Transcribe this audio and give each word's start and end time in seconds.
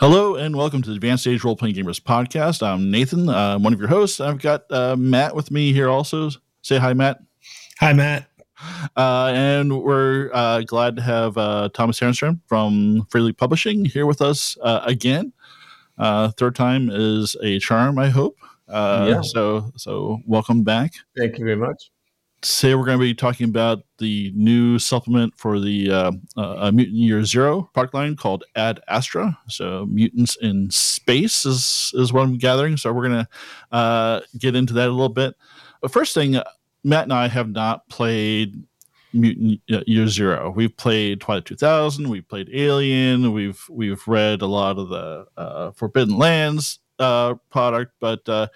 Hello 0.00 0.36
and 0.36 0.56
welcome 0.56 0.80
to 0.82 0.90
the 0.90 0.94
Advanced 0.94 1.26
Age 1.26 1.42
Role 1.42 1.56
Playing 1.56 1.74
Gamers 1.74 2.00
podcast. 2.00 2.66
I'm 2.66 2.90
Nathan, 2.90 3.28
uh, 3.28 3.58
one 3.58 3.72
of 3.72 3.80
your 3.80 3.88
hosts. 3.88 4.20
I've 4.20 4.40
got 4.40 4.64
uh, 4.70 4.96
Matt 4.96 5.34
with 5.34 5.50
me 5.50 5.72
here 5.72 5.88
also. 5.88 6.30
Say 6.62 6.78
hi, 6.78 6.94
Matt. 6.94 7.18
Hi, 7.80 7.92
Matt. 7.92 8.28
Uh, 8.96 9.32
and 9.34 9.82
we're 9.82 10.30
uh, 10.32 10.62
glad 10.62 10.96
to 10.96 11.02
have 11.02 11.36
uh, 11.36 11.68
Tomas 11.74 12.00
Härenstam 12.00 12.40
from 12.46 13.06
Free 13.10 13.20
League 13.20 13.36
Publishing 13.36 13.84
here 13.84 14.06
with 14.06 14.22
us 14.22 14.56
uh, 14.62 14.82
again. 14.84 15.32
third 15.98 16.54
time 16.54 16.90
is 16.92 17.36
a 17.42 17.58
charm, 17.58 17.98
I 17.98 18.08
hope. 18.08 18.36
yeah. 18.68 19.20
So, 19.20 19.72
so 19.76 20.18
welcome 20.26 20.64
back. 20.64 20.92
Thank 21.16 21.38
you 21.38 21.44
very 21.44 21.56
much. 21.56 21.90
Today 22.40 22.76
we're 22.76 22.84
going 22.84 22.98
to 22.98 23.02
be 23.02 23.14
talking 23.14 23.48
about 23.48 23.82
the 23.98 24.32
new 24.36 24.78
supplement 24.78 25.36
for 25.36 25.58
the 25.58 25.90
uh, 25.90 26.12
uh, 26.36 26.70
Mutant 26.72 26.96
Year 26.96 27.24
Zero 27.24 27.68
product 27.74 27.94
line 27.94 28.14
called 28.14 28.44
Ad 28.54 28.80
Astra. 28.86 29.36
So 29.48 29.86
mutants 29.86 30.36
in 30.36 30.70
space 30.70 31.44
is 31.44 31.92
is 31.94 32.12
what 32.12 32.22
I'm 32.22 32.38
gathering. 32.38 32.76
So 32.76 32.92
we're 32.92 33.08
going 33.08 33.24
to 33.24 33.76
uh, 33.76 34.20
get 34.38 34.54
into 34.54 34.72
that 34.74 34.88
a 34.88 34.92
little 34.92 35.08
bit. 35.08 35.34
But 35.80 35.90
first 35.90 36.14
thing, 36.14 36.40
Matt 36.84 37.04
and 37.04 37.12
I 37.12 37.26
have 37.26 37.50
not 37.50 37.88
played 37.88 38.62
Mutant 39.12 39.60
Year 39.66 40.06
Zero. 40.06 40.52
We've 40.54 40.76
played 40.76 41.20
Twilight 41.20 41.44
2000. 41.44 42.08
We've 42.08 42.28
played 42.28 42.50
Alien. 42.52 43.32
We've 43.32 43.60
we've 43.68 44.06
read 44.06 44.42
a 44.42 44.46
lot 44.46 44.78
of 44.78 44.90
the 44.90 45.26
uh, 45.36 45.72
Forbidden 45.72 46.16
Lands 46.16 46.78
uh, 47.00 47.34
product, 47.50 47.94
but 47.98 48.28
uh, 48.28 48.46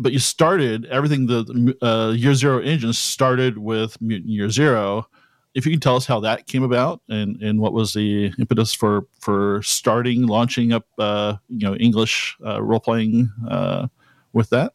but 0.00 0.12
you 0.12 0.18
started 0.18 0.86
everything 0.86 1.26
the 1.26 1.76
uh, 1.82 2.12
year 2.12 2.34
zero 2.34 2.60
engine 2.60 2.92
started 2.92 3.58
with 3.58 4.00
mutant 4.00 4.30
year 4.30 4.48
zero. 4.48 5.06
If 5.54 5.66
you 5.66 5.72
can 5.72 5.80
tell 5.80 5.96
us 5.96 6.06
how 6.06 6.20
that 6.20 6.46
came 6.46 6.62
about 6.62 7.02
and 7.08 7.40
and 7.42 7.60
what 7.60 7.72
was 7.74 7.92
the 7.92 8.32
impetus 8.38 8.72
for 8.72 9.06
for 9.20 9.62
starting 9.62 10.26
launching 10.26 10.72
up 10.72 10.86
uh, 10.98 11.36
you 11.48 11.68
know 11.68 11.76
english 11.76 12.36
uh, 12.44 12.62
role 12.62 12.80
playing 12.80 13.30
uh, 13.48 13.88
with 14.32 14.48
that? 14.50 14.72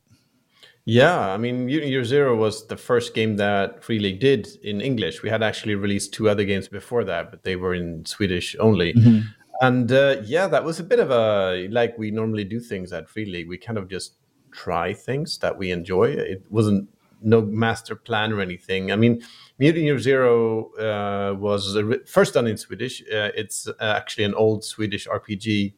Yeah 0.86 1.34
i 1.34 1.38
mean 1.38 1.66
mutant 1.66 1.92
year 1.92 2.06
zero 2.06 2.36
was 2.36 2.68
the 2.68 2.78
first 2.78 3.16
game 3.16 3.38
that 3.38 3.84
free 3.84 4.00
league 4.00 4.20
did 4.20 4.48
in 4.64 4.82
english. 4.82 5.24
We 5.24 5.30
had 5.30 5.42
actually 5.42 5.76
released 5.76 6.14
two 6.14 6.30
other 6.30 6.46
games 6.46 6.68
before 6.68 7.04
that 7.06 7.32
but 7.32 7.44
they 7.44 7.56
were 7.56 7.74
in 7.74 8.06
swedish 8.06 8.56
only. 8.60 8.94
Mm-hmm. 8.94 9.20
and 9.62 9.92
uh, 9.92 10.18
yeah 10.26 10.46
that 10.48 10.64
was 10.64 10.80
a 10.80 10.84
bit 10.84 11.00
of 11.00 11.10
a 11.10 11.68
like 11.72 11.98
we 11.98 12.12
normally 12.12 12.44
do 12.44 12.60
things 12.60 12.94
at 12.94 13.10
free 13.10 13.26
league 13.26 13.50
we 13.50 13.58
kind 13.58 13.80
of 13.80 13.88
just 13.88 14.18
try 14.56 14.94
things 14.94 15.38
that 15.40 15.58
we 15.58 15.72
enjoy. 15.72 16.06
It 16.06 16.44
wasn't 16.50 16.90
no 17.22 17.42
master 17.42 17.96
plan 17.96 18.32
or 18.32 18.42
anything. 18.42 18.92
I 18.92 18.96
mean, 18.96 19.22
Mutant 19.60 19.86
Year 19.86 20.00
Zero 20.00 20.72
uh, 20.76 21.36
was 21.36 21.78
first 22.06 22.34
done 22.34 22.48
in 22.48 22.58
Swedish. 22.58 23.02
Uh, 23.02 23.32
it's 23.36 23.68
uh, 23.68 23.74
actually 23.80 24.24
an 24.24 24.34
old 24.34 24.64
Swedish 24.64 25.08
RPG, 25.08 25.74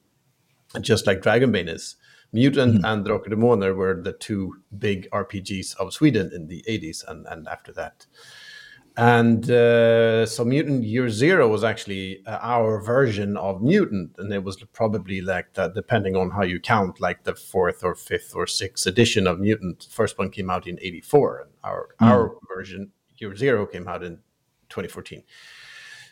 just 0.82 1.08
like 1.08 1.22
Dragonbane 1.22 1.70
is. 1.70 1.96
Mutant 2.34 2.76
mm-hmm. 2.76 2.86
and 2.86 3.06
Drakar 3.06 3.30
Demoner 3.30 3.76
were 3.76 4.02
the 4.02 4.12
two 4.14 4.56
big 4.78 5.10
RPGs 5.12 5.78
of 5.78 5.94
Sweden 5.94 6.32
in 6.34 6.48
the 6.48 6.64
80s 6.68 7.08
and, 7.08 7.26
and 7.28 7.48
after 7.48 7.72
that. 7.74 8.06
And 8.98 9.48
uh, 9.52 10.26
so 10.26 10.44
Mutant 10.44 10.84
Year 10.84 11.08
Zero 11.08 11.48
was 11.48 11.64
actually 11.64 12.26
uh, 12.26 12.40
our 12.42 12.82
version 12.82 13.38
of 13.38 13.62
Mutant, 13.62 14.16
and 14.18 14.34
it 14.34 14.44
was 14.44 14.58
probably 14.74 15.22
like 15.22 15.54
that, 15.54 15.76
depending 15.76 16.16
on 16.16 16.32
how 16.32 16.42
you 16.42 16.60
count, 16.60 17.00
like 17.00 17.24
the 17.24 17.36
fourth 17.36 17.84
or 17.84 17.94
fifth 17.94 18.34
or 18.36 18.48
sixth 18.48 18.88
edition 18.88 19.28
of 19.28 19.40
Mutant. 19.40 19.88
First 19.92 20.18
one 20.18 20.32
came 20.32 20.50
out 20.50 20.66
in 20.66 20.80
'84, 20.82 21.42
and 21.42 21.52
our 21.64 21.90
mm. 22.02 22.08
our 22.08 22.38
version 22.48 22.92
Year 23.18 23.36
Zero 23.36 23.68
came 23.68 23.88
out 23.88 24.04
in 24.04 24.16
2014. 24.70 25.22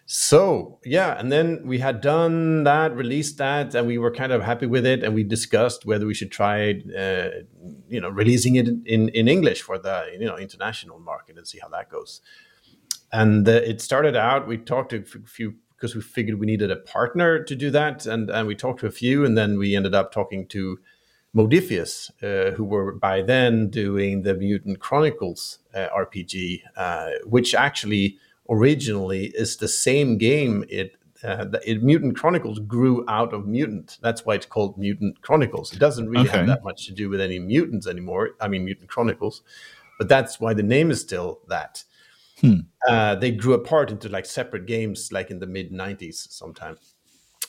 So 0.05 0.77
yeah, 0.85 1.17
and 1.17 1.31
then 1.31 1.65
we 1.65 1.79
had 1.79 2.01
done 2.01 2.65
that, 2.65 2.95
released 2.95 3.39
that, 3.39 3.73
and 3.73 3.87
we 3.87 3.97
were 3.97 4.11
kind 4.11 4.31
of 4.31 4.43
happy 4.43 4.67
with 4.67 4.85
it, 4.85 5.03
and 5.03 5.15
we 5.15 5.23
discussed 5.23 5.87
whether 5.87 6.05
we 6.05 6.13
should 6.13 6.31
try, 6.31 6.83
uh, 6.95 7.29
you 7.89 7.99
know, 7.99 8.09
releasing 8.09 8.57
it 8.57 8.67
in 8.85 9.09
in 9.09 9.27
English 9.27 9.63
for 9.63 9.79
the 9.79 10.05
you 10.19 10.27
know 10.27 10.37
international 10.37 10.99
market 10.99 11.35
and 11.35 11.47
see 11.47 11.57
how 11.57 11.69
that 11.69 11.89
goes 11.89 12.21
and 13.11 13.47
uh, 13.47 13.51
it 13.51 13.81
started 13.81 14.15
out 14.15 14.47
we 14.47 14.57
talked 14.57 14.91
to 14.91 14.97
a 14.97 15.27
few 15.27 15.55
because 15.75 15.95
we 15.95 16.01
figured 16.01 16.39
we 16.39 16.45
needed 16.45 16.71
a 16.71 16.75
partner 16.75 17.43
to 17.43 17.55
do 17.55 17.69
that 17.69 18.05
and 18.05 18.29
and 18.29 18.47
we 18.47 18.55
talked 18.55 18.79
to 18.79 18.87
a 18.87 18.91
few 18.91 19.25
and 19.25 19.37
then 19.37 19.57
we 19.57 19.75
ended 19.75 19.93
up 19.93 20.11
talking 20.11 20.47
to 20.47 20.77
Modiphius, 21.35 22.11
uh, 22.23 22.51
who 22.55 22.63
were 22.63 22.93
by 22.93 23.21
then 23.21 23.69
doing 23.69 24.21
the 24.21 24.33
Mutant 24.33 24.79
Chronicles 24.79 25.59
uh, 25.73 25.89
RPG, 25.89 26.61
uh, 26.77 27.09
which 27.25 27.53
actually 27.53 28.17
originally 28.49 29.33
is 29.35 29.57
the 29.57 29.67
same 29.67 30.17
game. 30.17 30.63
It, 30.69 30.95
uh, 31.23 31.47
it, 31.65 31.83
Mutant 31.83 32.15
Chronicles 32.15 32.59
grew 32.59 33.03
out 33.09 33.33
of 33.33 33.47
Mutant. 33.47 33.97
That's 34.01 34.25
why 34.25 34.35
it's 34.35 34.45
called 34.45 34.77
Mutant 34.77 35.21
Chronicles. 35.21 35.73
It 35.73 35.79
doesn't 35.79 36.07
really 36.07 36.29
okay. 36.29 36.37
have 36.37 36.47
that 36.47 36.63
much 36.63 36.85
to 36.85 36.93
do 36.93 37.09
with 37.09 37.19
any 37.19 37.39
mutants 37.39 37.85
anymore. 37.85 38.31
I 38.39 38.47
mean, 38.47 38.63
Mutant 38.63 38.89
Chronicles, 38.89 39.41
but 39.97 40.07
that's 40.07 40.39
why 40.39 40.53
the 40.53 40.63
name 40.63 40.89
is 40.89 41.01
still 41.01 41.41
that. 41.49 41.83
Hmm. 42.45 42.59
Uh, 42.87 43.15
they 43.15 43.31
grew 43.31 43.53
apart 43.53 43.91
into 43.91 44.09
like 44.09 44.25
separate 44.25 44.65
games, 44.65 45.11
like 45.11 45.31
in 45.31 45.39
the 45.39 45.47
mid 45.47 45.71
'90s, 45.71 46.31
sometime. 46.31 46.77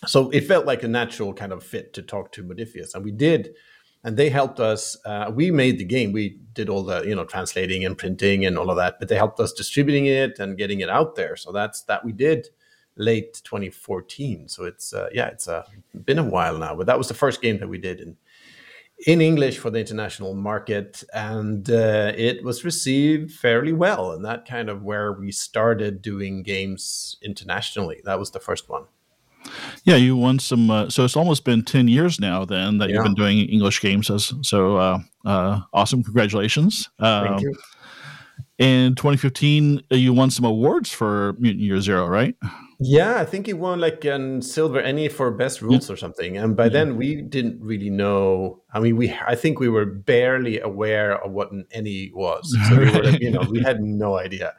So 0.07 0.31
it 0.31 0.43
felt 0.43 0.67
like 0.67 0.83
a 0.83 0.89
natural 0.89 1.33
kind 1.35 1.53
of 1.53 1.63
fit 1.63 1.93
to 1.95 2.03
talk 2.03 2.33
to 2.33 2.45
Modiphius, 2.45 2.95
and 2.95 3.05
we 3.05 3.13
did. 3.13 3.55
And 4.05 4.17
they 4.17 4.31
helped 4.31 4.61
us. 4.61 4.97
Uh, 5.05 5.33
we 5.35 5.51
made 5.51 5.79
the 5.79 5.85
game. 5.85 6.13
We 6.13 6.39
did 6.53 6.69
all 6.69 6.83
the 6.85 7.03
you 7.03 7.15
know 7.15 7.25
translating 7.25 7.85
and 7.85 7.99
printing 7.99 8.47
and 8.47 8.57
all 8.57 8.71
of 8.71 8.77
that, 8.77 8.99
but 8.99 9.09
they 9.09 9.17
helped 9.17 9.41
us 9.41 9.53
distributing 9.53 10.07
it 10.07 10.39
and 10.39 10.57
getting 10.57 10.81
it 10.81 10.89
out 10.89 11.17
there. 11.17 11.37
So 11.37 11.53
that's 11.53 11.83
that 11.83 12.05
we 12.05 12.13
did 12.13 12.49
late 12.97 13.41
2014. 13.45 14.49
So 14.49 14.65
it's 14.65 14.95
uh, 14.95 15.09
yeah, 15.13 15.27
it's 15.27 15.49
uh, 15.49 15.65
been 16.05 16.19
a 16.19 16.25
while 16.25 16.57
now, 16.57 16.75
but 16.75 16.87
that 16.87 16.99
was 16.99 17.09
the 17.09 17.15
first 17.15 17.43
game 17.43 17.59
that 17.59 17.69
we 17.69 17.79
did 17.79 18.01
in 18.01 18.17
in 19.05 19.21
English 19.21 19.59
for 19.59 19.71
the 19.71 19.79
international 19.79 20.35
market, 20.35 21.05
and 21.13 21.69
uh, 21.69 22.13
it 22.17 22.43
was 22.43 22.65
received 22.65 23.33
fairly 23.33 23.73
well. 23.73 24.13
And 24.13 24.25
that 24.25 24.49
kind 24.49 24.71
of 24.71 24.83
where 24.83 25.13
we 25.13 25.33
started 25.33 26.01
doing 26.01 26.43
games 26.43 27.17
internationally. 27.23 28.01
That 28.05 28.19
was 28.19 28.31
the 28.31 28.41
first 28.41 28.69
one. 28.69 28.85
Yeah, 29.85 29.97
you 29.97 30.17
won 30.17 30.39
some. 30.39 30.71
Uh, 30.71 30.89
so 30.89 31.05
it's 31.05 31.17
almost 31.17 31.45
been 31.45 31.63
ten 31.63 31.89
years 31.89 32.19
now 32.19 32.45
then 32.45 32.79
that 32.79 32.89
yeah. 32.89 32.97
you've 32.97 33.05
been 33.05 33.15
doing 33.15 33.39
English 33.39 33.81
games. 33.81 34.11
As, 34.11 34.33
so 34.43 34.77
uh, 34.77 34.99
uh 35.25 35.61
awesome! 35.73 36.03
Congratulations. 36.03 36.89
Thank 36.99 37.31
um, 37.31 37.39
you. 37.41 37.55
In 38.59 38.95
2015, 38.95 39.83
uh, 39.93 39.97
you 39.97 40.15
won 40.15 40.31
some 40.31 40.47
awards 40.47 40.91
for 40.91 41.35
Mutant 41.39 41.63
Year 41.63 41.81
Zero, 41.81 42.07
right? 42.07 42.35
Yeah, 42.79 43.17
I 43.17 43.25
think 43.25 43.47
he 43.47 43.55
won 43.55 43.81
like 43.81 44.05
a 44.05 44.43
silver 44.43 44.81
ENnie 44.81 45.09
for 45.09 45.31
best 45.31 45.63
rules 45.63 45.89
yeah. 45.89 45.95
or 45.95 45.97
something. 45.97 46.37
And 46.37 46.55
by 46.55 46.69
then 46.69 46.97
we 46.97 47.23
didn't 47.23 47.59
really 47.63 47.89
know. 47.89 48.63
I 48.73 48.81
mean, 48.81 48.97
we 48.97 49.15
I 49.27 49.35
think 49.35 49.59
we 49.59 49.71
were 49.71 49.87
barely 49.87 50.61
aware 50.61 51.23
of 51.25 51.33
what 51.33 51.53
an 51.53 51.65
ENnie 51.73 52.11
was. 52.15 52.55
So 52.69 52.79
we 52.79 52.91
were, 52.91 53.03
like, 53.03 53.21
you 53.21 53.31
know, 53.31 53.47
we 53.49 53.63
had 53.63 53.81
no 53.81 54.19
idea. 54.19 54.55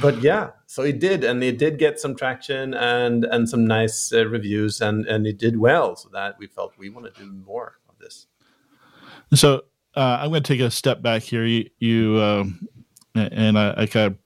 But 0.00 0.22
yeah, 0.22 0.50
so 0.66 0.82
it 0.82 1.00
did, 1.00 1.24
and 1.24 1.42
it 1.42 1.58
did 1.58 1.78
get 1.78 1.98
some 1.98 2.14
traction 2.14 2.74
and 2.74 3.24
and 3.24 3.48
some 3.48 3.66
nice 3.66 4.12
uh, 4.12 4.26
reviews, 4.26 4.80
and 4.80 5.04
and 5.06 5.26
it 5.26 5.36
did 5.36 5.58
well. 5.58 5.96
So 5.96 6.08
that 6.12 6.36
we 6.38 6.46
felt 6.46 6.72
we 6.78 6.88
want 6.88 7.12
to 7.12 7.20
do 7.20 7.30
more 7.30 7.78
of 7.88 7.98
this. 7.98 8.26
So 9.34 9.64
uh, 9.96 10.18
I'm 10.20 10.30
going 10.30 10.42
to 10.42 10.52
take 10.52 10.60
a 10.60 10.70
step 10.70 11.02
back 11.02 11.22
here. 11.22 11.44
You, 11.44 11.68
you 11.78 12.20
um, 12.20 12.68
and 13.14 13.58
I, 13.58 13.74
I 13.76 13.86
kind 13.86 14.12
of 14.12 14.18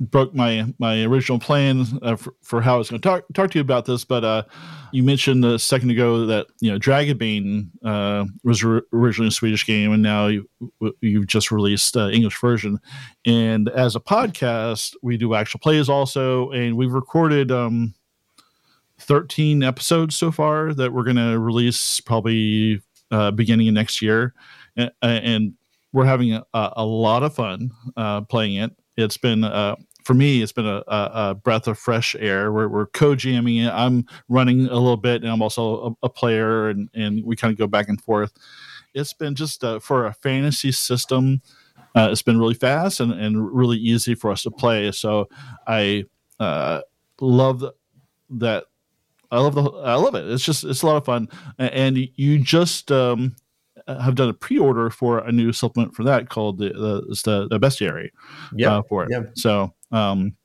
broke 0.00 0.34
my 0.34 0.72
my 0.78 1.02
original 1.02 1.38
plan 1.38 1.84
uh, 2.02 2.16
for, 2.16 2.34
for, 2.42 2.60
how 2.62 2.76
I 2.76 2.78
was 2.78 2.90
going 2.90 3.00
to 3.00 3.08
talk 3.08 3.24
talk 3.34 3.50
to 3.50 3.58
you 3.58 3.62
about 3.62 3.84
this, 3.84 4.04
but 4.04 4.24
uh, 4.24 4.44
you 4.92 5.02
mentioned 5.02 5.44
a 5.44 5.58
second 5.58 5.90
ago 5.90 6.26
that 6.26 6.46
you 6.60 6.70
know 6.70 6.78
Dragonbane 6.78 7.68
uh, 7.84 8.24
was 8.44 8.62
re- 8.62 8.82
originally 8.92 9.28
a 9.28 9.32
Swedish 9.32 9.66
game, 9.66 9.92
and 9.92 10.02
now 10.02 10.28
you, 10.28 10.48
you've 11.00 11.26
just 11.26 11.50
released 11.50 11.96
uh, 11.96 12.08
English 12.08 12.40
version. 12.40 12.78
And 13.26 13.68
as 13.70 13.96
a 13.96 14.00
podcast, 14.00 14.94
we 15.02 15.16
do 15.16 15.34
actual 15.34 15.60
plays 15.60 15.88
also, 15.88 16.50
and 16.50 16.76
we've 16.76 16.92
recorded 16.92 17.50
um, 17.50 17.94
thirteen 19.00 19.62
episodes 19.62 20.14
so 20.14 20.30
far 20.30 20.72
that 20.74 20.92
we're 20.92 21.04
going 21.04 21.16
to 21.16 21.38
release 21.38 22.00
probably 22.00 22.80
uh, 23.10 23.32
beginning 23.32 23.68
of 23.68 23.74
next 23.74 24.00
year, 24.00 24.34
and, 24.76 24.92
and 25.02 25.54
we're 25.92 26.04
having 26.04 26.34
a, 26.34 26.44
a, 26.52 26.84
lot 26.84 27.22
of 27.22 27.34
fun 27.34 27.70
uh, 27.96 28.20
playing 28.22 28.56
it. 28.56 28.70
It's 28.96 29.16
been 29.16 29.44
uh, 29.44 29.76
for 30.08 30.14
me, 30.14 30.40
it's 30.40 30.52
been 30.52 30.66
a, 30.66 30.82
a, 30.88 31.10
a, 31.12 31.34
breath 31.34 31.66
of 31.66 31.78
fresh 31.78 32.16
air. 32.18 32.50
We're, 32.50 32.68
we're 32.68 32.86
co-jamming 32.86 33.58
it. 33.58 33.70
I'm 33.70 34.06
running 34.30 34.64
a 34.64 34.74
little 34.74 34.96
bit, 34.96 35.22
and 35.22 35.30
I'm 35.30 35.42
also 35.42 35.94
a, 36.02 36.06
a 36.06 36.08
player, 36.08 36.70
and, 36.70 36.88
and 36.94 37.22
we 37.22 37.36
kind 37.36 37.52
of 37.52 37.58
go 37.58 37.66
back 37.66 37.90
and 37.90 38.00
forth. 38.00 38.32
It's 38.94 39.12
been 39.12 39.34
just 39.34 39.62
uh, 39.62 39.80
for 39.80 40.06
a 40.06 40.14
fantasy 40.14 40.72
system. 40.72 41.42
Uh, 41.94 42.08
it's 42.10 42.22
been 42.22 42.38
really 42.38 42.54
fast 42.54 43.00
and, 43.00 43.12
and 43.12 43.54
really 43.54 43.76
easy 43.76 44.14
for 44.14 44.30
us 44.30 44.44
to 44.44 44.50
play. 44.50 44.90
So 44.92 45.28
I 45.66 46.06
uh, 46.40 46.80
love 47.20 47.62
that. 48.30 48.64
I 49.30 49.40
love 49.40 49.56
the. 49.56 49.64
I 49.64 49.96
love 49.96 50.14
it. 50.14 50.26
It's 50.26 50.42
just 50.42 50.64
it's 50.64 50.80
a 50.80 50.86
lot 50.86 50.96
of 50.96 51.04
fun, 51.04 51.28
and 51.58 51.98
you 52.16 52.38
just 52.38 52.90
um, 52.90 53.36
have 53.86 54.14
done 54.14 54.30
a 54.30 54.34
pre-order 54.34 54.88
for 54.88 55.18
a 55.18 55.30
new 55.30 55.52
supplement 55.52 55.94
for 55.94 56.02
that 56.04 56.30
called 56.30 56.56
the 56.56 56.70
the, 56.70 57.20
the, 57.24 57.48
the 57.48 57.60
bestiary 57.60 58.08
yeah, 58.54 58.78
uh, 58.78 58.82
for 58.88 59.04
it. 59.04 59.10
Yeah. 59.12 59.24
So 59.34 59.74
um, 59.92 60.36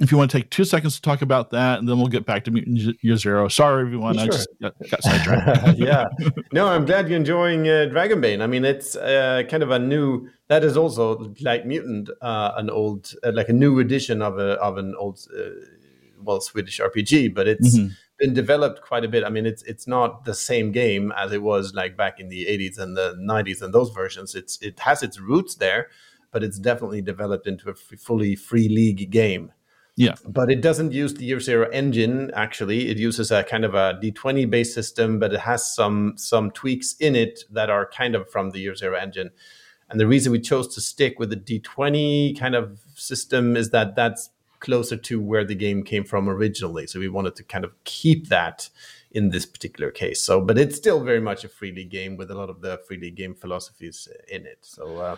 if 0.00 0.12
you 0.12 0.18
want 0.18 0.30
to 0.30 0.38
take 0.38 0.50
two 0.50 0.64
seconds 0.64 0.96
to 0.96 1.02
talk 1.02 1.22
about 1.22 1.50
that, 1.50 1.78
and 1.78 1.88
then 1.88 1.98
we'll 1.98 2.08
get 2.08 2.24
back 2.24 2.44
to 2.44 2.50
Mutant 2.50 2.96
Year 3.02 3.16
Zero. 3.16 3.48
Sorry, 3.48 3.82
everyone, 3.84 4.14
sure. 4.14 4.24
I 4.24 4.26
just 4.26 4.48
got, 4.60 4.74
got 4.90 5.02
sidetracked. 5.02 5.78
yeah, 5.78 6.04
no, 6.52 6.68
I'm 6.68 6.84
glad 6.84 7.08
you're 7.08 7.16
enjoying 7.16 7.68
uh, 7.68 7.88
Dragonbane. 7.90 8.40
I 8.40 8.46
mean, 8.46 8.64
it's 8.64 8.96
uh, 8.96 9.42
kind 9.48 9.62
of 9.62 9.70
a 9.70 9.78
new. 9.78 10.28
That 10.48 10.64
is 10.64 10.76
also 10.76 11.34
like 11.40 11.66
Mutant, 11.66 12.10
uh, 12.20 12.52
an 12.56 12.70
old, 12.70 13.12
uh, 13.24 13.32
like 13.32 13.48
a 13.48 13.52
new 13.52 13.80
edition 13.80 14.22
of 14.22 14.38
a 14.38 14.52
of 14.60 14.78
an 14.78 14.94
old, 14.98 15.26
uh, 15.36 15.50
well, 16.22 16.40
Swedish 16.40 16.80
RPG, 16.80 17.34
but 17.34 17.48
it's. 17.48 17.76
Mm-hmm. 17.76 17.92
Been 18.18 18.34
developed 18.34 18.82
quite 18.82 19.04
a 19.04 19.08
bit. 19.08 19.22
I 19.22 19.28
mean, 19.28 19.46
it's 19.46 19.62
it's 19.62 19.86
not 19.86 20.24
the 20.24 20.34
same 20.34 20.72
game 20.72 21.12
as 21.16 21.30
it 21.30 21.40
was 21.40 21.72
like 21.72 21.96
back 21.96 22.18
in 22.18 22.28
the 22.28 22.46
80s 22.46 22.76
and 22.76 22.96
the 22.96 23.14
90s 23.14 23.62
and 23.62 23.72
those 23.72 23.90
versions. 23.90 24.34
It's 24.34 24.60
it 24.60 24.80
has 24.80 25.04
its 25.04 25.20
roots 25.20 25.54
there, 25.54 25.86
but 26.30 26.42
it's 26.42 26.58
definitely 26.58 27.02
developed 27.02 27.46
into 27.46 27.70
a 27.70 27.74
fully 27.74 28.36
free 28.36 28.68
league 28.68 29.10
game 29.10 29.52
yeah. 29.98 30.14
But 30.24 30.48
it 30.48 30.60
doesn't 30.60 30.92
use 30.92 31.14
the 31.14 31.24
year 31.24 31.40
zero 31.40 31.68
engine, 31.70 32.30
actually. 32.32 32.88
It 32.88 32.98
uses 32.98 33.32
a 33.32 33.42
kind 33.42 33.64
of 33.64 33.74
a 33.74 33.98
D20 34.00 34.48
based 34.48 34.72
system, 34.72 35.18
but 35.18 35.34
it 35.34 35.40
has 35.40 35.74
some 35.74 36.14
some 36.16 36.52
tweaks 36.52 36.94
in 37.00 37.16
it 37.16 37.40
that 37.50 37.68
are 37.68 37.84
kind 37.84 38.14
of 38.14 38.30
from 38.30 38.50
the 38.50 38.60
year 38.60 38.76
zero 38.76 38.96
engine. 38.96 39.30
And 39.90 39.98
the 39.98 40.06
reason 40.06 40.30
we 40.30 40.38
chose 40.38 40.72
to 40.76 40.80
stick 40.80 41.18
with 41.18 41.30
the 41.30 41.36
D20 41.36 42.38
kind 42.38 42.54
of 42.54 42.78
system 42.94 43.56
is 43.56 43.70
that 43.70 43.96
that's 43.96 44.30
closer 44.60 44.96
to 44.96 45.20
where 45.20 45.44
the 45.44 45.56
game 45.56 45.82
came 45.82 46.04
from 46.04 46.28
originally. 46.28 46.86
So 46.86 47.00
we 47.00 47.08
wanted 47.08 47.34
to 47.34 47.42
kind 47.42 47.64
of 47.64 47.72
keep 47.82 48.28
that 48.28 48.70
in 49.10 49.30
this 49.30 49.46
particular 49.46 49.90
case. 49.90 50.20
So, 50.22 50.40
but 50.40 50.58
it's 50.58 50.76
still 50.76 51.02
very 51.02 51.20
much 51.20 51.44
a 51.44 51.48
free 51.48 51.72
league 51.72 51.90
game 51.90 52.16
with 52.16 52.30
a 52.30 52.34
lot 52.34 52.50
of 52.50 52.60
the 52.60 52.78
free 52.86 52.98
league 52.98 53.16
game 53.16 53.34
philosophies 53.34 54.08
in 54.28 54.46
it. 54.46 54.58
So, 54.62 54.98
uh, 54.98 55.16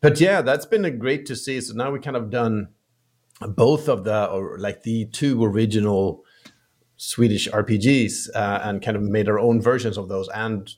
but 0.00 0.20
yeah, 0.20 0.42
that's 0.42 0.66
been 0.66 0.84
a 0.84 0.90
great 0.90 1.26
to 1.26 1.36
see. 1.36 1.60
So 1.60 1.74
now 1.74 1.90
we 1.90 1.98
kind 1.98 2.16
of 2.16 2.30
done 2.30 2.68
both 3.40 3.88
of 3.88 4.04
the 4.04 4.26
or 4.26 4.58
like 4.58 4.82
the 4.82 5.06
two 5.06 5.44
original 5.44 6.24
Swedish 6.96 7.48
RPGs 7.48 8.28
uh, 8.34 8.60
and 8.62 8.82
kind 8.82 8.96
of 8.96 9.02
made 9.02 9.28
our 9.28 9.38
own 9.38 9.60
versions 9.60 9.96
of 9.96 10.08
those 10.08 10.28
and 10.34 10.74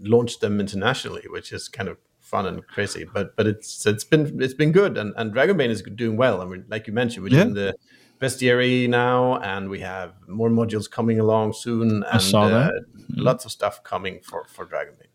launched 0.00 0.40
them 0.40 0.60
internationally, 0.60 1.24
which 1.28 1.52
is 1.52 1.68
kind 1.68 1.88
of 1.88 1.98
fun 2.20 2.46
and 2.46 2.66
crazy. 2.66 3.04
But 3.04 3.36
but 3.36 3.46
it's 3.46 3.86
it's 3.86 4.04
been 4.04 4.42
it's 4.42 4.54
been 4.54 4.72
good 4.72 4.96
and 4.96 5.12
and 5.16 5.32
Dragonbane 5.32 5.68
is 5.68 5.82
doing 5.82 6.16
well. 6.16 6.40
I 6.40 6.46
mean, 6.46 6.64
like 6.68 6.86
you 6.86 6.92
mentioned, 6.92 7.24
we're 7.24 7.36
yeah. 7.36 7.44
the 7.44 7.76
bestiary 8.22 8.88
now, 8.88 9.38
and 9.38 9.68
we 9.68 9.80
have 9.80 10.14
more 10.28 10.48
modules 10.48 10.88
coming 10.88 11.18
along 11.18 11.52
soon, 11.54 12.04
and 12.04 12.34
uh, 12.34 12.70
lots 13.16 13.44
of 13.44 13.50
stuff 13.50 13.82
coming 13.82 14.20
for 14.22 14.44
for 14.44 14.64
Dragonbane. 14.64 15.08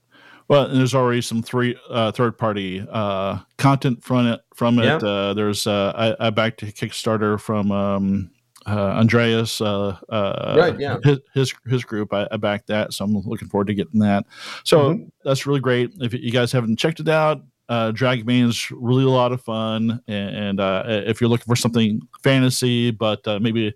Well, 0.50 0.70
there's 0.70 0.96
already 0.96 1.22
some 1.22 1.42
three 1.42 1.78
uh, 1.90 2.12
third 2.12 2.38
party 2.38 2.86
uh, 2.90 3.40
content 3.58 4.04
from 4.04 4.28
it. 4.28 4.42
From 4.54 4.80
it, 4.80 5.04
uh, 5.04 5.34
there's 5.34 5.68
uh, 5.68 5.94
I, 5.96 6.28
I 6.28 6.30
backed 6.30 6.64
a 6.64 6.68
Kickstarter 6.68 7.40
from 7.40 7.72
um, 7.72 8.32
uh, 8.66 8.92
Andreas, 8.92 9.60
uh, 9.62 9.98
right? 10.10 10.80
Yeah, 10.80 10.98
his 11.04 11.20
his, 11.34 11.54
his 11.66 11.84
group. 11.84 12.14
I, 12.14 12.28
I, 12.32 12.38
backed 12.38 12.68
that, 12.68 12.94
so 12.94 13.06
I'm 13.06 13.14
looking 13.14 13.48
forward 13.48 13.68
to 13.68 13.74
getting 13.74 14.00
that. 14.02 14.26
So 14.64 14.94
mm-hmm. 14.94 15.04
that's 15.24 15.46
really 15.46 15.60
great. 15.60 15.94
If 16.00 16.14
you 16.14 16.32
guys 16.32 16.52
haven't 16.52 16.78
checked 16.78 17.00
it 17.00 17.10
out, 17.10 17.42
uh, 17.70 17.92
Dragonbane 17.92 18.48
is 18.48 18.72
really 18.72 19.04
a 19.04 19.10
lot 19.10 19.32
of 19.32 19.42
fun, 19.42 20.02
and, 20.08 20.60
and 20.60 20.86
if 21.08 21.20
you're 21.20 21.30
looking 21.30 21.46
for 21.46 21.56
something 21.56 22.02
fantasy, 22.24 22.92
but 22.92 23.26
maybe 23.42 23.74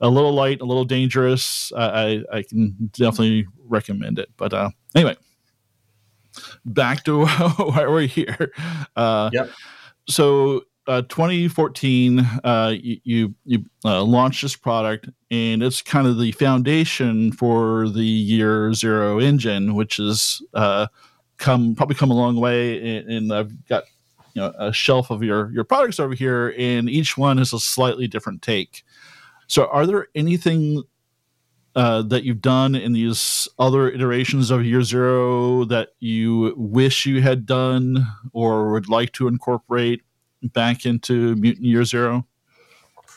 a 0.00 0.08
little 0.08 0.32
light, 0.32 0.60
a 0.60 0.64
little 0.64 0.84
dangerous, 0.84 1.72
I 1.76 2.22
I 2.32 2.42
can 2.42 2.90
definitely 2.92 3.46
recommend 3.68 4.18
it. 4.18 4.30
But 4.36 4.52
anyway 4.94 5.16
back 6.64 7.04
to 7.04 7.26
why 7.26 7.86
we're 7.86 8.06
here. 8.06 8.52
Uh, 8.96 9.30
yep. 9.32 9.50
So, 10.08 10.64
uh, 10.88 11.02
2014, 11.02 12.18
uh, 12.42 12.74
you 12.80 13.34
you, 13.44 13.64
uh, 13.84 14.02
launched 14.02 14.42
this 14.42 14.56
product, 14.56 15.08
and 15.30 15.62
it's 15.62 15.80
kind 15.80 16.08
of 16.08 16.18
the 16.18 16.32
foundation 16.32 17.30
for 17.32 17.88
the 17.88 18.04
Year 18.04 18.74
Zero 18.74 19.20
engine, 19.20 19.74
which 19.74 20.00
is 20.00 20.42
uh, 20.54 20.88
come 21.42 21.74
probably 21.74 21.96
come 21.96 22.10
a 22.10 22.14
long 22.14 22.36
way. 22.36 22.96
And, 22.98 23.10
and, 23.10 23.32
I've 23.34 23.66
got 23.66 23.84
you 24.32 24.40
know 24.40 24.54
a 24.58 24.72
shelf 24.72 25.10
of 25.10 25.22
your 25.22 25.50
your 25.50 25.64
products 25.64 26.00
over 26.00 26.14
here, 26.14 26.54
and 26.56 26.88
each 26.88 27.18
one 27.18 27.38
is 27.38 27.52
a 27.52 27.58
slightly 27.58 28.06
different 28.06 28.40
take. 28.40 28.84
So, 29.48 29.66
are 29.66 29.86
there 29.86 30.06
anything 30.14 30.84
uh, 31.74 32.02
that 32.02 32.24
you've 32.24 32.40
done 32.40 32.74
in 32.74 32.92
these 32.92 33.48
other 33.58 33.90
iterations 33.90 34.50
of 34.50 34.64
Year 34.64 34.82
Zero 34.82 35.64
that 35.64 35.90
you 36.00 36.54
wish 36.56 37.06
you 37.06 37.20
had 37.20 37.44
done 37.44 38.06
or 38.32 38.72
would 38.72 38.88
like 38.88 39.12
to 39.12 39.28
incorporate 39.28 40.02
back 40.42 40.86
into 40.86 41.34
Mutant 41.36 41.66
Year 41.66 41.84
Zero? 41.84 42.26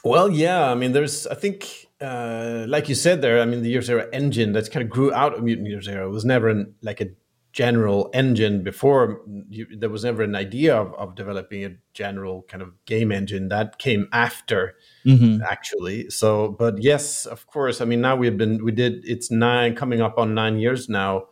Well, 0.03 0.29
yeah. 0.29 0.71
I 0.71 0.75
mean, 0.75 0.91
there's, 0.91 1.25
I 1.27 1.35
think, 1.35 1.87
uh, 1.99 2.65
like 2.67 2.87
you 2.87 2.95
said 2.95 3.21
there, 3.21 3.41
I 3.41 3.45
mean, 3.45 3.63
the 3.63 3.69
Year 3.69 3.81
Zero 3.81 4.07
engine 4.13 4.53
that 4.53 4.71
kind 4.71 4.83
of 4.83 4.89
grew 4.89 5.13
out 5.13 5.33
of 5.33 5.43
Mutant 5.43 5.67
Year 5.67 5.81
Zero 5.81 6.09
was 6.09 6.23
never 6.23 6.47
an, 6.49 6.75
like 6.81 7.01
a 7.01 7.07
general 7.55 8.09
engine 8.13 8.63
before 8.63 9.21
you, 9.47 9.65
there 9.77 9.89
was 9.89 10.03
never 10.03 10.23
an 10.23 10.35
idea 10.35 10.75
of, 10.75 10.93
of 10.95 11.15
developing 11.15 11.63
a 11.63 11.69
general 11.93 12.41
kind 12.49 12.61
of 12.61 12.73
game 12.85 13.13
engine 13.13 13.47
that 13.47 13.79
came 13.79 14.09
after 14.11 14.75
mm-hmm. 15.05 15.41
actually 15.41 16.09
so 16.09 16.49
but 16.49 16.83
yes 16.83 17.25
of 17.25 17.47
course 17.47 17.79
i 17.79 17.85
mean 17.85 18.01
now 18.01 18.13
we've 18.13 18.37
been 18.37 18.61
we 18.61 18.73
did 18.73 19.01
it's 19.05 19.31
nine 19.31 19.73
coming 19.73 20.01
up 20.01 20.17
on 20.17 20.33
nine 20.33 20.59
years 20.59 20.89
now 20.89 21.23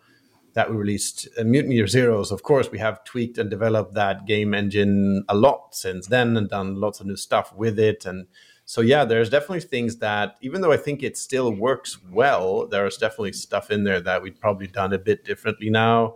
that 0.54 0.72
we 0.72 0.78
released 0.78 1.28
uh, 1.38 1.44
mutant 1.44 1.74
year 1.74 1.88
zeros 1.88 2.32
of 2.32 2.42
course 2.42 2.72
we 2.72 2.80
have 2.80 3.04
tweaked 3.04 3.38
and 3.38 3.50
developed 3.50 3.94
that 3.94 4.26
game 4.26 4.54
engine 4.54 5.26
a 5.28 5.36
lot 5.36 5.76
since 5.76 6.08
then 6.08 6.38
and 6.38 6.48
done 6.48 6.80
lots 6.80 7.02
of 7.02 7.06
new 7.06 7.18
stuff 7.18 7.54
with 7.54 7.78
it 7.78 8.06
and 8.06 8.28
so 8.66 8.82
yeah 8.82 9.04
there's 9.04 9.30
definitely 9.30 9.60
things 9.60 9.98
that 9.98 10.38
even 10.42 10.62
though 10.62 10.72
i 10.72 10.78
think 10.78 11.04
it 11.04 11.18
still 11.18 11.52
works 11.52 11.98
well 12.12 12.68
there's 12.68 12.98
definitely 12.98 13.34
stuff 13.34 13.70
in 13.70 13.84
there 13.84 14.02
that 14.02 14.22
we've 14.22 14.40
probably 14.40 14.68
done 14.68 14.94
a 14.94 14.98
bit 14.98 15.24
differently 15.24 15.70
now. 15.70 16.16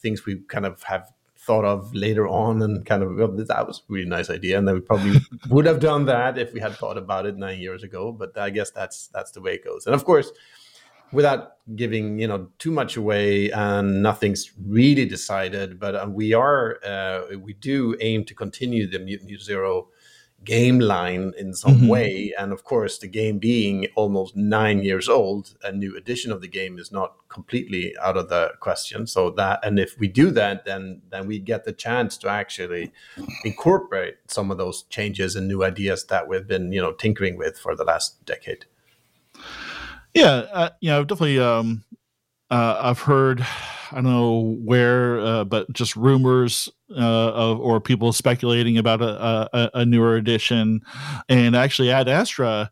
Things 0.00 0.26
we 0.26 0.36
kind 0.48 0.66
of 0.66 0.82
have 0.84 1.10
thought 1.38 1.64
of 1.64 1.94
later 1.94 2.26
on 2.26 2.62
and 2.62 2.84
kind 2.86 3.02
of 3.02 3.16
well, 3.16 3.28
that 3.28 3.66
was 3.66 3.78
a 3.78 3.92
really 3.92 4.08
nice 4.08 4.30
idea. 4.30 4.58
And 4.58 4.66
then 4.66 4.74
we 4.76 4.80
probably 4.80 5.18
would 5.48 5.66
have 5.66 5.80
done 5.80 6.06
that 6.06 6.38
if 6.38 6.52
we 6.52 6.60
had 6.60 6.74
thought 6.74 6.98
about 6.98 7.26
it 7.26 7.36
nine 7.36 7.58
years 7.58 7.82
ago. 7.82 8.12
But 8.12 8.36
i 8.36 8.50
guess 8.50 8.70
that's 8.70 9.08
that's 9.08 9.30
the 9.32 9.40
way 9.40 9.54
it 9.54 9.64
goes. 9.64 9.86
And 9.86 9.94
of 9.94 10.04
course 10.04 10.30
without 11.12 11.52
giving 11.76 12.18
you 12.18 12.26
know 12.26 12.48
too 12.58 12.72
much 12.72 12.96
away 12.96 13.50
and 13.52 14.02
nothing's 14.02 14.50
really 14.66 15.04
decided 15.06 15.78
but 15.78 15.94
uh, 15.94 16.08
we 16.10 16.32
are 16.32 16.78
uh, 16.84 17.36
we 17.38 17.52
do 17.52 17.94
aim 18.00 18.24
to 18.24 18.34
continue 18.34 18.84
the 18.86 18.98
mutant 18.98 19.40
zero 19.40 19.86
game 20.44 20.78
line 20.78 21.32
in 21.38 21.54
some 21.54 21.76
mm-hmm. 21.76 21.88
way. 21.88 22.32
And 22.38 22.52
of 22.52 22.64
course, 22.64 22.98
the 22.98 23.08
game 23.08 23.38
being 23.38 23.86
almost 23.94 24.36
nine 24.36 24.82
years 24.82 25.08
old, 25.08 25.56
a 25.62 25.72
new 25.72 25.96
edition 25.96 26.32
of 26.32 26.40
the 26.40 26.48
game 26.48 26.78
is 26.78 26.92
not 26.92 27.14
completely 27.28 27.94
out 28.02 28.16
of 28.16 28.28
the 28.28 28.52
question. 28.60 29.06
So 29.06 29.30
that, 29.30 29.60
and 29.64 29.78
if 29.78 29.98
we 29.98 30.08
do 30.08 30.30
that, 30.32 30.64
then 30.64 31.02
then 31.10 31.26
we 31.26 31.38
get 31.38 31.64
the 31.64 31.72
chance 31.72 32.16
to 32.18 32.28
actually 32.28 32.92
incorporate 33.44 34.16
some 34.28 34.50
of 34.50 34.58
those 34.58 34.82
changes 34.84 35.36
and 35.36 35.48
new 35.48 35.64
ideas 35.64 36.04
that 36.06 36.28
we've 36.28 36.46
been, 36.46 36.72
you 36.72 36.80
know, 36.80 36.92
tinkering 36.92 37.36
with 37.36 37.58
for 37.58 37.74
the 37.74 37.84
last 37.84 38.24
decade. 38.24 38.66
Yeah, 40.14 40.46
uh, 40.52 40.70
you 40.80 40.90
know, 40.90 41.04
definitely. 41.04 41.40
Um, 41.40 41.84
uh, 42.50 42.78
I've 42.80 43.00
heard 43.00 43.44
I 43.90 43.96
don't 43.96 44.04
know 44.04 44.56
where, 44.62 45.20
uh, 45.20 45.44
but 45.44 45.72
just 45.72 45.94
rumors 45.94 46.68
uh, 46.96 47.32
of 47.32 47.60
or 47.60 47.80
people 47.80 48.12
speculating 48.12 48.78
about 48.78 49.02
a, 49.02 49.48
a, 49.56 49.70
a 49.74 49.84
newer 49.84 50.16
edition, 50.16 50.80
and 51.28 51.56
actually 51.56 51.90
Ad 51.90 52.08
Astra. 52.08 52.70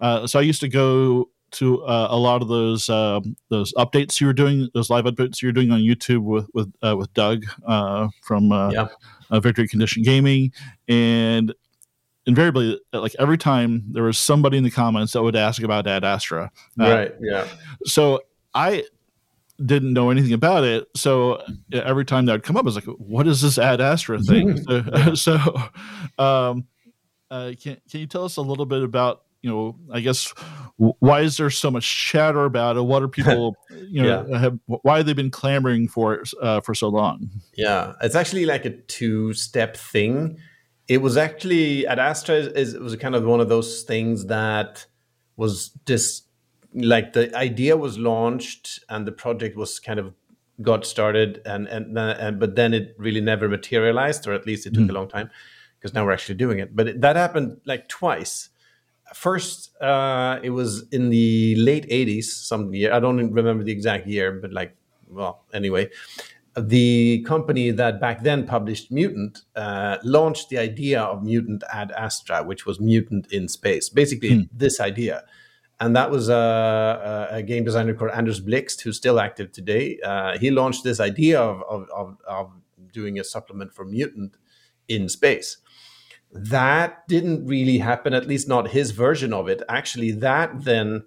Uh, 0.00 0.26
so 0.26 0.38
I 0.38 0.42
used 0.42 0.60
to 0.60 0.68
go 0.68 1.28
to 1.52 1.84
uh, 1.84 2.08
a 2.10 2.16
lot 2.16 2.42
of 2.42 2.48
those 2.48 2.88
um, 2.88 3.36
those 3.48 3.72
updates 3.74 4.20
you 4.20 4.26
were 4.26 4.32
doing, 4.32 4.68
those 4.74 4.90
live 4.90 5.04
updates 5.04 5.42
you 5.42 5.48
were 5.48 5.52
doing 5.52 5.70
on 5.70 5.80
YouTube 5.80 6.22
with 6.22 6.46
with 6.54 6.72
uh, 6.82 6.96
with 6.96 7.12
Doug 7.14 7.44
uh, 7.66 8.08
from 8.22 8.50
yeah. 8.50 8.88
Victory 9.40 9.68
Condition 9.68 10.02
Gaming, 10.02 10.52
and 10.88 11.54
invariably 12.26 12.80
like 12.92 13.14
every 13.18 13.38
time 13.38 13.82
there 13.90 14.04
was 14.04 14.18
somebody 14.18 14.56
in 14.56 14.64
the 14.64 14.70
comments 14.70 15.12
that 15.12 15.22
would 15.22 15.36
ask 15.36 15.62
about 15.62 15.86
Ad 15.86 16.04
Astra. 16.04 16.50
right. 16.78 17.14
Yeah. 17.20 17.46
So 17.84 18.20
I 18.54 18.84
didn't 19.64 19.92
know 19.92 20.10
anything 20.10 20.32
about 20.32 20.64
it. 20.64 20.86
So 20.96 21.42
every 21.72 22.04
time 22.04 22.26
that 22.26 22.32
would 22.32 22.42
come 22.42 22.56
up, 22.56 22.64
I 22.64 22.66
was 22.66 22.74
like, 22.74 22.84
"What 22.84 23.26
is 23.26 23.42
this 23.42 23.58
Ad 23.58 23.80
Astra 23.80 24.18
thing?" 24.20 24.56
so, 24.62 25.14
so 25.14 25.34
um, 26.18 26.66
uh, 27.30 27.52
can 27.60 27.78
can 27.90 28.00
you 28.00 28.06
tell 28.06 28.24
us 28.24 28.36
a 28.36 28.42
little 28.42 28.66
bit 28.66 28.82
about 28.82 29.22
you 29.42 29.50
know? 29.50 29.76
I 29.92 30.00
guess 30.00 30.32
why 30.76 31.20
is 31.20 31.36
there 31.36 31.50
so 31.50 31.70
much 31.70 31.84
chatter 31.84 32.44
about 32.44 32.76
it? 32.76 32.82
What 32.82 33.02
are 33.02 33.08
people 33.08 33.56
you 33.70 34.02
know? 34.02 34.26
Yeah. 34.28 34.38
Have, 34.38 34.58
why 34.66 34.98
have 34.98 35.06
they 35.06 35.12
been 35.12 35.30
clamoring 35.30 35.88
for 35.88 36.14
it 36.14 36.30
uh, 36.40 36.60
for 36.60 36.74
so 36.74 36.88
long? 36.88 37.30
Yeah, 37.54 37.94
it's 38.02 38.14
actually 38.14 38.46
like 38.46 38.64
a 38.64 38.70
two 38.70 39.32
step 39.34 39.76
thing. 39.76 40.38
It 40.88 40.98
was 40.98 41.16
actually 41.16 41.86
Ad 41.86 41.98
Astra 41.98 42.34
is, 42.36 42.46
is 42.48 42.78
was 42.78 42.96
kind 42.96 43.14
of 43.14 43.24
one 43.24 43.40
of 43.40 43.48
those 43.48 43.82
things 43.82 44.26
that 44.26 44.86
was 45.36 45.70
just 45.86 46.28
like 46.74 47.12
the 47.12 47.34
idea 47.36 47.76
was 47.76 47.98
launched 47.98 48.80
and 48.88 49.06
the 49.06 49.12
project 49.12 49.56
was 49.56 49.78
kind 49.78 49.98
of 49.98 50.14
got 50.60 50.86
started 50.86 51.40
and 51.44 51.66
and, 51.68 51.98
and 51.98 52.38
but 52.38 52.56
then 52.56 52.74
it 52.74 52.94
really 52.98 53.20
never 53.20 53.48
materialized 53.48 54.26
or 54.26 54.32
at 54.32 54.46
least 54.46 54.66
it 54.66 54.74
took 54.74 54.84
mm. 54.84 54.90
a 54.90 54.92
long 54.92 55.08
time 55.08 55.30
because 55.78 55.94
now 55.94 56.04
we're 56.04 56.12
actually 56.12 56.36
doing 56.36 56.58
it. 56.58 56.74
But 56.76 56.88
it, 56.88 57.00
that 57.00 57.16
happened 57.16 57.60
like 57.64 57.88
twice. 57.88 58.50
First 59.14 59.74
uh, 59.82 60.38
it 60.42 60.50
was 60.50 60.88
in 60.90 61.10
the 61.10 61.56
late 61.56 61.88
80s 61.88 62.24
some 62.24 62.72
year 62.72 62.94
i 62.94 63.00
don't 63.00 63.30
remember 63.32 63.62
the 63.62 63.72
exact 63.72 64.06
year 64.06 64.32
but 64.32 64.52
like 64.52 64.76
well 65.08 65.44
anyway. 65.52 65.90
The 66.54 67.24
company 67.26 67.70
that 67.70 67.98
back 67.98 68.22
then 68.22 68.46
published 68.46 68.92
mutant 68.92 69.40
uh, 69.56 69.96
launched 70.04 70.50
the 70.50 70.58
idea 70.58 71.00
of 71.00 71.22
mutant 71.22 71.64
ad 71.72 71.92
astra 71.92 72.42
which 72.44 72.66
was 72.66 72.78
mutant 72.78 73.32
in 73.32 73.48
space. 73.48 73.88
Basically 73.88 74.34
hmm. 74.34 74.42
this 74.52 74.80
idea 74.80 75.24
and 75.82 75.96
that 75.96 76.10
was 76.10 76.28
a, 76.28 77.28
a, 77.30 77.42
game 77.42 77.64
designer 77.64 77.94
called 77.94 78.10
anders 78.12 78.40
blixt 78.40 78.80
who's 78.82 78.96
still 78.96 79.18
active 79.18 79.52
today 79.52 79.98
uh, 80.04 80.38
he 80.38 80.50
launched 80.50 80.84
this 80.84 81.00
idea 81.00 81.40
of, 81.40 81.62
of, 81.68 81.88
of, 81.90 82.16
of 82.26 82.50
doing 82.92 83.18
a 83.18 83.24
supplement 83.24 83.74
for 83.74 83.84
mutant 83.84 84.36
in 84.88 85.08
space 85.08 85.58
that 86.32 87.06
didn't 87.08 87.46
really 87.46 87.78
happen, 87.78 88.14
at 88.14 88.26
least 88.26 88.48
not 88.48 88.70
his 88.70 88.90
version 88.92 89.32
of 89.32 89.48
it. 89.48 89.62
Actually, 89.68 90.12
that 90.12 90.64
then 90.64 91.04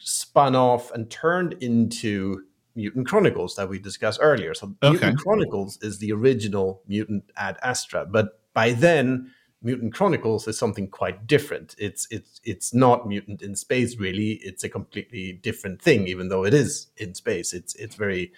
spun 0.00 0.56
off 0.56 0.90
and 0.92 1.10
turned 1.10 1.54
into 1.60 2.44
Mutant 2.74 3.06
Chronicles 3.06 3.56
that 3.56 3.68
we 3.68 3.78
discussed 3.78 4.18
earlier. 4.22 4.54
So 4.54 4.74
okay. 4.82 4.90
Mutant 4.90 5.18
Chronicles 5.18 5.78
is 5.82 5.98
the 5.98 6.12
original 6.12 6.82
Mutant 6.86 7.24
Ad 7.36 7.58
Astra, 7.62 8.06
but 8.06 8.40
by 8.54 8.72
then 8.72 9.32
Mutant 9.60 9.92
Chronicles 9.92 10.46
is 10.46 10.58
something 10.58 10.88
quite 10.88 11.26
different. 11.26 11.74
It's 11.78 12.06
it's 12.10 12.40
it's 12.44 12.72
not 12.72 13.08
mutant 13.08 13.42
in 13.42 13.56
space 13.56 13.96
really. 13.96 14.40
It's 14.42 14.62
a 14.62 14.68
completely 14.68 15.32
different 15.32 15.82
thing, 15.82 16.06
even 16.06 16.28
though 16.28 16.44
it 16.44 16.54
is 16.54 16.88
in 16.96 17.14
space. 17.14 17.52
It's 17.52 17.74
it's 17.74 17.96
very 17.96 18.32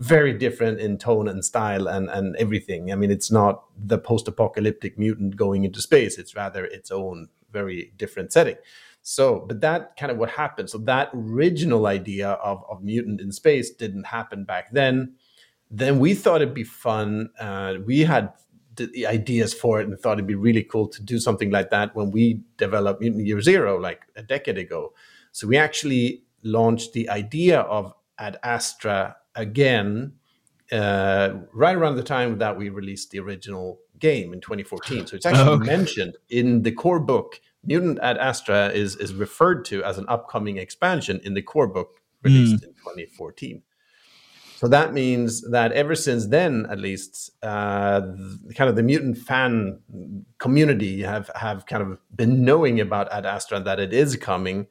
very 0.00 0.32
different 0.32 0.80
in 0.80 0.96
tone 0.96 1.28
and 1.28 1.44
style 1.44 1.88
and, 1.88 2.08
and 2.08 2.36
everything. 2.36 2.92
I 2.92 2.94
mean, 2.94 3.10
it's 3.10 3.32
not 3.32 3.64
the 3.76 3.98
post 3.98 4.28
apocalyptic 4.28 4.98
mutant 4.98 5.36
going 5.36 5.64
into 5.64 5.80
space, 5.80 6.18
it's 6.18 6.36
rather 6.36 6.64
its 6.64 6.90
own 6.90 7.28
very 7.52 7.92
different 7.96 8.32
setting. 8.32 8.56
So, 9.02 9.44
but 9.48 9.60
that 9.62 9.96
kind 9.96 10.12
of 10.12 10.18
what 10.18 10.30
happened. 10.30 10.70
So, 10.70 10.78
that 10.78 11.10
original 11.14 11.86
idea 11.86 12.30
of, 12.30 12.62
of 12.68 12.82
mutant 12.82 13.20
in 13.20 13.32
space 13.32 13.70
didn't 13.70 14.04
happen 14.04 14.44
back 14.44 14.72
then. 14.72 15.14
Then 15.70 15.98
we 15.98 16.14
thought 16.14 16.42
it'd 16.42 16.54
be 16.54 16.64
fun. 16.64 17.30
Uh, 17.38 17.74
we 17.84 18.00
had 18.00 18.32
the 18.86 19.06
ideas 19.06 19.52
for 19.52 19.80
it 19.80 19.86
and 19.86 19.98
thought 19.98 20.14
it'd 20.14 20.26
be 20.26 20.34
really 20.34 20.62
cool 20.62 20.88
to 20.88 21.02
do 21.02 21.18
something 21.18 21.50
like 21.50 21.70
that 21.70 21.94
when 21.94 22.10
we 22.10 22.40
developed 22.56 23.00
Mutant 23.00 23.26
Year 23.26 23.40
Zero, 23.40 23.78
like 23.78 24.02
a 24.16 24.22
decade 24.22 24.58
ago. 24.58 24.92
So, 25.32 25.46
we 25.46 25.56
actually 25.56 26.24
launched 26.42 26.92
the 26.92 27.10
idea 27.10 27.60
of 27.60 27.92
Ad 28.18 28.38
Astra 28.42 29.16
again 29.34 30.12
uh, 30.72 31.34
right 31.52 31.76
around 31.76 31.96
the 31.96 32.02
time 32.02 32.38
that 32.38 32.56
we 32.56 32.68
released 32.68 33.10
the 33.10 33.20
original 33.20 33.80
game 33.98 34.32
in 34.32 34.40
2014. 34.40 35.06
So 35.06 35.16
it's 35.16 35.26
actually 35.26 35.48
okay. 35.48 35.66
mentioned 35.66 36.16
in 36.28 36.62
the 36.62 36.72
core 36.72 37.00
book. 37.00 37.40
Mutant 37.64 37.98
Ad 38.00 38.18
Astra 38.18 38.68
is 38.68 38.96
is 38.96 39.14
referred 39.14 39.64
to 39.66 39.82
as 39.82 39.98
an 39.98 40.04
upcoming 40.08 40.58
expansion 40.58 41.20
in 41.24 41.34
the 41.34 41.42
core 41.42 41.66
book 41.66 42.00
released 42.22 42.62
mm. 42.62 42.68
in 42.68 42.74
2014. 42.74 43.62
So 44.58 44.66
that 44.66 44.92
means 44.92 45.48
that 45.52 45.70
ever 45.70 45.94
since 45.94 46.26
then, 46.26 46.66
at 46.68 46.80
least, 46.80 47.30
uh, 47.44 48.00
kind 48.56 48.68
of 48.68 48.74
the 48.74 48.82
mutant 48.82 49.16
fan 49.16 49.78
community 50.38 51.02
have 51.02 51.30
have 51.36 51.64
kind 51.66 51.80
of 51.80 52.00
been 52.12 52.44
knowing 52.44 52.80
about 52.80 53.08
Ad 53.12 53.24
Astra 53.24 53.60
that 53.60 53.78
it 53.78 53.92
is 53.92 54.16
coming, 54.16 54.66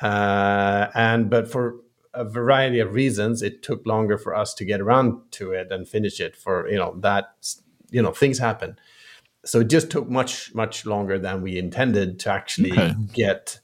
uh, 0.00 0.86
and 0.94 1.28
but 1.28 1.50
for 1.50 1.80
a 2.14 2.24
variety 2.24 2.78
of 2.78 2.94
reasons, 2.94 3.42
it 3.42 3.60
took 3.60 3.84
longer 3.84 4.18
for 4.18 4.36
us 4.36 4.54
to 4.54 4.64
get 4.64 4.80
around 4.80 5.20
to 5.32 5.50
it 5.50 5.72
and 5.72 5.88
finish 5.88 6.20
it. 6.20 6.36
For 6.36 6.68
you 6.70 6.76
know 6.76 6.94
that 7.00 7.56
you 7.90 8.00
know 8.00 8.12
things 8.12 8.38
happen, 8.38 8.78
so 9.44 9.58
it 9.58 9.68
just 9.68 9.90
took 9.90 10.08
much 10.08 10.54
much 10.54 10.86
longer 10.86 11.18
than 11.18 11.42
we 11.42 11.58
intended 11.58 12.20
to 12.20 12.30
actually 12.30 12.70
okay. 12.70 12.94
get 13.14 13.58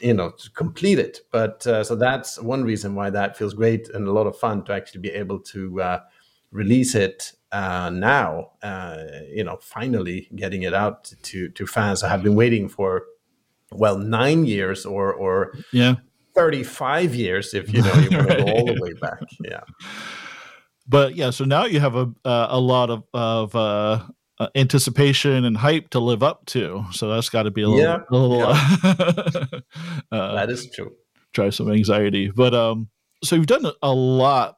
you 0.00 0.14
know 0.14 0.30
to 0.30 0.50
complete 0.50 0.98
it. 0.98 1.20
But 1.30 1.66
uh, 1.66 1.84
so 1.84 1.94
that's 1.94 2.40
one 2.40 2.64
reason 2.64 2.94
why 2.94 3.10
that 3.10 3.36
feels 3.36 3.54
great 3.54 3.88
and 3.88 4.06
a 4.06 4.12
lot 4.12 4.26
of 4.26 4.36
fun 4.38 4.64
to 4.64 4.72
actually 4.72 5.00
be 5.00 5.10
able 5.10 5.40
to 5.40 5.82
uh, 5.82 6.00
release 6.50 6.94
it 6.94 7.32
uh, 7.52 7.90
now. 7.92 8.52
Uh, 8.62 9.04
you 9.28 9.44
know, 9.44 9.58
finally 9.60 10.28
getting 10.34 10.62
it 10.62 10.74
out 10.74 11.12
to 11.22 11.48
to 11.50 11.66
fans. 11.66 12.02
I 12.02 12.08
have 12.08 12.22
been 12.22 12.34
waiting 12.34 12.68
for 12.68 13.04
well 13.72 13.98
nine 13.98 14.46
years 14.46 14.84
or 14.84 15.12
or 15.12 15.54
yeah 15.72 15.96
35 16.34 17.14
years 17.14 17.54
if 17.54 17.72
you 17.72 17.82
know 17.82 17.92
you 17.94 18.16
want 18.16 18.30
to 18.30 18.36
go 18.44 18.52
all 18.52 18.66
the 18.66 18.80
way 18.80 18.92
back. 18.94 19.20
Yeah. 19.44 19.60
But 20.86 21.14
yeah, 21.14 21.30
so 21.30 21.44
now 21.44 21.66
you 21.66 21.78
have 21.78 21.94
a 21.94 22.12
uh, 22.24 22.48
a 22.50 22.58
lot 22.58 22.90
of 22.90 23.04
of 23.14 23.54
uh, 24.40 24.48
anticipation 24.54 25.44
and 25.44 25.56
hype 25.56 25.90
to 25.90 26.00
live 26.00 26.22
up 26.22 26.46
to. 26.46 26.84
So 26.92 27.10
that's 27.10 27.28
got 27.28 27.44
to 27.44 27.50
be 27.50 27.62
a 27.62 27.68
little, 27.68 27.84
yeah, 27.84 27.98
a 28.10 28.16
little 28.16 28.38
yeah. 28.38 29.60
Uh, 30.12 30.34
that 30.34 30.50
is 30.50 30.68
true. 30.70 30.92
Try 31.32 31.50
some 31.50 31.70
anxiety, 31.70 32.32
but 32.34 32.54
um, 32.54 32.88
so 33.22 33.36
you've 33.36 33.46
done 33.46 33.66
a 33.82 33.94
lot 33.94 34.56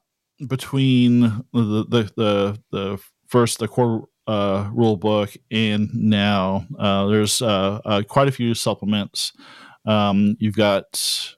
between 0.49 1.21
the 1.53 1.85
the 1.89 2.12
the, 2.17 2.62
the 2.71 3.03
first 3.29 3.59
the 3.59 3.69
core 3.69 4.09
uh, 4.27 4.71
rule 4.73 4.97
book 4.97 5.37
and 5.51 5.93
now. 5.93 6.65
Uh, 6.79 7.07
there's 7.09 7.43
uh, 7.43 7.81
uh, 7.85 8.03
quite 8.09 8.29
a 8.29 8.33
few 8.33 8.55
supplements. 8.55 9.33
Um, 9.85 10.37
you've 10.39 10.57
got 10.57 11.35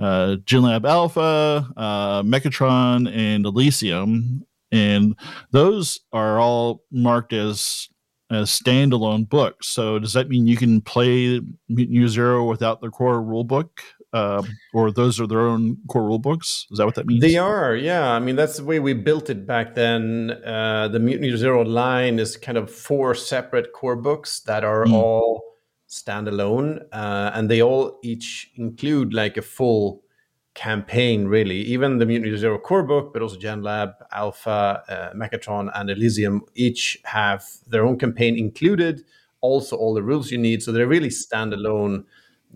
uh, 0.00 0.36
GenLab 0.44 0.88
Alpha, 0.88 1.68
uh, 1.76 2.22
Mechatron, 2.22 3.12
and 3.12 3.44
Elysium, 3.44 4.46
and 4.72 5.14
those 5.50 6.00
are 6.12 6.38
all 6.38 6.82
marked 6.90 7.32
as 7.32 7.88
as 8.30 8.50
standalone 8.50 9.28
books. 9.28 9.68
So 9.68 9.98
does 9.98 10.12
that 10.12 10.28
mean 10.28 10.46
you 10.46 10.56
can 10.56 10.80
play 10.80 11.40
Mutant 11.68 11.96
Year 11.96 12.08
Zero 12.08 12.44
without 12.44 12.80
the 12.80 12.90
core 12.90 13.22
rulebook? 13.22 13.70
Uh, 14.12 14.42
or 14.72 14.90
those 14.90 15.20
are 15.20 15.26
their 15.26 15.46
own 15.46 15.76
core 15.88 16.04
rule 16.04 16.18
books? 16.18 16.66
Is 16.70 16.78
that 16.78 16.86
what 16.86 16.94
that 16.94 17.06
means? 17.06 17.20
They 17.20 17.36
are, 17.36 17.76
yeah. 17.76 18.10
I 18.10 18.18
mean, 18.18 18.36
that's 18.36 18.56
the 18.56 18.64
way 18.64 18.78
we 18.78 18.94
built 18.94 19.28
it 19.28 19.46
back 19.46 19.74
then. 19.74 20.30
Uh, 20.44 20.88
the 20.88 20.98
Mutant 20.98 21.26
Year 21.26 21.36
Zero 21.36 21.62
line 21.62 22.18
is 22.18 22.36
kind 22.36 22.56
of 22.56 22.70
four 22.70 23.14
separate 23.14 23.72
core 23.72 23.96
books 23.96 24.40
that 24.40 24.64
are 24.64 24.86
mm. 24.86 24.94
all 24.94 25.42
standalone, 25.88 26.82
uh, 26.92 27.32
and 27.34 27.50
they 27.50 27.62
all 27.62 27.98
each 28.02 28.50
include 28.56 29.12
like 29.12 29.36
a 29.36 29.42
full 29.42 30.02
campaign, 30.58 31.28
really. 31.28 31.60
Even 31.60 31.98
the 31.98 32.06
Mutant 32.06 32.36
Zero 32.36 32.58
core 32.58 32.82
book, 32.82 33.12
but 33.12 33.22
also 33.22 33.36
GenLab, 33.36 33.94
Alpha, 34.10 34.82
uh, 34.88 35.14
Mechatron, 35.14 35.70
and 35.72 35.88
Elysium 35.88 36.42
each 36.56 36.98
have 37.04 37.44
their 37.68 37.86
own 37.86 37.96
campaign 37.96 38.36
included, 38.36 39.04
also 39.40 39.76
all 39.76 39.94
the 39.94 40.02
rules 40.02 40.32
you 40.32 40.38
need. 40.38 40.60
So 40.60 40.72
they're 40.72 40.88
really 40.88 41.10
standalone 41.10 42.04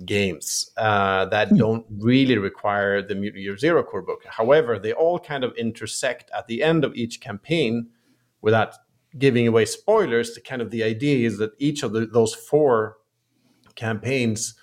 games 0.04 0.72
uh, 0.76 1.26
that 1.26 1.50
mm. 1.50 1.58
don't 1.58 1.86
really 2.00 2.38
require 2.38 3.02
the 3.02 3.14
Mutant 3.14 3.44
Year 3.44 3.56
Zero 3.56 3.84
core 3.84 4.02
book. 4.02 4.24
However, 4.28 4.80
they 4.80 4.92
all 4.92 5.20
kind 5.20 5.44
of 5.44 5.54
intersect 5.56 6.28
at 6.36 6.48
the 6.48 6.60
end 6.64 6.84
of 6.84 6.96
each 6.96 7.20
campaign 7.20 7.88
without 8.40 8.74
giving 9.16 9.46
away 9.46 9.64
spoilers. 9.64 10.34
The 10.34 10.40
kind 10.40 10.60
of 10.60 10.72
the 10.72 10.82
idea 10.82 11.24
is 11.24 11.38
that 11.38 11.52
each 11.58 11.84
of 11.84 11.92
the, 11.92 12.06
those 12.06 12.34
four 12.34 12.96
campaigns 13.76 14.54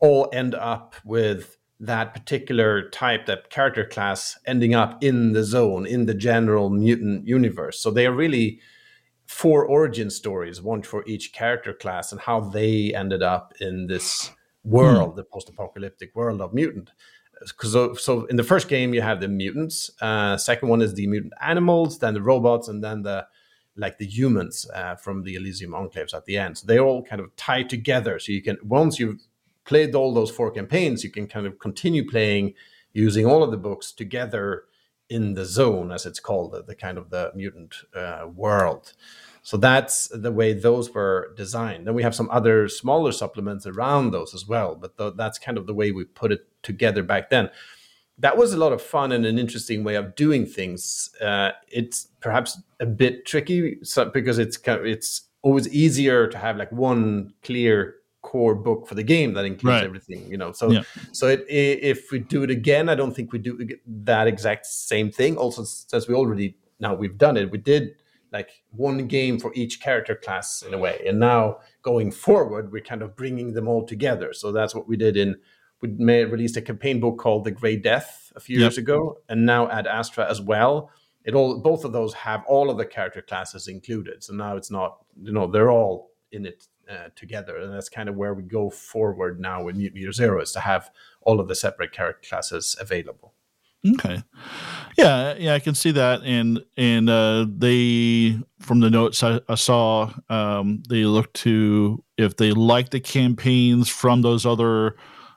all 0.00 0.30
end 0.32 0.54
up 0.54 0.94
with 1.04 1.55
that 1.78 2.14
particular 2.14 2.88
type, 2.90 3.26
that 3.26 3.50
character 3.50 3.84
class, 3.84 4.38
ending 4.46 4.74
up 4.74 5.02
in 5.02 5.32
the 5.32 5.44
zone, 5.44 5.86
in 5.86 6.06
the 6.06 6.14
general 6.14 6.70
mutant 6.70 7.26
universe. 7.26 7.78
So 7.80 7.90
they 7.90 8.06
are 8.06 8.12
really 8.14 8.60
four 9.26 9.64
origin 9.66 10.08
stories, 10.08 10.62
one 10.62 10.82
for 10.82 11.04
each 11.06 11.32
character 11.32 11.74
class, 11.74 12.12
and 12.12 12.20
how 12.20 12.40
they 12.40 12.94
ended 12.94 13.22
up 13.22 13.52
in 13.60 13.88
this 13.88 14.30
world, 14.64 15.16
the 15.16 15.24
post-apocalyptic 15.24 16.14
world 16.14 16.40
of 16.40 16.54
mutant. 16.54 16.90
So, 17.60 17.94
so 17.94 18.24
in 18.26 18.36
the 18.36 18.42
first 18.42 18.68
game 18.68 18.94
you 18.94 19.02
have 19.02 19.20
the 19.20 19.28
mutants. 19.28 19.90
Uh, 20.00 20.36
second 20.38 20.68
one 20.68 20.80
is 20.80 20.94
the 20.94 21.06
mutant 21.06 21.34
animals, 21.42 21.98
then 21.98 22.14
the 22.14 22.22
robots, 22.22 22.68
and 22.68 22.82
then 22.82 23.02
the 23.02 23.26
like 23.78 23.98
the 23.98 24.06
humans 24.06 24.66
uh, 24.74 24.96
from 24.96 25.22
the 25.22 25.34
Elysium 25.34 25.72
enclaves 25.72 26.14
at 26.14 26.24
the 26.24 26.38
end. 26.38 26.56
So 26.56 26.66
they 26.66 26.78
all 26.78 27.02
kind 27.02 27.20
of 27.20 27.36
tie 27.36 27.62
together. 27.62 28.18
So 28.18 28.32
you 28.32 28.42
can 28.42 28.56
once 28.62 28.98
you've 28.98 29.20
played 29.66 29.94
all 29.94 30.14
those 30.14 30.30
four 30.30 30.50
campaigns, 30.50 31.04
you 31.04 31.10
can 31.10 31.26
kind 31.26 31.46
of 31.46 31.58
continue 31.58 32.08
playing 32.08 32.54
using 32.92 33.26
all 33.26 33.42
of 33.42 33.50
the 33.50 33.56
books 33.56 33.92
together 33.92 34.64
in 35.08 35.34
the 35.34 35.44
zone, 35.44 35.92
as 35.92 36.06
it's 36.06 36.18
called, 36.18 36.52
the, 36.52 36.62
the 36.62 36.74
kind 36.74 36.98
of 36.98 37.10
the 37.10 37.30
mutant 37.34 37.76
uh, 37.94 38.26
world. 38.34 38.94
So 39.42 39.56
that's 39.56 40.08
the 40.08 40.32
way 40.32 40.52
those 40.52 40.92
were 40.92 41.32
designed. 41.36 41.86
Then 41.86 41.94
we 41.94 42.02
have 42.02 42.14
some 42.14 42.28
other 42.30 42.68
smaller 42.68 43.12
supplements 43.12 43.66
around 43.66 44.10
those 44.10 44.34
as 44.34 44.48
well, 44.48 44.74
but 44.74 44.98
th- 44.98 45.14
that's 45.16 45.38
kind 45.38 45.58
of 45.58 45.66
the 45.66 45.74
way 45.74 45.92
we 45.92 46.04
put 46.04 46.32
it 46.32 46.48
together 46.62 47.02
back 47.02 47.30
then 47.30 47.50
that 48.18 48.36
was 48.36 48.52
a 48.52 48.56
lot 48.56 48.72
of 48.72 48.80
fun 48.80 49.12
and 49.12 49.26
an 49.26 49.38
interesting 49.38 49.84
way 49.84 49.94
of 49.94 50.14
doing 50.14 50.46
things. 50.46 51.10
Uh, 51.20 51.50
it's 51.68 52.08
perhaps 52.20 52.60
a 52.80 52.86
bit 52.86 53.26
tricky 53.26 53.78
so, 53.82 54.06
because 54.06 54.38
it's 54.38 54.56
kind 54.56 54.80
of, 54.80 54.86
it's 54.86 55.22
always 55.42 55.68
easier 55.68 56.26
to 56.26 56.38
have 56.38 56.56
like 56.56 56.72
one 56.72 57.32
clear 57.42 57.96
core 58.26 58.56
book 58.56 58.88
for 58.88 58.96
the 58.96 59.02
game 59.04 59.32
that 59.34 59.44
includes 59.44 59.76
right. 59.76 59.84
everything. 59.84 60.28
You 60.30 60.36
know, 60.36 60.52
so 60.52 60.70
yeah. 60.70 60.82
so 61.12 61.28
it, 61.28 61.46
if 61.48 62.10
we 62.10 62.18
do 62.18 62.42
it 62.42 62.50
again, 62.50 62.88
I 62.88 62.94
don't 62.96 63.14
think 63.14 63.32
we 63.32 63.38
do 63.38 63.56
that 63.86 64.26
exact 64.26 64.66
same 64.66 65.10
thing. 65.10 65.36
Also, 65.36 65.62
since 65.64 66.08
we 66.08 66.14
already 66.14 66.56
now 66.80 66.94
we've 66.94 67.16
done 67.16 67.36
it, 67.36 67.50
we 67.50 67.58
did 67.58 67.94
like 68.32 68.50
one 68.70 69.06
game 69.06 69.38
for 69.38 69.52
each 69.54 69.80
character 69.80 70.16
class 70.16 70.62
in 70.62 70.74
a 70.74 70.78
way, 70.78 71.00
and 71.06 71.20
now 71.20 71.58
going 71.82 72.10
forward, 72.10 72.72
we're 72.72 72.82
kind 72.82 73.02
of 73.02 73.16
bringing 73.16 73.54
them 73.54 73.68
all 73.68 73.86
together. 73.86 74.32
So 74.32 74.50
that's 74.50 74.74
what 74.74 74.88
we 74.88 74.96
did 74.96 75.16
in 75.16 75.36
we 75.82 75.88
made, 75.88 76.24
released 76.24 76.56
a 76.56 76.62
campaign 76.62 77.00
book 77.00 77.18
called 77.18 77.44
The 77.44 77.50
Grey 77.50 77.76
Death 77.76 78.32
a 78.34 78.40
few 78.40 78.56
yep. 78.56 78.62
years 78.62 78.78
ago, 78.78 79.18
and 79.28 79.46
now 79.46 79.68
Ad 79.70 79.86
Astra 79.86 80.28
as 80.28 80.40
well. 80.40 80.90
It 81.24 81.34
all 81.34 81.60
both 81.60 81.84
of 81.84 81.92
those 81.92 82.14
have 82.14 82.44
all 82.46 82.70
of 82.70 82.78
the 82.78 82.86
character 82.86 83.22
classes 83.22 83.68
included. 83.68 84.22
So 84.24 84.32
now 84.34 84.56
it's 84.56 84.70
not 84.70 84.98
you 85.22 85.32
know 85.32 85.46
they're 85.46 85.70
all 85.70 86.10
in 86.32 86.46
it 86.46 86.66
uh, 86.90 87.08
together, 87.14 87.56
and 87.56 87.72
that's 87.72 87.88
kind 87.88 88.08
of 88.08 88.16
where 88.16 88.34
we 88.34 88.42
go 88.42 88.70
forward 88.70 89.40
now 89.40 89.62
with 89.62 89.76
Mutant 89.76 90.00
Year 90.00 90.12
Zero 90.12 90.40
is 90.40 90.52
to 90.52 90.60
have 90.60 90.90
all 91.20 91.40
of 91.40 91.48
the 91.48 91.54
separate 91.54 91.92
character 91.92 92.28
classes 92.28 92.76
available. 92.80 93.34
Okay. 93.94 94.22
Yeah, 94.96 95.34
yeah, 95.38 95.54
I 95.54 95.58
can 95.58 95.74
see 95.74 95.90
that, 95.92 96.22
and 96.24 96.64
and 96.76 97.10
uh, 97.10 97.46
they 97.48 98.38
from 98.60 98.80
the 98.80 98.90
notes 98.90 99.22
I, 99.22 99.40
I 99.48 99.54
saw, 99.54 100.10
um, 100.30 100.82
they 100.88 101.04
look 101.04 101.32
to 101.34 102.02
if 102.16 102.36
they 102.36 102.52
like 102.52 102.90
the 102.90 103.00
campaigns 103.00 103.88
from 103.88 104.22
those 104.22 104.46
other 104.46 104.96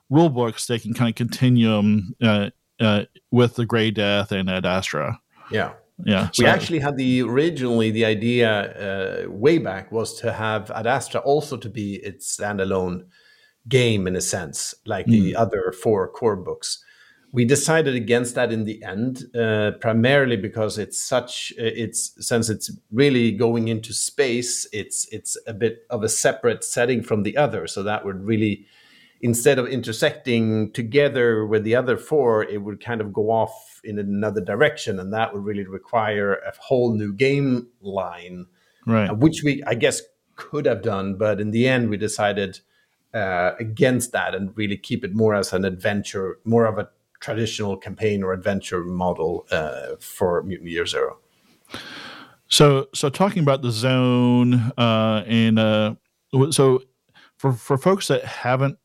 rule 0.09 0.29
books, 0.29 0.67
they 0.67 0.79
can 0.79 0.93
kind 0.93 1.09
of 1.09 1.15
continue 1.15 1.69
them 1.69 2.15
uh, 2.21 2.49
uh, 2.79 3.05
with 3.31 3.55
the 3.55 3.65
Grey 3.65 3.91
Death 3.91 4.31
and 4.31 4.49
Ad 4.49 4.65
Astra. 4.65 5.19
Yeah, 5.51 5.73
yeah. 6.05 6.29
So. 6.31 6.43
We 6.43 6.49
actually 6.49 6.79
had 6.79 6.97
the 6.97 7.21
originally 7.21 7.91
the 7.91 8.05
idea 8.05 9.25
uh, 9.25 9.29
way 9.29 9.57
back 9.57 9.91
was 9.91 10.19
to 10.21 10.31
have 10.31 10.71
Ad 10.71 10.87
Astra 10.87 11.21
also 11.21 11.57
to 11.57 11.69
be 11.69 11.95
its 11.95 12.35
standalone 12.37 13.05
game 13.67 14.07
in 14.07 14.15
a 14.15 14.21
sense, 14.21 14.73
like 14.85 15.05
mm. 15.05 15.11
the 15.11 15.31
hmm. 15.31 15.37
other 15.37 15.73
four 15.73 16.07
core 16.07 16.35
books 16.35 16.83
we 17.31 17.45
decided 17.45 17.95
against 17.95 18.35
that 18.35 18.51
in 18.51 18.65
the 18.65 18.83
end, 18.83 19.25
uh, 19.35 19.71
primarily 19.79 20.35
because 20.35 20.77
it's 20.77 20.99
such 20.99 21.53
uh, 21.59 21.63
it's 21.63 22.13
since 22.25 22.49
it's 22.49 22.71
really 22.91 23.31
going 23.31 23.67
into 23.67 23.93
space, 23.93 24.67
it's 24.73 25.07
it's 25.11 25.37
a 25.45 25.53
bit 25.53 25.85
of 25.89 26.03
a 26.03 26.09
separate 26.09 26.63
setting 26.63 27.03
from 27.03 27.23
the 27.23 27.37
other. 27.37 27.67
So 27.67 27.83
that 27.83 28.03
would 28.03 28.23
really, 28.23 28.65
instead 29.21 29.59
of 29.59 29.67
intersecting 29.67 30.71
together 30.71 31.45
with 31.45 31.63
the 31.63 31.75
other 31.75 31.97
four, 31.97 32.43
it 32.43 32.63
would 32.63 32.83
kind 32.83 33.01
of 33.01 33.13
go 33.13 33.29
off 33.29 33.68
in 33.83 33.99
another 33.99 34.41
direction, 34.41 34.99
and 34.99 35.13
that 35.13 35.33
would 35.33 35.43
really 35.43 35.65
require 35.65 36.35
a 36.35 36.53
whole 36.59 36.93
new 36.93 37.13
game 37.13 37.67
line, 37.81 38.45
right? 38.85 39.11
Which 39.17 39.43
we 39.43 39.63
I 39.65 39.75
guess 39.75 40.01
could 40.35 40.65
have 40.65 40.81
done, 40.81 41.15
but 41.15 41.39
in 41.39 41.51
the 41.51 41.67
end, 41.67 41.89
we 41.89 41.97
decided. 41.97 42.59
Uh, 43.11 43.55
against 43.59 44.11
that 44.11 44.35
and 44.35 44.55
really 44.55 44.77
keep 44.77 45.03
it 45.03 45.15
more 45.15 45.33
as 45.33 45.51
an 45.51 45.65
adventure, 45.65 46.37
more 46.43 46.67
of 46.67 46.77
a 46.77 46.87
traditional 47.19 47.75
campaign 47.75 48.23
or 48.23 48.33
adventure 48.33 48.83
model 48.83 49.45
uh, 49.51 49.95
for 49.99 50.43
Mutant 50.43 50.69
Year 50.69 50.85
Zero. 50.85 51.17
So, 52.47 52.87
so 52.93 53.09
talking 53.09 53.43
about 53.43 53.61
the 53.61 53.71
zone 53.71 54.55
uh, 54.77 55.23
and 55.27 55.59
uh, 55.59 55.95
so 56.51 56.81
for 57.37 57.53
for 57.53 57.77
folks 57.77 58.07
that 58.07 58.25
haven't 58.25 58.77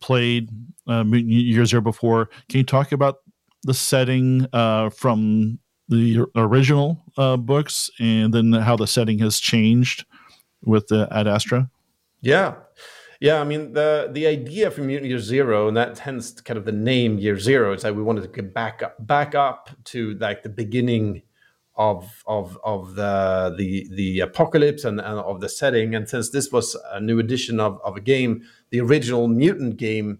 played 0.00 0.50
uh, 0.86 1.04
Mutant 1.04 1.32
Year 1.32 1.64
Zero 1.64 1.82
before, 1.82 2.30
can 2.48 2.58
you 2.58 2.64
talk 2.64 2.92
about 2.92 3.18
the 3.62 3.74
setting 3.74 4.46
uh, 4.52 4.90
from 4.90 5.58
the 5.88 6.24
original 6.34 7.02
uh, 7.16 7.36
books 7.36 7.90
and 8.00 8.34
then 8.34 8.52
how 8.52 8.76
the 8.76 8.86
setting 8.86 9.18
has 9.20 9.38
changed 9.38 10.04
with 10.62 10.88
the 10.88 11.08
Ad 11.10 11.28
Astra? 11.28 11.70
Yeah, 12.20 12.54
yeah, 13.20 13.40
I 13.40 13.44
mean 13.44 13.72
the 13.72 14.10
the 14.12 14.26
idea 14.26 14.70
Mutant 14.76 15.08
Year 15.08 15.18
Zero, 15.18 15.68
and 15.68 15.76
that 15.76 15.98
hence 15.98 16.32
kind 16.40 16.58
of 16.58 16.64
the 16.64 16.72
name 16.72 17.18
Year 17.18 17.38
Zero, 17.38 17.72
is 17.72 17.82
that 17.82 17.94
we 17.94 18.02
wanted 18.02 18.22
to 18.22 18.28
get 18.28 18.52
back 18.52 18.82
up 18.82 19.06
back 19.06 19.34
up 19.34 19.70
to 19.84 20.14
like 20.14 20.42
the 20.42 20.48
beginning 20.48 21.22
of 21.76 22.22
of 22.26 22.58
of 22.64 22.94
the 22.94 23.54
the 23.56 23.88
the 23.94 24.20
apocalypse 24.20 24.84
and, 24.84 25.00
and 25.00 25.18
of 25.20 25.40
the 25.40 25.48
setting. 25.48 25.94
And 25.94 26.08
since 26.08 26.30
this 26.30 26.52
was 26.52 26.76
a 26.90 27.00
new 27.00 27.18
edition 27.18 27.58
of, 27.58 27.80
of 27.84 27.96
a 27.96 28.00
game, 28.00 28.42
the 28.70 28.80
original 28.80 29.28
Mutant 29.28 29.76
game, 29.76 30.18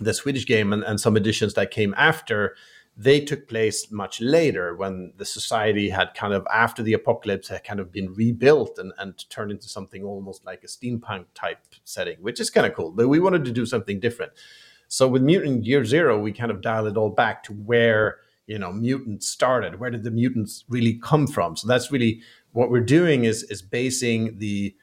the 0.00 0.14
Swedish 0.14 0.46
game, 0.46 0.72
and, 0.72 0.82
and 0.82 1.00
some 1.00 1.16
editions 1.16 1.54
that 1.54 1.70
came 1.70 1.94
after, 1.96 2.56
they 2.96 3.20
took 3.20 3.48
place 3.48 3.90
much 3.90 4.20
later 4.20 4.76
when 4.76 5.12
the 5.16 5.24
society 5.24 5.88
had 5.88 6.12
kind 6.14 6.34
of 6.34 6.46
after 6.52 6.82
the 6.82 6.92
apocalypse 6.92 7.48
had 7.48 7.64
kind 7.64 7.80
of 7.80 7.90
been 7.90 8.12
rebuilt 8.14 8.78
and, 8.78 8.92
and 8.98 9.28
turned 9.30 9.50
into 9.50 9.68
something 9.68 10.04
almost 10.04 10.44
like 10.44 10.62
a 10.62 10.66
steampunk 10.66 11.24
type 11.34 11.58
setting 11.84 12.18
which 12.20 12.38
is 12.38 12.50
kind 12.50 12.66
of 12.66 12.74
cool 12.74 12.92
but 12.92 13.08
we 13.08 13.18
wanted 13.18 13.44
to 13.44 13.50
do 13.50 13.64
something 13.64 13.98
different. 13.98 14.32
So 14.88 15.08
with 15.08 15.22
mutant 15.22 15.64
year 15.64 15.84
zero 15.86 16.20
we 16.20 16.32
kind 16.32 16.50
of 16.50 16.60
dial 16.60 16.86
it 16.86 16.98
all 16.98 17.08
back 17.08 17.42
to 17.44 17.54
where 17.54 18.18
you 18.46 18.58
know 18.58 18.72
mutants 18.72 19.26
started. 19.28 19.80
Where 19.80 19.90
did 19.90 20.04
the 20.04 20.10
mutants 20.10 20.64
really 20.68 20.94
come 20.94 21.26
from? 21.26 21.56
So 21.56 21.66
that's 21.66 21.90
really 21.90 22.20
what 22.52 22.70
we're 22.70 22.80
doing 22.80 23.24
is 23.24 23.44
is 23.44 23.62
basing 23.62 24.38
the 24.38 24.76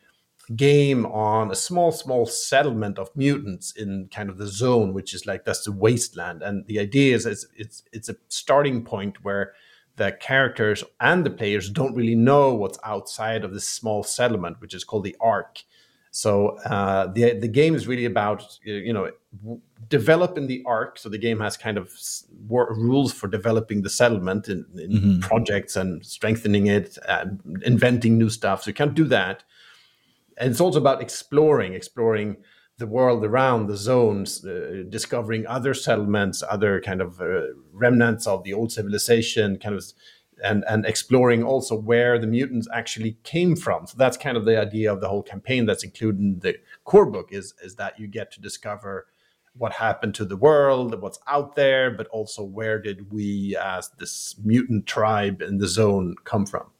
game 0.55 1.05
on 1.05 1.51
a 1.51 1.55
small, 1.55 1.91
small 1.91 2.25
settlement 2.25 2.97
of 2.97 3.15
mutants 3.15 3.71
in 3.73 4.09
kind 4.11 4.29
of 4.29 4.37
the 4.37 4.47
zone, 4.47 4.93
which 4.93 5.13
is 5.13 5.25
like 5.25 5.45
that's 5.45 5.63
the 5.63 5.71
wasteland. 5.71 6.41
And 6.41 6.65
the 6.65 6.79
idea 6.79 7.15
is 7.15 7.25
it's 7.25 7.45
it's, 7.55 7.83
it's 7.91 8.09
a 8.09 8.15
starting 8.29 8.83
point 8.83 9.23
where 9.23 9.53
the 9.97 10.11
characters 10.13 10.83
and 11.01 11.25
the 11.25 11.29
players 11.29 11.69
don't 11.69 11.95
really 11.95 12.15
know 12.15 12.53
what's 12.53 12.79
outside 12.83 13.43
of 13.43 13.53
this 13.53 13.67
small 13.67 14.01
settlement, 14.01 14.59
which 14.61 14.73
is 14.73 14.83
called 14.83 15.03
the 15.03 15.15
Ark. 15.19 15.61
So 16.11 16.57
uh, 16.65 17.07
the 17.07 17.37
the 17.37 17.47
game 17.47 17.75
is 17.75 17.87
really 17.87 18.05
about 18.05 18.57
you 18.63 18.93
know 18.93 19.11
developing 19.89 20.47
the 20.47 20.63
Ark. 20.65 20.97
So 20.97 21.09
the 21.09 21.19
game 21.19 21.39
has 21.41 21.57
kind 21.57 21.77
of 21.77 21.93
rules 22.49 23.13
for 23.13 23.27
developing 23.27 23.83
the 23.83 23.89
settlement 23.91 24.47
in, 24.47 24.65
in 24.75 24.91
mm-hmm. 24.91 25.19
projects 25.19 25.75
and 25.75 26.03
strengthening 26.03 26.65
it, 26.65 26.97
and 27.07 27.61
inventing 27.63 28.17
new 28.17 28.29
stuff. 28.29 28.63
So 28.63 28.69
you 28.69 28.73
can't 28.73 28.95
do 28.95 29.05
that 29.05 29.43
and 30.39 30.51
it's 30.51 30.61
also 30.61 30.79
about 30.79 31.01
exploring, 31.01 31.73
exploring 31.73 32.37
the 32.77 32.87
world 32.87 33.25
around 33.25 33.67
the 33.67 33.75
zones, 33.75 34.45
uh, 34.45 34.83
discovering 34.87 35.45
other 35.45 35.73
settlements, 35.73 36.41
other 36.49 36.79
kind 36.79 37.01
of 37.01 37.19
uh, 37.19 37.41
remnants 37.73 38.25
of 38.25 38.43
the 38.43 38.53
old 38.53 38.71
civilization, 38.71 39.57
kind 39.57 39.75
of, 39.75 39.83
and 40.41 40.63
and 40.69 40.85
exploring 40.85 41.43
also 41.43 41.75
where 41.75 42.17
the 42.17 42.27
mutants 42.27 42.67
actually 42.73 43.17
came 43.23 43.57
from. 43.57 43.85
So 43.85 43.95
that's 43.97 44.15
kind 44.15 44.37
of 44.37 44.45
the 44.45 44.59
idea 44.59 44.91
of 44.91 45.01
the 45.01 45.09
whole 45.09 45.23
campaign 45.23 45.65
that's 45.65 45.83
included 45.83 46.21
in 46.21 46.39
the 46.39 46.55
core 46.85 47.05
book 47.05 47.29
is 47.31 47.53
is 47.61 47.75
that 47.75 47.99
you 47.99 48.07
get 48.07 48.31
to 48.31 48.41
discover 48.41 49.07
what 49.53 49.73
happened 49.73 50.15
to 50.15 50.23
the 50.23 50.37
world, 50.37 51.01
what's 51.01 51.19
out 51.27 51.55
there, 51.55 51.91
but 51.91 52.07
also 52.07 52.43
where 52.43 52.79
did 52.79 53.11
we 53.11 53.57
as 53.57 53.89
this 53.99 54.35
mutant 54.41 54.85
tribe 54.85 55.41
in 55.41 55.57
the 55.57 55.67
zone 55.67 56.15
come 56.23 56.45
from. 56.45 56.71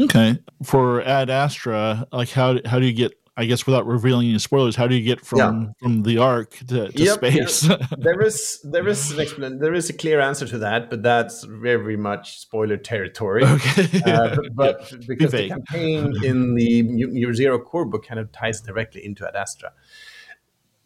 Okay. 0.00 0.38
For 0.62 1.02
Ad 1.02 1.30
Astra, 1.30 2.06
like 2.12 2.30
how 2.30 2.58
how 2.64 2.78
do 2.78 2.86
you 2.86 2.92
get? 2.92 3.12
I 3.38 3.44
guess 3.44 3.66
without 3.66 3.86
revealing 3.86 4.30
any 4.30 4.38
spoilers, 4.38 4.76
how 4.76 4.86
do 4.86 4.94
you 4.94 5.04
get 5.04 5.22
from 5.24 5.38
yeah. 5.38 5.72
from 5.78 6.02
the 6.04 6.16
Ark 6.16 6.56
to, 6.68 6.88
to 6.88 7.02
yep, 7.02 7.16
space? 7.16 7.60
there 7.98 8.22
is 8.22 8.60
there 8.64 8.88
is 8.88 9.10
an 9.10 9.20
explanation. 9.20 9.58
There 9.58 9.74
is 9.74 9.90
a 9.90 9.92
clear 9.92 10.20
answer 10.20 10.46
to 10.46 10.58
that, 10.58 10.88
but 10.88 11.02
that's 11.02 11.44
very 11.44 11.98
much 11.98 12.38
spoiler 12.38 12.76
territory. 12.76 13.44
Okay. 13.56 14.02
Uh, 14.06 14.36
but, 14.36 14.54
but 14.54 15.06
because 15.06 15.32
the 15.32 15.48
campaign 15.48 16.14
in 16.24 16.54
the 16.54 16.82
Mutant 16.82 17.18
Year 17.18 17.34
Zero 17.34 17.58
core 17.58 17.84
book 17.84 18.06
kind 18.06 18.18
of 18.18 18.32
ties 18.32 18.60
directly 18.62 19.04
into 19.04 19.26
Ad 19.26 19.36
Astra. 19.36 19.72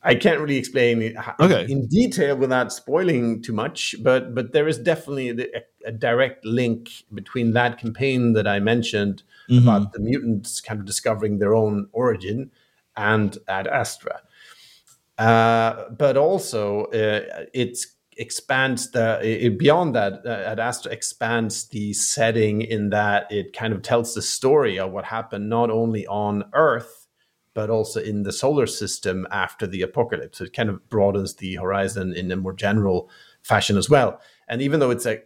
I 0.02 0.14
can't 0.14 0.40
really 0.40 0.56
explain 0.56 1.14
okay. 1.40 1.66
in 1.70 1.86
detail 1.86 2.34
without 2.36 2.72
spoiling 2.72 3.42
too 3.42 3.52
much, 3.52 3.94
but 4.02 4.34
but 4.34 4.52
there 4.52 4.66
is 4.66 4.78
definitely 4.78 5.28
a, 5.28 5.62
a 5.84 5.92
direct 5.92 6.44
link 6.44 6.88
between 7.12 7.52
that 7.52 7.78
campaign 7.78 8.32
that 8.32 8.46
I 8.46 8.60
mentioned 8.60 9.22
mm-hmm. 9.50 9.68
about 9.68 9.92
the 9.92 10.00
mutants 10.00 10.60
kind 10.62 10.80
of 10.80 10.86
discovering 10.86 11.38
their 11.38 11.54
own 11.54 11.88
origin 11.92 12.50
and 12.96 13.36
Ad 13.46 13.66
Astra. 13.66 14.20
Uh, 15.18 15.90
but 15.90 16.16
also, 16.16 16.84
uh, 16.86 17.44
it 17.52 17.78
expands 18.16 18.90
the 18.92 19.20
it, 19.22 19.58
beyond 19.58 19.94
that. 19.94 20.24
Uh, 20.24 20.30
Ad 20.30 20.60
Astra 20.60 20.92
expands 20.92 21.68
the 21.68 21.92
setting 21.92 22.62
in 22.62 22.88
that 22.88 23.30
it 23.30 23.52
kind 23.52 23.74
of 23.74 23.82
tells 23.82 24.14
the 24.14 24.22
story 24.22 24.78
of 24.78 24.92
what 24.92 25.04
happened 25.04 25.50
not 25.50 25.70
only 25.70 26.06
on 26.06 26.44
Earth 26.54 26.99
but 27.54 27.70
also 27.70 28.00
in 28.00 28.22
the 28.22 28.32
solar 28.32 28.66
system 28.66 29.26
after 29.30 29.66
the 29.66 29.82
apocalypse. 29.82 30.38
So 30.38 30.44
it 30.44 30.52
kind 30.52 30.68
of 30.68 30.88
broadens 30.88 31.34
the 31.34 31.56
horizon 31.56 32.14
in 32.14 32.30
a 32.30 32.36
more 32.36 32.52
general 32.52 33.10
fashion 33.42 33.76
as 33.76 33.90
well. 33.90 34.20
And 34.48 34.62
even 34.62 34.80
though 34.80 34.90
it's 34.90 35.06
a 35.06 35.22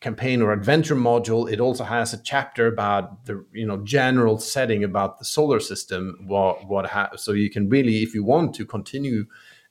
campaign 0.00 0.42
or 0.42 0.52
adventure 0.52 0.96
module, 0.96 1.50
it 1.50 1.60
also 1.60 1.84
has 1.84 2.12
a 2.12 2.22
chapter 2.22 2.66
about 2.66 3.24
the 3.26 3.44
you 3.52 3.66
know 3.66 3.78
general 3.78 4.38
setting 4.38 4.84
about 4.84 5.18
the 5.18 5.24
solar 5.24 5.60
system. 5.60 6.16
What 6.26 6.66
what 6.68 6.86
ha- 6.86 7.16
so 7.16 7.32
you 7.32 7.50
can 7.50 7.68
really, 7.68 8.02
if 8.02 8.14
you 8.14 8.24
want 8.24 8.54
to 8.56 8.66
continue 8.66 9.26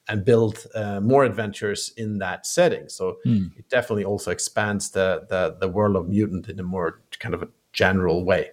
and 0.08 0.26
build 0.26 0.66
uh, 0.76 1.00
more 1.00 1.24
adventures 1.24 1.94
in 1.96 2.18
that 2.18 2.46
setting. 2.46 2.90
So 2.90 3.18
mm. 3.26 3.58
it 3.58 3.70
definitely 3.70 4.04
also 4.04 4.32
expands 4.32 4.92
the, 4.92 5.26
the 5.30 5.56
the 5.60 5.70
world 5.70 5.96
of 5.96 6.10
mutant 6.10 6.50
in 6.50 6.60
a 6.60 6.64
more 6.64 7.02
kind 7.20 7.34
of 7.36 7.44
a 7.44 7.48
general 7.72 8.26
way. 8.26 8.52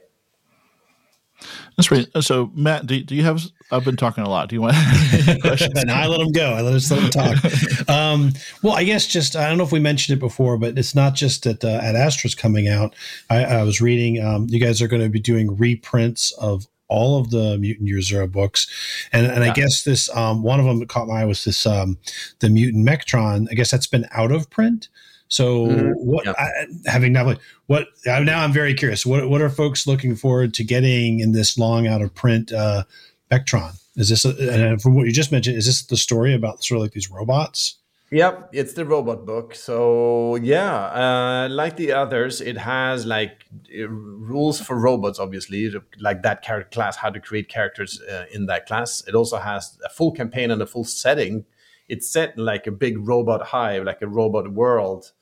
That's 1.76 1.88
great. 1.88 2.08
So, 2.20 2.50
Matt, 2.54 2.86
do, 2.86 3.02
do 3.02 3.14
you 3.14 3.24
have? 3.24 3.42
I've 3.72 3.84
been 3.84 3.96
talking 3.96 4.24
a 4.24 4.28
lot. 4.28 4.48
Do 4.48 4.56
you 4.56 4.62
want 4.62 4.76
questions? 5.40 5.72
and 5.76 5.90
I 5.90 6.06
let 6.06 6.20
him 6.20 6.32
go. 6.32 6.52
I 6.52 6.60
let 6.60 6.74
us 6.74 6.90
let 6.90 7.02
him 7.02 7.10
talk. 7.10 7.88
um, 7.88 8.32
well, 8.62 8.74
I 8.74 8.84
guess 8.84 9.06
just 9.06 9.36
I 9.36 9.48
don't 9.48 9.58
know 9.58 9.64
if 9.64 9.72
we 9.72 9.80
mentioned 9.80 10.18
it 10.18 10.20
before, 10.20 10.58
but 10.58 10.78
it's 10.78 10.94
not 10.94 11.14
just 11.14 11.44
that 11.44 11.64
uh, 11.64 11.80
Ad 11.82 11.96
Astra's 11.96 12.34
coming 12.34 12.68
out. 12.68 12.94
I, 13.28 13.44
I 13.44 13.62
was 13.62 13.80
reading. 13.80 14.22
Um, 14.22 14.46
you 14.48 14.60
guys 14.60 14.82
are 14.82 14.88
going 14.88 15.02
to 15.02 15.08
be 15.08 15.20
doing 15.20 15.56
reprints 15.56 16.32
of 16.32 16.66
all 16.88 17.20
of 17.20 17.30
the 17.30 17.56
Mutant 17.58 17.88
Year 17.88 18.02
Zero 18.02 18.26
books, 18.26 18.66
and 19.12 19.26
and 19.26 19.44
yeah. 19.44 19.50
I 19.50 19.54
guess 19.54 19.84
this 19.84 20.14
um, 20.14 20.42
one 20.42 20.60
of 20.60 20.66
them 20.66 20.80
that 20.80 20.88
caught 20.88 21.08
my 21.08 21.22
eye 21.22 21.24
was 21.24 21.44
this 21.44 21.64
um, 21.64 21.98
the 22.40 22.50
Mutant 22.50 22.86
Mechatron. 22.86 23.46
I 23.50 23.54
guess 23.54 23.70
that's 23.70 23.86
been 23.86 24.06
out 24.10 24.32
of 24.32 24.50
print. 24.50 24.88
So 25.30 25.66
mm-hmm. 25.68 25.92
what? 25.94 26.26
Yep. 26.26 26.36
I, 26.38 26.50
having 26.86 27.12
now, 27.12 27.34
what 27.66 27.88
now? 28.04 28.42
I'm 28.42 28.52
very 28.52 28.74
curious. 28.74 29.06
What 29.06 29.30
what 29.30 29.40
are 29.40 29.48
folks 29.48 29.86
looking 29.86 30.16
forward 30.16 30.52
to 30.54 30.64
getting 30.64 31.20
in 31.20 31.32
this 31.32 31.56
long 31.56 31.86
out 31.86 32.02
of 32.02 32.12
print 32.14 32.52
uh, 32.52 32.82
Mechatron? 33.30 33.80
Is 33.94 34.08
this 34.08 34.24
a, 34.24 34.30
and 34.52 34.82
from 34.82 34.96
what 34.96 35.06
you 35.06 35.12
just 35.12 35.30
mentioned? 35.30 35.56
Is 35.56 35.66
this 35.66 35.82
the 35.82 35.96
story 35.96 36.34
about 36.34 36.64
sort 36.64 36.78
of 36.78 36.82
like 36.82 36.92
these 36.92 37.10
robots? 37.10 37.76
Yep, 38.10 38.50
it's 38.52 38.72
the 38.72 38.84
robot 38.84 39.24
book. 39.24 39.54
So 39.54 40.34
yeah, 40.34 40.74
uh, 40.74 41.48
like 41.48 41.76
the 41.76 41.92
others, 41.92 42.40
it 42.40 42.58
has 42.58 43.06
like 43.06 43.44
uh, 43.72 43.88
rules 43.88 44.60
for 44.60 44.76
robots. 44.76 45.20
Obviously, 45.20 45.72
like 46.00 46.22
that 46.22 46.42
character 46.42 46.74
class, 46.74 46.96
how 46.96 47.10
to 47.10 47.20
create 47.20 47.48
characters 47.48 48.02
uh, 48.02 48.24
in 48.32 48.46
that 48.46 48.66
class. 48.66 49.06
It 49.06 49.14
also 49.14 49.36
has 49.36 49.78
a 49.84 49.88
full 49.88 50.10
campaign 50.10 50.50
and 50.50 50.60
a 50.60 50.66
full 50.66 50.82
setting. 50.82 51.44
It's 51.88 52.10
set 52.10 52.36
in 52.36 52.44
like 52.44 52.66
a 52.66 52.72
big 52.72 52.98
robot 52.98 53.46
hive, 53.46 53.84
like 53.84 54.02
a 54.02 54.08
robot 54.08 54.52
world 54.52 55.12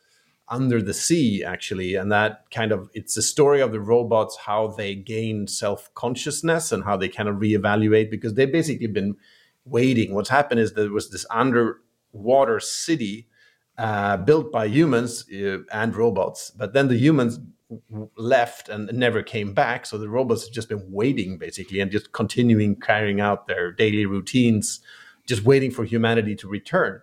under 0.50 0.80
the 0.80 0.94
sea 0.94 1.44
actually 1.44 1.94
and 1.94 2.10
that 2.10 2.44
kind 2.50 2.72
of 2.72 2.88
it's 2.94 3.16
a 3.16 3.22
story 3.22 3.60
of 3.60 3.70
the 3.70 3.80
robots 3.80 4.36
how 4.46 4.68
they 4.68 4.94
gain 4.94 5.46
self-consciousness 5.46 6.72
and 6.72 6.84
how 6.84 6.96
they 6.96 7.08
kind 7.08 7.28
of 7.28 7.36
reevaluate 7.36 8.10
because 8.10 8.34
they've 8.34 8.52
basically 8.52 8.86
been 8.86 9.14
waiting. 9.70 10.14
What's 10.14 10.28
happened 10.28 10.60
is 10.60 10.72
there 10.72 10.90
was 10.90 11.10
this 11.10 11.26
underwater 11.30 12.60
city 12.60 13.28
uh, 13.76 14.16
built 14.16 14.50
by 14.50 14.66
humans 14.66 15.24
uh, 15.30 15.58
and 15.72 15.94
robots. 15.94 16.50
But 16.50 16.72
then 16.72 16.88
the 16.88 16.96
humans 16.96 17.38
left 18.16 18.68
and 18.68 18.90
never 18.94 19.22
came 19.22 19.52
back 19.52 19.84
so 19.84 19.98
the 19.98 20.08
robots 20.08 20.44
have 20.44 20.54
just 20.54 20.70
been 20.70 20.90
waiting 20.90 21.36
basically 21.36 21.80
and 21.80 21.90
just 21.90 22.12
continuing 22.12 22.74
carrying 22.74 23.20
out 23.20 23.46
their 23.46 23.70
daily 23.70 24.06
routines 24.06 24.80
just 25.26 25.44
waiting 25.44 25.70
for 25.70 25.84
humanity 25.84 26.34
to 26.34 26.48
return 26.48 27.02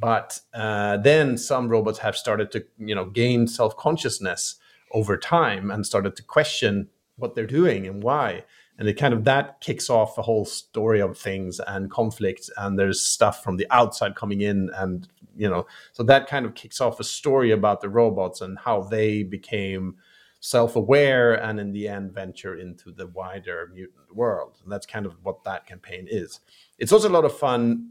but 0.00 0.40
uh, 0.52 0.96
then 0.98 1.38
some 1.38 1.68
robots 1.68 1.98
have 2.00 2.16
started 2.16 2.50
to, 2.52 2.64
you 2.78 2.94
know, 2.94 3.04
gain 3.04 3.46
self 3.46 3.76
consciousness 3.76 4.56
over 4.92 5.16
time 5.16 5.70
and 5.70 5.86
started 5.86 6.16
to 6.16 6.22
question 6.22 6.88
what 7.16 7.34
they're 7.34 7.46
doing 7.46 7.86
and 7.86 8.02
why. 8.02 8.44
And 8.76 8.88
it 8.88 8.94
kind 8.94 9.14
of 9.14 9.24
that 9.24 9.60
kicks 9.60 9.88
off 9.88 10.18
a 10.18 10.22
whole 10.22 10.44
story 10.44 11.00
of 11.00 11.16
things 11.16 11.60
and 11.64 11.90
conflict. 11.90 12.50
And 12.56 12.76
there's 12.76 13.00
stuff 13.00 13.42
from 13.42 13.56
the 13.56 13.68
outside 13.70 14.16
coming 14.16 14.40
in, 14.40 14.70
and 14.74 15.06
you 15.36 15.48
know, 15.48 15.66
so 15.92 16.02
that 16.04 16.26
kind 16.26 16.44
of 16.44 16.54
kicks 16.54 16.80
off 16.80 16.98
a 16.98 17.04
story 17.04 17.52
about 17.52 17.80
the 17.80 17.88
robots 17.88 18.40
and 18.40 18.58
how 18.58 18.82
they 18.82 19.22
became 19.22 19.96
self-aware 20.40 21.32
and 21.42 21.58
in 21.58 21.72
the 21.72 21.88
end 21.88 22.12
venture 22.12 22.58
into 22.58 22.92
the 22.92 23.06
wider 23.06 23.70
mutant 23.72 24.14
world 24.14 24.58
and 24.62 24.70
that's 24.70 24.84
kind 24.84 25.06
of 25.06 25.14
what 25.22 25.42
that 25.42 25.66
campaign 25.66 26.06
is 26.06 26.40
it's 26.78 26.92
also 26.92 27.08
a 27.08 27.10
lot 27.10 27.24
of 27.24 27.34
fun 27.34 27.90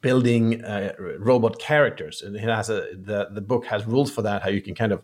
building 0.00 0.64
uh, 0.64 0.94
robot 1.18 1.58
characters. 1.58 2.22
And 2.22 2.36
it 2.36 2.42
has 2.42 2.70
a 2.70 2.88
the, 2.94 3.28
the 3.30 3.40
book 3.40 3.66
has 3.66 3.86
rules 3.86 4.10
for 4.10 4.22
that 4.22 4.42
how 4.42 4.50
you 4.50 4.62
can 4.62 4.74
kind 4.74 4.92
of 4.92 5.02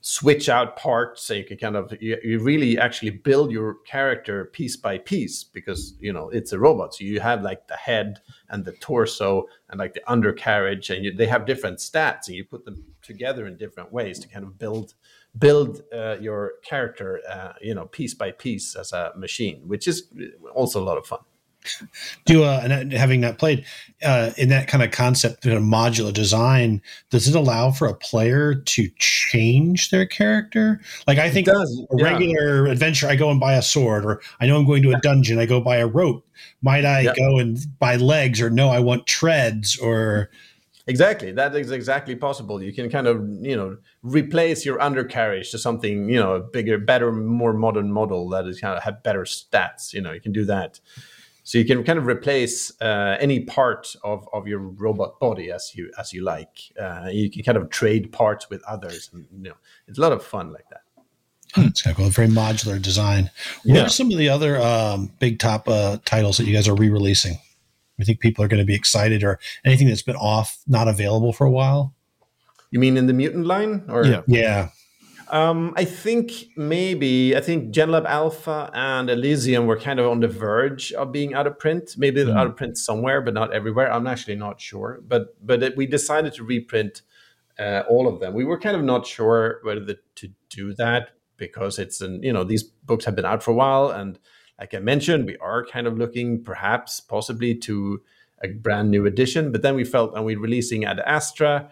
switch 0.00 0.48
out 0.48 0.76
parts. 0.76 1.22
So 1.24 1.34
you 1.34 1.44
can 1.44 1.58
kind 1.58 1.76
of 1.76 1.92
you, 2.00 2.16
you, 2.22 2.38
really 2.38 2.78
actually 2.78 3.10
build 3.10 3.50
your 3.50 3.74
character 3.86 4.46
piece 4.46 4.76
by 4.76 4.98
piece 4.98 5.42
because 5.44 5.94
you 6.00 6.12
know 6.12 6.28
it's 6.30 6.52
a 6.52 6.58
robot. 6.58 6.94
So 6.94 7.04
you 7.04 7.20
have 7.20 7.42
like 7.42 7.66
the 7.68 7.76
head 7.76 8.20
and 8.48 8.64
the 8.64 8.72
torso 8.72 9.46
and 9.70 9.78
like 9.78 9.94
the 9.94 10.10
undercarriage 10.10 10.90
and 10.90 11.04
you, 11.04 11.14
they 11.14 11.26
have 11.26 11.46
different 11.46 11.78
stats 11.78 12.28
and 12.28 12.36
you 12.36 12.44
put 12.44 12.64
them 12.64 12.84
together 13.02 13.46
in 13.46 13.56
different 13.56 13.92
ways 13.92 14.18
to 14.20 14.28
kind 14.28 14.44
of 14.44 14.58
build 14.58 14.94
build 15.38 15.82
uh, 15.92 16.16
your 16.20 16.54
character 16.62 17.20
uh, 17.28 17.52
you 17.60 17.74
know 17.74 17.86
piece 17.86 18.14
by 18.14 18.30
piece 18.30 18.74
as 18.74 18.92
a 18.92 19.12
machine 19.16 19.62
which 19.66 19.86
is 19.86 20.08
also 20.54 20.80
a 20.80 20.84
lot 20.84 20.98
of 20.98 21.06
fun 21.06 21.20
do 22.24 22.44
uh, 22.44 22.60
and 22.62 22.92
having 22.92 23.20
not 23.20 23.38
played 23.38 23.64
uh, 24.02 24.30
in 24.36 24.48
that 24.48 24.68
kind 24.68 24.82
of 24.82 24.90
concept 24.90 25.46
of 25.46 25.62
modular 25.62 26.12
design 26.12 26.80
does 27.10 27.28
it 27.28 27.34
allow 27.34 27.70
for 27.70 27.86
a 27.88 27.94
player 27.94 28.54
to 28.54 28.88
change 28.98 29.90
their 29.90 30.06
character? 30.06 30.80
Like 31.06 31.18
i 31.18 31.30
think 31.30 31.46
does, 31.46 31.86
a 31.90 32.02
regular 32.02 32.66
yeah. 32.66 32.72
adventure 32.72 33.08
i 33.08 33.16
go 33.16 33.30
and 33.30 33.40
buy 33.40 33.54
a 33.54 33.62
sword 33.62 34.04
or 34.04 34.20
i 34.40 34.46
know 34.46 34.58
i'm 34.58 34.66
going 34.66 34.82
to 34.82 34.92
a 34.92 35.00
dungeon 35.00 35.38
i 35.38 35.46
go 35.46 35.60
buy 35.60 35.76
a 35.76 35.86
rope. 35.86 36.24
Might 36.62 36.84
i 36.84 37.00
yeah. 37.00 37.14
go 37.14 37.38
and 37.38 37.58
buy 37.78 37.96
legs 37.96 38.40
or 38.40 38.50
no 38.50 38.68
i 38.68 38.78
want 38.78 39.06
treads 39.06 39.78
or 39.78 40.30
exactly 40.88 41.30
that 41.32 41.54
is 41.54 41.70
exactly 41.70 42.16
possible. 42.16 42.60
You 42.62 42.72
can 42.72 42.90
kind 42.90 43.06
of 43.06 43.28
you 43.40 43.54
know 43.54 43.76
replace 44.02 44.64
your 44.66 44.80
undercarriage 44.80 45.50
to 45.52 45.58
something 45.58 46.08
you 46.08 46.18
know 46.18 46.34
a 46.34 46.40
bigger 46.40 46.78
better 46.78 47.12
more 47.12 47.52
modern 47.52 47.92
model 47.92 48.28
that 48.30 48.46
is 48.46 48.60
kind 48.60 48.76
of 48.76 48.82
have 48.82 49.02
better 49.02 49.22
stats 49.22 49.92
you 49.92 50.00
know 50.00 50.12
you 50.12 50.20
can 50.20 50.32
do 50.32 50.44
that 50.46 50.80
so 51.48 51.56
you 51.56 51.64
can 51.64 51.82
kind 51.82 51.98
of 51.98 52.06
replace 52.06 52.70
uh, 52.82 53.16
any 53.18 53.40
part 53.40 53.96
of, 54.04 54.28
of 54.34 54.46
your 54.46 54.58
robot 54.58 55.18
body 55.18 55.50
as 55.50 55.72
you 55.74 55.90
as 55.98 56.12
you 56.12 56.22
like. 56.22 56.58
Uh, 56.78 57.08
you 57.10 57.30
can 57.30 57.42
kind 57.42 57.56
of 57.56 57.70
trade 57.70 58.12
parts 58.12 58.50
with 58.50 58.62
others, 58.64 59.08
and 59.14 59.26
you 59.32 59.44
know 59.44 59.54
it's 59.86 59.96
a 59.96 60.00
lot 60.02 60.12
of 60.12 60.22
fun 60.22 60.52
like 60.52 60.68
that. 60.68 60.82
Hmm, 61.54 61.68
it's 61.68 61.80
got 61.80 61.98
a 61.98 62.10
very 62.10 62.28
modular 62.28 62.80
design. 62.82 63.30
What 63.64 63.76
yeah. 63.76 63.86
are 63.86 63.88
some 63.88 64.10
of 64.10 64.18
the 64.18 64.28
other 64.28 64.60
um, 64.60 65.10
big 65.20 65.38
top 65.38 65.66
uh, 65.70 65.96
titles 66.04 66.36
that 66.36 66.44
you 66.44 66.52
guys 66.52 66.68
are 66.68 66.74
re-releasing? 66.74 67.38
I 67.98 68.04
think 68.04 68.20
people 68.20 68.44
are 68.44 68.48
going 68.48 68.60
to 68.60 68.66
be 68.66 68.74
excited, 68.74 69.24
or 69.24 69.40
anything 69.64 69.88
that's 69.88 70.02
been 70.02 70.16
off, 70.16 70.58
not 70.66 70.86
available 70.86 71.32
for 71.32 71.46
a 71.46 71.50
while. 71.50 71.94
You 72.70 72.78
mean 72.78 72.98
in 72.98 73.06
the 73.06 73.14
mutant 73.14 73.46
line, 73.46 73.86
or 73.88 74.04
yeah, 74.04 74.20
yeah. 74.26 74.68
Um, 75.30 75.74
I 75.76 75.84
think 75.84 76.32
maybe 76.56 77.36
I 77.36 77.40
think 77.40 77.72
GenLab 77.74 78.06
Alpha 78.06 78.70
and 78.72 79.10
Elysium 79.10 79.66
were 79.66 79.78
kind 79.78 80.00
of 80.00 80.06
on 80.10 80.20
the 80.20 80.28
verge 80.28 80.92
of 80.92 81.12
being 81.12 81.34
out 81.34 81.46
of 81.46 81.58
print. 81.58 81.94
Maybe 81.96 82.22
mm. 82.22 82.36
out 82.36 82.46
of 82.46 82.56
print 82.56 82.78
somewhere, 82.78 83.20
but 83.20 83.34
not 83.34 83.52
everywhere. 83.52 83.92
I'm 83.92 84.06
actually 84.06 84.36
not 84.36 84.60
sure. 84.60 85.00
But 85.06 85.34
but 85.46 85.62
it, 85.62 85.76
we 85.76 85.86
decided 85.86 86.34
to 86.34 86.44
reprint 86.44 87.02
uh, 87.58 87.82
all 87.88 88.08
of 88.08 88.20
them. 88.20 88.34
We 88.34 88.44
were 88.44 88.58
kind 88.58 88.76
of 88.76 88.82
not 88.82 89.06
sure 89.06 89.60
whether 89.62 89.80
the, 89.80 89.98
to 90.16 90.30
do 90.48 90.74
that 90.74 91.10
because 91.36 91.78
it's 91.78 92.00
an 92.00 92.22
you 92.22 92.32
know 92.32 92.44
these 92.44 92.62
books 92.62 93.04
have 93.04 93.16
been 93.16 93.26
out 93.26 93.42
for 93.42 93.50
a 93.50 93.54
while, 93.54 93.90
and 93.90 94.18
like 94.58 94.74
I 94.74 94.78
mentioned, 94.78 95.26
we 95.26 95.36
are 95.38 95.64
kind 95.64 95.86
of 95.86 95.98
looking 95.98 96.42
perhaps 96.42 97.00
possibly 97.00 97.54
to 97.54 98.02
a 98.42 98.48
brand 98.48 98.90
new 98.90 99.06
edition. 99.06 99.52
But 99.52 99.62
then 99.62 99.74
we 99.74 99.84
felt, 99.84 100.14
and 100.14 100.24
we're 100.24 100.38
releasing 100.38 100.84
Ad 100.84 101.00
Astra 101.00 101.70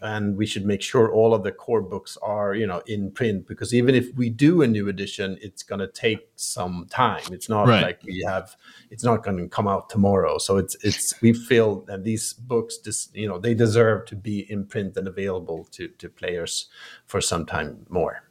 and 0.00 0.36
we 0.36 0.46
should 0.46 0.64
make 0.64 0.82
sure 0.82 1.12
all 1.12 1.34
of 1.34 1.42
the 1.42 1.52
core 1.52 1.82
books 1.82 2.16
are 2.22 2.54
you 2.54 2.66
know 2.66 2.82
in 2.86 3.10
print 3.10 3.46
because 3.46 3.74
even 3.74 3.94
if 3.94 4.06
we 4.16 4.30
do 4.30 4.62
a 4.62 4.66
new 4.66 4.88
edition 4.88 5.36
it's 5.40 5.62
going 5.62 5.80
to 5.80 5.88
take 5.88 6.28
some 6.36 6.86
time. 6.90 7.22
It's 7.30 7.48
not 7.48 7.66
right. 7.66 7.82
like 7.82 8.02
we 8.04 8.24
have 8.26 8.56
it's 8.90 9.04
not 9.04 9.22
going 9.22 9.38
to 9.38 9.48
come 9.48 9.68
out 9.68 9.90
tomorrow. 9.90 10.38
So 10.38 10.56
it's 10.56 10.76
it's 10.84 11.20
we 11.20 11.32
feel 11.32 11.80
that 11.82 12.04
these 12.04 12.32
books 12.32 12.78
just 12.78 13.14
you 13.14 13.28
know 13.28 13.38
they 13.38 13.54
deserve 13.54 14.06
to 14.06 14.16
be 14.16 14.50
in 14.50 14.66
print 14.66 14.96
and 14.96 15.08
available 15.08 15.66
to 15.72 15.88
to 15.88 16.08
players 16.08 16.68
for 17.06 17.20
some 17.20 17.46
time 17.46 17.86
more 17.88 18.27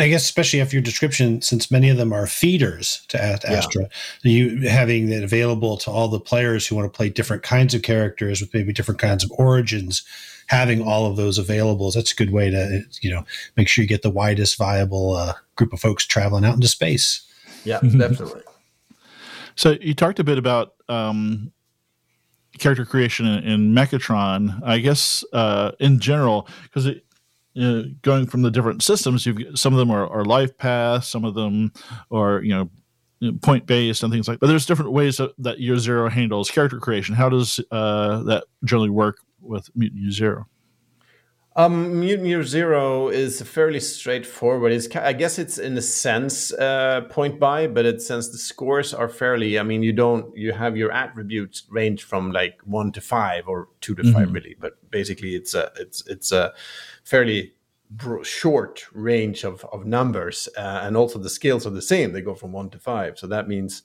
I 0.00 0.08
guess 0.08 0.24
especially 0.24 0.60
after 0.60 0.76
your 0.76 0.82
description, 0.82 1.42
since 1.42 1.70
many 1.70 1.90
of 1.90 1.96
them 1.96 2.12
are 2.12 2.26
feeders 2.26 3.04
to 3.08 3.22
Astra, 3.22 3.88
yeah. 4.22 4.32
you 4.32 4.68
having 4.68 5.10
that 5.10 5.22
available 5.22 5.76
to 5.78 5.90
all 5.90 6.08
the 6.08 6.20
players 6.20 6.66
who 6.66 6.76
want 6.76 6.90
to 6.90 6.96
play 6.96 7.10
different 7.10 7.42
kinds 7.42 7.74
of 7.74 7.82
characters 7.82 8.40
with 8.40 8.54
maybe 8.54 8.72
different 8.72 9.00
kinds 9.00 9.22
of 9.22 9.30
origins, 9.32 10.02
having 10.46 10.82
all 10.82 11.06
of 11.06 11.16
those 11.16 11.38
available 11.38 11.90
that's 11.90 12.12
a 12.12 12.16
good 12.16 12.32
way 12.32 12.50
to 12.50 12.82
you 13.00 13.10
know 13.10 13.24
make 13.56 13.68
sure 13.68 13.82
you 13.82 13.88
get 13.88 14.02
the 14.02 14.10
widest 14.10 14.56
viable 14.56 15.14
uh, 15.14 15.34
group 15.56 15.72
of 15.72 15.80
folks 15.80 16.06
traveling 16.06 16.44
out 16.44 16.54
into 16.54 16.68
space 16.68 17.26
yeah 17.64 17.80
definitely 17.80 18.42
so 19.54 19.76
you 19.80 19.94
talked 19.94 20.18
a 20.18 20.24
bit 20.24 20.38
about 20.38 20.74
um, 20.88 21.52
character 22.58 22.84
creation 22.84 23.26
in, 23.26 23.44
in 23.44 23.74
Mechatron. 23.74 24.60
I 24.64 24.78
guess 24.78 25.24
uh, 25.32 25.72
in 25.80 25.98
general, 25.98 26.48
because 26.64 26.88
you 27.54 27.62
know, 27.62 27.84
going 28.02 28.26
from 28.26 28.42
the 28.42 28.50
different 28.50 28.82
systems, 28.82 29.26
you've 29.26 29.58
some 29.58 29.72
of 29.72 29.78
them 29.78 29.90
are, 29.90 30.08
are 30.08 30.24
life 30.24 30.56
paths, 30.56 31.08
some 31.08 31.24
of 31.24 31.34
them 31.34 31.72
are 32.10 32.42
you 32.42 32.54
know 32.54 32.70
point 33.42 33.66
based 33.66 34.02
and 34.02 34.12
things 34.12 34.28
like. 34.28 34.40
But 34.40 34.48
there's 34.48 34.66
different 34.66 34.92
ways 34.92 35.18
that, 35.18 35.32
that 35.38 35.60
Year 35.60 35.78
Zero 35.78 36.08
handles 36.08 36.50
character 36.50 36.78
creation. 36.78 37.14
How 37.14 37.28
does 37.28 37.60
uh, 37.70 38.22
that 38.24 38.44
generally 38.64 38.90
work 38.90 39.18
with 39.40 39.68
Mutant 39.74 40.00
Year 40.02 40.10
Zero? 40.10 40.46
Um, 41.54 42.00
Mutant 42.00 42.28
Year 42.28 42.42
Zero 42.42 43.08
is 43.08 43.42
fairly 43.42 43.80
straightforward. 43.80 44.72
It's, 44.72 44.94
I 44.96 45.12
guess 45.12 45.38
it's 45.38 45.58
in 45.58 45.76
a 45.76 45.82
sense 45.82 46.50
uh, 46.54 47.02
point 47.10 47.38
by, 47.38 47.66
but 47.66 47.84
it 47.84 48.00
since 48.00 48.28
the 48.28 48.38
scores 48.38 48.94
are 48.94 49.08
fairly. 49.08 49.58
I 49.58 49.62
mean, 49.62 49.82
you 49.82 49.92
don't 49.92 50.34
you 50.34 50.52
have 50.52 50.78
your 50.78 50.90
attributes 50.92 51.64
range 51.68 52.04
from 52.04 52.32
like 52.32 52.58
one 52.64 52.90
to 52.92 53.02
five 53.02 53.48
or 53.48 53.68
two 53.82 53.94
to 53.96 54.02
mm-hmm. 54.02 54.12
five, 54.12 54.32
really. 54.32 54.56
But 54.58 54.90
basically, 54.90 55.34
it's 55.34 55.52
a 55.54 55.70
it's 55.78 56.06
it's 56.06 56.32
a 56.32 56.54
fairly 57.04 57.52
short 58.22 58.86
range 58.92 59.44
of 59.44 59.62
of 59.72 59.84
numbers, 59.84 60.48
uh, 60.56 60.80
and 60.84 60.96
also 60.96 61.18
the 61.18 61.28
scales 61.28 61.66
are 61.66 61.70
the 61.70 61.82
same. 61.82 62.12
They 62.12 62.22
go 62.22 62.34
from 62.34 62.52
one 62.52 62.70
to 62.70 62.78
five, 62.78 63.18
so 63.18 63.26
that 63.26 63.46
means 63.46 63.82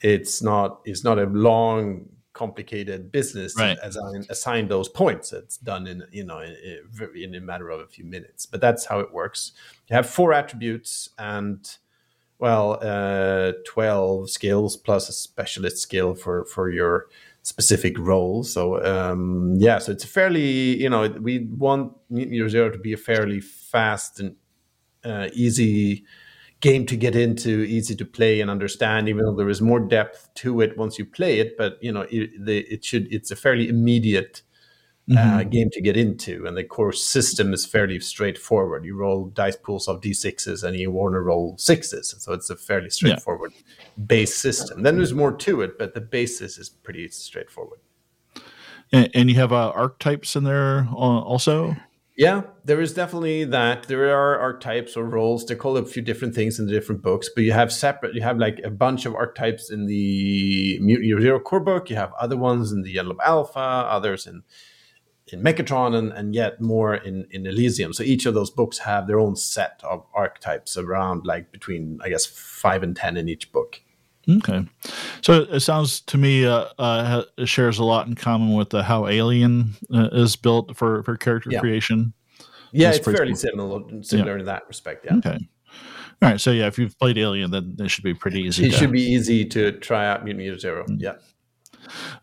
it's 0.00 0.42
not 0.42 0.80
it's 0.86 1.04
not 1.04 1.18
a 1.18 1.24
long 1.24 2.08
complicated 2.36 3.10
business 3.10 3.56
right. 3.56 3.78
as 3.82 3.96
I 3.96 4.08
assign 4.28 4.68
those 4.68 4.88
points. 4.88 5.32
It's 5.32 5.56
done 5.56 5.86
in 5.86 6.04
you 6.12 6.24
know 6.24 6.40
in, 6.40 7.24
in, 7.24 7.34
a 7.34 7.40
matter 7.40 7.70
of 7.70 7.80
a 7.80 7.86
few 7.86 8.04
minutes. 8.04 8.46
But 8.46 8.60
that's 8.60 8.84
how 8.84 9.00
it 9.00 9.12
works. 9.12 9.52
You 9.88 9.96
have 9.96 10.08
four 10.08 10.32
attributes, 10.32 11.08
and 11.18 11.66
well, 12.38 12.78
uh, 12.82 13.52
12 13.66 14.30
skills 14.30 14.76
plus 14.76 15.08
a 15.08 15.12
specialist 15.12 15.78
skill 15.78 16.14
for, 16.14 16.44
for 16.44 16.70
your 16.70 17.06
specific 17.42 17.98
role. 17.98 18.42
So, 18.42 18.84
um, 18.84 19.54
yeah, 19.56 19.78
so 19.78 19.92
it's 19.92 20.04
a 20.04 20.08
fairly, 20.08 20.80
you 20.82 20.90
know, 20.90 21.08
we 21.08 21.46
want 21.46 21.96
Year 22.10 22.48
Zero 22.48 22.70
to 22.70 22.78
be 22.78 22.92
a 22.92 22.98
fairly 22.98 23.40
fast 23.40 24.20
and 24.20 24.36
uh, 25.04 25.28
easy 25.32 26.04
game 26.60 26.86
to 26.86 26.96
get 26.96 27.14
into, 27.14 27.62
easy 27.62 27.94
to 27.94 28.04
play 28.04 28.40
and 28.40 28.50
understand, 28.50 29.08
even 29.08 29.24
though 29.24 29.36
there 29.36 29.48
is 29.48 29.60
more 29.60 29.80
depth 29.80 30.28
to 30.36 30.60
it 30.60 30.76
once 30.76 30.98
you 30.98 31.04
play 31.04 31.38
it. 31.38 31.56
But, 31.56 31.78
you 31.82 31.92
know, 31.92 32.06
it, 32.10 32.30
the, 32.44 32.58
it 32.60 32.84
should, 32.84 33.12
it's 33.12 33.30
a 33.30 33.36
fairly 33.36 33.68
immediate 33.68 34.42
uh, 35.08 35.14
mm-hmm. 35.14 35.36
uh, 35.36 35.42
game 35.44 35.70
to 35.70 35.80
get 35.80 35.96
into, 35.96 36.46
and 36.46 36.56
the 36.56 36.64
core 36.64 36.92
system 36.92 37.54
is 37.54 37.64
fairly 37.64 38.00
straightforward. 38.00 38.84
You 38.84 38.96
roll 38.96 39.26
dice 39.26 39.54
pools 39.54 39.86
of 39.86 40.00
d6s, 40.00 40.64
and 40.64 40.76
you 40.76 40.90
want 40.90 41.12
to 41.12 41.20
roll 41.20 41.56
sixes, 41.58 42.12
so 42.18 42.32
it's 42.32 42.50
a 42.50 42.56
fairly 42.56 42.90
straightforward 42.90 43.52
yeah. 43.54 44.04
base 44.04 44.34
system. 44.34 44.82
Then 44.82 44.96
there's 44.96 45.14
more 45.14 45.30
to 45.30 45.60
it, 45.60 45.78
but 45.78 45.94
the 45.94 46.00
basis 46.00 46.58
is 46.58 46.68
pretty 46.68 47.06
straightforward. 47.06 47.78
And, 48.90 49.08
and 49.14 49.30
you 49.30 49.36
have 49.36 49.52
uh, 49.52 49.70
archetypes 49.76 50.34
in 50.34 50.42
there 50.42 50.88
uh, 50.90 50.96
also. 50.96 51.76
Yeah, 52.16 52.44
there 52.64 52.80
is 52.80 52.94
definitely 52.94 53.44
that. 53.44 53.88
There 53.88 54.08
are 54.16 54.38
archetypes 54.38 54.96
or 54.96 55.04
roles. 55.04 55.44
They 55.44 55.54
call 55.54 55.76
it 55.76 55.84
a 55.84 55.86
few 55.86 56.00
different 56.00 56.34
things 56.34 56.58
in 56.58 56.64
the 56.64 56.72
different 56.72 57.02
books, 57.02 57.28
but 57.34 57.44
you 57.44 57.52
have 57.52 57.70
separate. 57.70 58.14
You 58.14 58.22
have 58.22 58.38
like 58.38 58.58
a 58.64 58.70
bunch 58.70 59.04
of 59.04 59.14
archetypes 59.14 59.70
in 59.70 59.84
the 59.84 60.78
Mutant 60.80 61.20
Zero 61.20 61.38
core 61.38 61.60
book. 61.60 61.90
You 61.90 61.96
have 61.96 62.14
other 62.18 62.38
ones 62.38 62.72
in 62.72 62.80
the 62.80 62.94
GenLab 62.96 63.18
Alpha, 63.22 63.58
others 63.58 64.26
in 64.26 64.44
in 65.32 65.42
Mechatron 65.42 65.94
and, 65.94 66.12
and 66.12 66.34
yet 66.34 66.60
more 66.60 66.94
in, 66.94 67.26
in 67.30 67.46
Elysium. 67.46 67.92
So 67.92 68.02
each 68.02 68.26
of 68.26 68.34
those 68.34 68.50
books 68.50 68.78
have 68.78 69.06
their 69.06 69.18
own 69.18 69.36
set 69.36 69.80
of 69.82 70.06
archetypes 70.14 70.76
around 70.76 71.26
like 71.26 71.50
between, 71.50 71.98
I 72.02 72.08
guess, 72.08 72.24
five 72.24 72.82
and 72.82 72.94
10 72.96 73.16
in 73.16 73.28
each 73.28 73.50
book. 73.50 73.82
Okay. 74.28 74.66
So 75.22 75.42
it 75.42 75.60
sounds 75.60 76.00
to 76.02 76.18
me 76.18 76.44
uh, 76.44 76.66
uh, 76.78 77.22
it 77.38 77.46
shares 77.46 77.78
a 77.78 77.84
lot 77.84 78.06
in 78.06 78.14
common 78.14 78.54
with 78.54 78.74
uh, 78.74 78.82
how 78.82 79.06
Alien 79.06 79.74
uh, 79.94 80.08
is 80.12 80.36
built 80.36 80.76
for, 80.76 81.02
for 81.04 81.16
character 81.16 81.50
yeah. 81.52 81.60
creation. 81.60 82.12
Yeah, 82.72 82.90
it's 82.90 83.04
fairly 83.04 83.28
cool. 83.28 83.36
similar, 83.36 84.02
similar 84.02 84.34
yeah. 84.34 84.40
in 84.40 84.46
that 84.46 84.66
respect. 84.68 85.04
Yeah. 85.04 85.16
Okay. 85.16 85.38
All 86.22 86.30
right. 86.30 86.40
So 86.40 86.50
yeah, 86.50 86.66
if 86.66 86.78
you've 86.78 86.98
played 86.98 87.18
Alien, 87.18 87.50
then 87.50 87.76
it 87.78 87.88
should 87.88 88.04
be 88.04 88.14
pretty 88.14 88.42
easy. 88.42 88.66
It 88.66 88.70
to, 88.72 88.76
should 88.76 88.92
be 88.92 89.02
easy 89.02 89.44
to 89.46 89.72
try 89.72 90.06
out 90.06 90.24
Mutant 90.24 90.44
Year 90.44 90.58
0 90.58 90.84
mm-hmm. 90.84 90.96
Yeah 90.98 91.14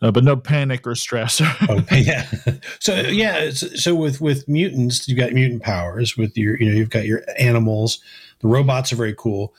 uh, 0.02 0.10
but 0.10 0.24
no 0.24 0.36
panic 0.36 0.86
or 0.86 0.94
stress. 0.94 1.40
oh, 1.68 1.82
yeah. 1.92 2.26
So 2.80 2.94
yeah, 2.94 3.50
so 3.50 3.94
with 3.94 4.20
with 4.20 4.46
mutants, 4.48 5.08
you've 5.08 5.18
got 5.18 5.32
mutant 5.32 5.62
powers. 5.62 6.16
With 6.16 6.36
your, 6.36 6.58
you 6.60 6.68
know, 6.68 6.76
you've 6.76 6.90
got 6.90 7.06
your 7.06 7.22
animals. 7.38 8.00
The 8.40 8.48
robots 8.48 8.92
are 8.92 8.96
very 8.96 9.14
cool. 9.16 9.54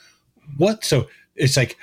What? 0.57 0.83
So 0.83 1.07
it's 1.35 1.57
like, 1.57 1.77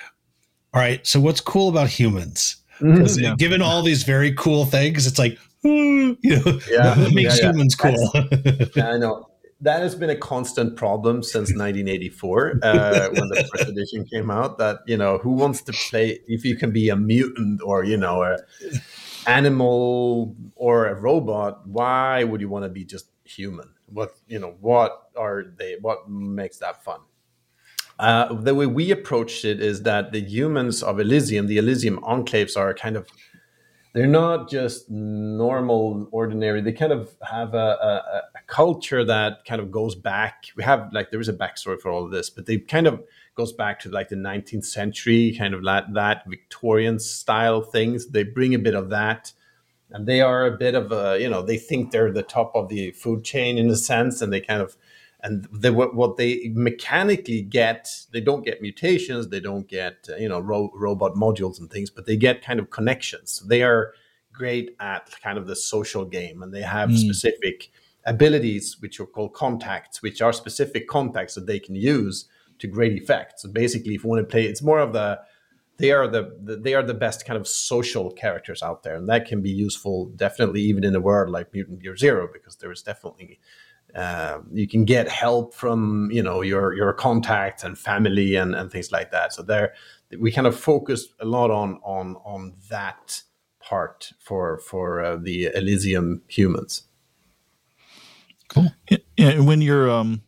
all 0.75 0.81
right. 0.81 1.07
So 1.07 1.21
what's 1.21 1.41
cool 1.41 1.69
about 1.69 1.89
humans? 1.89 2.57
Because 2.81 3.17
mm-hmm. 3.17 3.25
yeah. 3.25 3.35
given 3.37 3.63
all 3.63 3.83
these 3.83 4.03
very 4.03 4.33
cool 4.35 4.65
things, 4.65 5.07
it's 5.07 5.19
like, 5.19 5.39
you 5.63 6.17
know, 6.25 6.61
yeah, 6.69 6.99
what 6.99 7.15
makes 7.15 7.41
yeah, 7.41 7.51
humans 7.51 7.75
cool? 7.75 8.11
yeah, 8.75 8.91
I 8.91 8.99
know 8.99 9.29
that 9.63 9.81
has 9.81 9.95
been 9.95 10.11
a 10.11 10.17
constant 10.17 10.77
problem 10.77 11.23
since 11.23 11.51
1984 11.51 12.59
uh, 12.63 13.09
when 13.13 13.29
the 13.29 13.49
first 13.55 13.69
edition 13.69 14.05
came 14.05 14.31
out. 14.31 14.59
That 14.59 14.81
you 14.87 14.97
know, 14.97 15.19
who 15.19 15.31
wants 15.31 15.63
to 15.63 15.73
play 15.73 16.19
if 16.27 16.45
you 16.45 16.57
can 16.57 16.73
be 16.73 16.89
a 16.89 16.97
mutant 16.97 17.63
or 17.65 17.85
you 17.85 17.97
know, 17.97 18.23
a 18.23 18.39
animal 19.27 20.37
or 20.57 20.87
a 20.87 20.95
robot? 20.95 21.67
Why 21.67 22.25
would 22.25 22.41
you 22.41 22.49
want 22.49 22.65
to 22.65 22.69
be 22.69 22.85
just 22.85 23.07
human? 23.25 23.73
What 23.87 24.17
you 24.27 24.41
know? 24.41 24.57
What 24.61 25.11
are 25.17 25.45
they? 25.57 25.77
What 25.81 26.11
makes 26.11 26.59
that 26.59 26.83
fun? 26.83 27.01
Uh, 28.03 28.35
the 28.35 28.53
way 28.53 28.67
we 28.67 28.91
approached 28.91 29.45
it 29.45 29.61
is 29.61 29.85
that 29.85 30.11
the 30.11 30.21
humans 30.21 30.83
of 30.83 30.99
Elysium, 30.99 31.47
the 31.47 31.57
Elysium 31.57 32.01
enclaves, 32.01 32.57
are 32.57 32.75
kind 32.75 32.97
of 32.97 33.07
they're 33.93 34.09
not 34.09 34.51
just 34.51 34.91
normal, 34.91 36.09
ordinary. 36.11 36.63
They 36.63 36.73
kind 36.73 36.93
of 36.93 37.15
have 37.23 37.55
a, 37.55 37.57
a, 37.59 38.23
a, 38.35 38.41
culture 38.49 39.05
that 39.05 39.45
kind 39.45 39.61
of 39.61 39.71
goes 39.71 39.95
back. 39.95 40.47
We 40.57 40.65
have 40.65 40.89
like 40.93 41.13
there 41.13 41.21
is 41.21 41.29
a 41.29 41.33
backstory 41.33 41.81
for 41.81 41.93
all 41.93 42.05
of 42.05 42.11
this, 42.11 42.29
but 42.29 42.47
they 42.47 42.59
kind 42.59 42.89
of 42.89 43.05
goes 43.37 43.53
back 43.53 43.79
to 43.81 43.89
like 43.89 44.09
the 44.09 44.17
19th 44.17 44.65
century, 44.65 45.37
kind 45.39 45.55
of 45.55 45.63
that, 45.65 45.95
that 45.95 46.25
Victorian 46.27 46.99
style 46.99 47.61
things. 47.61 48.09
They 48.09 48.25
bring 48.25 48.53
a 48.53 48.59
bit 48.59 48.75
of 48.75 48.91
that, 48.91 49.33
and 49.91 50.09
they 50.09 50.23
are 50.23 50.45
a 50.45 50.57
bit 50.57 50.75
of 50.75 50.91
a 50.91 51.21
you 51.21 51.31
know 51.31 51.43
they 51.43 51.57
think 51.57 51.93
they're 51.93 52.11
the 52.11 52.25
top 52.25 52.51
of 52.57 52.69
the 52.69 52.91
food 52.91 53.23
chain 53.23 53.59
in 53.59 53.71
a 53.71 53.77
sense, 53.77 54.21
and 54.21 54.33
they 54.33 54.41
kind 54.41 54.61
of 54.61 54.77
and 55.23 55.47
they, 55.53 55.71
what 55.71 56.17
they 56.17 56.51
mechanically 56.55 57.43
get 57.43 57.89
they 58.13 58.21
don't 58.21 58.45
get 58.45 58.61
mutations 58.61 59.29
they 59.29 59.41
don't 59.41 59.69
get 59.69 60.09
uh, 60.11 60.17
you 60.17 60.29
know 60.29 60.41
ro- 60.41 60.73
robot 60.75 61.15
modules 61.15 61.59
and 61.61 61.71
things 61.71 61.91
but 61.91 62.07
they 62.07 62.17
get 62.17 62.45
kind 62.45 62.59
of 62.59 62.71
connections 62.71 63.43
they 63.47 63.63
are 63.63 63.93
great 64.33 64.75
at 64.81 65.11
kind 65.23 65.39
of 65.39 65.47
the 65.47 65.57
social 65.57 66.05
game 66.05 66.43
and 66.43 66.53
they 66.53 66.63
have 66.63 66.91
mm. 66.91 66.99
specific 66.99 67.71
abilities 68.05 68.77
which 68.81 68.99
are 68.99 69.07
called 69.07 69.33
contacts 69.33 70.03
which 70.03 70.21
are 70.21 70.33
specific 70.33 70.89
contacts 70.89 71.35
that 71.35 71.47
they 71.47 71.59
can 71.59 71.75
use 71.75 72.27
to 72.59 72.67
great 72.67 73.01
effect 73.01 73.41
so 73.41 73.49
basically 73.49 73.95
if 73.95 74.03
you 74.03 74.11
want 74.11 74.21
to 74.21 74.31
play 74.31 74.45
it's 74.45 74.63
more 74.63 74.81
of 74.81 74.93
the 74.93 75.19
they 75.79 75.91
are 75.91 76.07
the, 76.07 76.37
the, 76.43 76.57
they 76.57 76.75
are 76.75 76.83
the 76.83 76.95
best 76.95 77.25
kind 77.25 77.39
of 77.39 77.49
social 77.49 78.11
characters 78.11 78.63
out 78.63 78.83
there 78.83 78.97
and 78.97 79.09
that 79.09 79.27
can 79.27 79.41
be 79.41 79.51
useful 79.51 80.07
definitely 80.17 80.61
even 80.61 80.85
in 80.85 80.95
a 80.95 81.01
world 81.01 81.31
like 81.31 81.53
mutant 81.53 81.83
year 81.83 81.97
zero 81.97 82.29
because 82.33 82.57
there 82.57 82.73
is 82.73 82.83
definitely 82.83 83.39
um, 83.95 84.49
you 84.53 84.67
can 84.67 84.85
get 84.85 85.09
help 85.09 85.55
from 85.55 86.11
you 86.11 86.23
know 86.23 86.41
your 86.41 86.75
your 86.75 86.93
contacts 86.93 87.65
and 87.65 87.79
family 87.79 88.37
and, 88.37 88.55
and 88.55 88.71
things 88.71 88.91
like 88.91 89.11
that. 89.11 89.33
So 89.33 89.43
there, 89.43 89.75
we 90.19 90.33
kind 90.33 90.47
of 90.47 90.59
focus 90.59 91.09
a 91.21 91.27
lot 91.27 91.51
on 91.51 91.79
on 91.83 92.17
on 92.25 92.55
that 92.71 93.23
part 93.61 94.13
for 94.19 94.59
for 94.59 95.03
uh, 95.03 95.17
the 95.17 95.51
Elysium 95.55 96.23
humans. 96.29 96.85
Cool. 98.49 98.73
Yeah, 99.17 99.41
when 99.41 99.63
you're 99.63 99.91
um, 99.91 100.23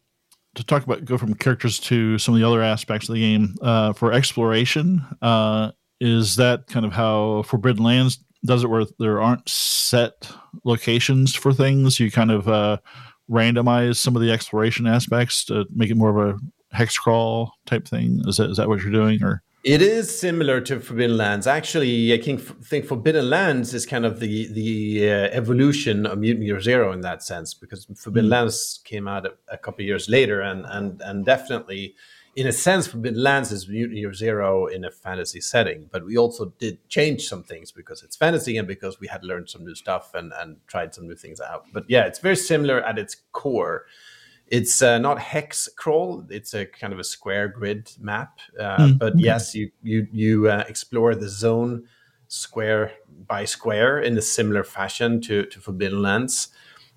to 0.55 0.65
talk 0.65 0.85
about 0.85 1.05
go 1.05 1.19
from 1.19 1.35
characters 1.35 1.79
to 1.81 2.19
some 2.19 2.35
of 2.35 2.41
the 2.41 2.47
other 2.47 2.63
aspects 2.63 3.09
of 3.09 3.15
the 3.15 3.21
game 3.21 3.55
uh, 3.61 3.93
for 3.93 4.13
exploration, 4.13 5.05
uh, 5.21 5.73
is 6.01 6.37
that 6.37 6.67
kind 6.67 6.87
of 6.87 6.93
how 6.93 7.43
Forbidden 7.43 7.83
Lands 7.83 8.19
does 8.45 8.63
it, 8.63 8.69
where 8.69 8.85
there 8.99 9.21
aren't 9.21 9.49
set 9.49 10.31
locations 10.65 11.35
for 11.35 11.53
things? 11.53 11.99
You 11.99 12.11
kind 12.11 12.31
of 12.31 12.49
uh, 12.49 12.79
randomize 13.31 13.97
some 13.97 14.17
of 14.17 14.23
the 14.23 14.31
exploration 14.31 14.87
aspects 14.87 15.45
to 15.47 15.67
make 15.75 15.91
it 15.91 15.97
more 15.97 16.11
of 16.11 16.29
a 16.29 16.39
hex 16.77 16.99
crawl 16.99 17.53
type 17.67 17.87
thing? 17.87 18.23
Is 18.27 18.37
that 18.37 18.51
is 18.51 18.57
that 18.57 18.69
what 18.69 18.83
you're 18.83 18.93
doing, 18.93 19.23
or? 19.23 19.43
It 19.65 19.81
is 19.81 20.15
similar 20.15 20.61
to 20.61 20.79
Forbidden 20.79 21.17
Lands. 21.17 21.47
Actually, 21.47 22.13
I 22.13 22.21
think 22.21 22.41
think 22.67 22.85
Forbidden 22.85 23.31
Lands 23.31 23.73
is 23.73 23.87
kind 23.87 24.05
of 24.05 24.21
the 24.21 24.53
the 24.53 25.11
uh, 25.11 25.29
evolution 25.33 26.05
of 26.05 26.19
Mutant 26.19 26.45
Year 26.45 26.61
Zero 26.61 26.93
in 26.93 27.01
that 27.01 27.23
sense, 27.23 27.55
because 27.55 27.87
Forbidden 27.97 28.29
mm. 28.29 28.33
Lands 28.33 28.81
came 28.85 29.09
out 29.09 29.25
a, 29.25 29.33
a 29.49 29.57
couple 29.57 29.83
years 29.83 30.07
later, 30.07 30.43
and 30.43 30.67
and 30.67 31.01
and 31.01 31.25
definitely 31.25 31.95
in 32.37 32.47
a 32.47 32.53
sense, 32.53 32.87
Forbidden 32.87 33.23
Lands 33.23 33.53
is 33.53 33.69
Mutant 33.69 33.99
Year 33.99 34.13
Zero 34.13 34.67
in 34.67 34.85
a 34.85 34.91
fantasy 34.91 35.41
setting, 35.41 35.89
but 35.91 36.05
we 36.05 36.17
also 36.17 36.53
did 36.59 36.89
change 36.89 37.29
some 37.29 37.43
things 37.43 37.71
because 37.71 38.03
it's 38.03 38.17
fantasy 38.17 38.57
and 38.57 38.67
because 38.67 38.99
we 38.99 39.07
had 39.07 39.25
learned 39.25 39.49
some 39.49 39.65
new 39.65 39.75
stuff 39.75 40.15
and, 40.15 40.33
and 40.41 40.57
tried 40.67 40.95
some 40.95 41.07
new 41.07 41.15
things 41.15 41.41
out. 41.41 41.67
But 41.73 41.85
yeah, 41.89 42.05
it's 42.05 42.19
very 42.19 42.37
similar 42.37 42.83
at 42.83 42.99
its 42.99 43.17
core. 43.33 43.87
It's 44.49 44.83
uh, 44.83 44.99
not 44.99 45.19
hex 45.19 45.69
crawl; 45.77 46.27
it's 46.29 46.55
a 46.55 46.67
kind 46.67 46.93
of 46.93 46.99
a 46.99 47.05
square 47.05 47.49
grid 47.49 47.93
map. 47.99 48.41
Uh, 48.59 48.77
mm, 48.79 48.99
but 48.99 49.19
yes, 49.19 49.55
you 49.55 49.71
you 49.83 50.07
you 50.13 50.49
uh, 50.49 50.65
explore 50.69 51.15
the 51.15 51.29
zone 51.29 51.85
square 52.29 52.93
by 53.27 53.45
square 53.45 54.01
in 54.01 54.19
a 54.19 54.23
similar 54.23 54.65
fashion 54.65 55.21
to 55.23 55.47
to 55.47 55.61
Forbidden 55.61 56.03
Lands 56.03 56.49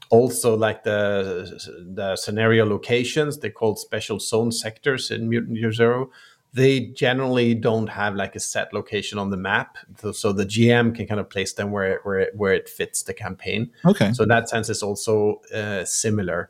also 0.09 0.55
like 0.55 0.83
the 0.83 1.83
the 1.95 2.15
scenario 2.15 2.65
locations 2.65 3.39
they 3.39 3.49
called 3.49 3.79
special 3.79 4.19
zone 4.19 4.51
sectors 4.51 5.11
in 5.11 5.29
mutant 5.29 5.57
year 5.57 5.71
zero 5.71 6.09
they 6.53 6.79
generally 6.79 7.53
don't 7.53 7.87
have 7.87 8.15
like 8.15 8.35
a 8.35 8.39
set 8.39 8.73
location 8.73 9.19
on 9.19 9.29
the 9.29 9.37
map 9.37 9.77
so, 9.99 10.11
so 10.11 10.31
the 10.31 10.45
gm 10.45 10.95
can 10.95 11.05
kind 11.05 11.19
of 11.19 11.29
place 11.29 11.53
them 11.53 11.71
where 11.71 11.95
it, 11.95 12.05
where 12.05 12.19
it, 12.19 12.35
where 12.35 12.53
it 12.53 12.69
fits 12.69 13.03
the 13.03 13.13
campaign 13.13 13.69
okay 13.85 14.11
so 14.13 14.23
in 14.23 14.29
that 14.29 14.47
sense 14.49 14.69
it's 14.69 14.83
also 14.83 15.41
uh, 15.53 15.83
similar 15.83 16.49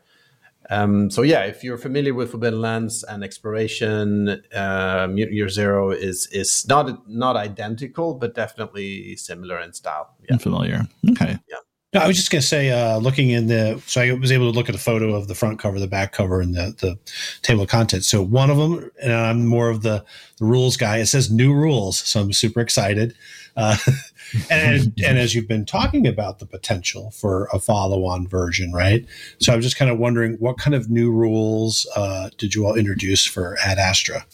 um, 0.70 1.10
so 1.10 1.22
yeah, 1.22 1.44
if 1.44 1.64
you're 1.64 1.78
familiar 1.78 2.14
with 2.14 2.32
Forbidden 2.32 2.62
Lands 2.62 3.04
and 3.04 3.24
exploration, 3.24 4.44
uh, 4.54 5.08
Mutant 5.10 5.36
Year 5.36 5.50
Zero 5.50 5.92
is 5.92 6.28
is 6.28 6.68
not 6.68 7.08
not 7.08 7.38
identical, 7.38 8.14
but 8.16 8.36
definitely 8.36 9.16
similar 9.16 9.60
in 9.60 9.72
style. 9.74 10.14
Yeah. 10.30 10.38
Familiar. 10.38 10.88
Okay. 11.12 11.38
Yeah. 11.50 11.58
No, 11.98 12.04
I 12.04 12.08
was 12.08 12.18
just 12.18 12.32
going 12.32 12.42
to 12.42 12.48
say, 12.48 12.70
uh, 12.70 12.98
looking 12.98 13.30
in 13.30 13.48
the, 13.48 13.82
so 13.88 14.02
I 14.02 14.12
was 14.14 14.32
able 14.32 14.52
to 14.52 14.56
look 14.56 14.70
at 14.70 14.76
a 14.76 14.80
photo 14.80 15.14
of 15.16 15.28
the 15.28 15.36
front 15.36 15.60
cover, 15.60 15.80
the 15.80 15.88
back 15.88 16.12
cover, 16.12 16.42
and 16.42 16.54
the, 16.54 16.76
the 16.80 16.98
table 17.42 17.64
of 17.64 17.70
contents. 17.70 18.08
So 18.08 18.22
one 18.22 18.50
of 18.50 18.58
them, 18.58 18.92
and 19.02 19.14
I'm 19.14 19.46
more 19.46 19.70
of 19.70 19.82
the, 19.82 20.06
the 20.38 20.46
rules 20.46 20.78
guy. 20.78 20.98
It 20.98 21.08
says 21.08 21.32
new 21.32 21.54
rules, 21.54 22.00
so 22.00 22.22
I'm 22.22 22.34
super 22.34 22.62
excited. 22.62 23.16
Uh, 23.56 23.78
and 24.52 24.94
and 25.04 25.18
as 25.18 25.34
you've 25.34 25.48
been 25.48 25.66
talking 25.66 26.06
about 26.06 26.40
the 26.40 26.46
potential 26.46 27.12
for 27.12 27.50
a 27.52 27.60
follow-on 27.60 28.28
version, 28.28 28.72
right? 28.72 29.06
So 29.40 29.54
I'm 29.54 29.62
just 29.62 29.78
kind 29.78 29.90
of 29.90 29.98
wondering, 29.98 30.34
what 30.36 30.58
kind 30.58 30.76
of 30.76 30.90
new 30.90 31.12
rules 31.12 31.88
uh, 31.96 32.30
did 32.38 32.54
you 32.54 32.66
all 32.66 32.76
introduce 32.76 33.26
for 33.26 33.58
Ad 33.64 33.80
Astra? 33.80 34.26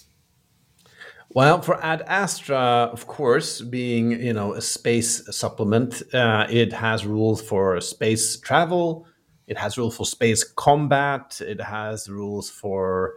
Well, 1.36 1.64
for 1.64 1.84
Ad 1.84 2.04
Astra, 2.06 2.90
of 2.94 3.08
course, 3.08 3.60
being 3.62 4.12
you 4.12 4.34
know 4.34 4.54
a 4.54 4.62
space 4.62 5.24
supplement, 5.36 6.04
uh, 6.14 6.46
it 6.50 6.72
has 6.74 7.08
rules 7.08 7.42
for 7.42 7.82
space 7.82 8.38
travel. 8.38 9.08
It 9.48 9.58
has 9.58 9.78
rules 9.78 9.98
for 9.98 10.06
space 10.06 10.44
combat. 10.44 11.42
It 11.42 11.60
has 11.60 12.08
rules 12.08 12.52
for 12.52 13.16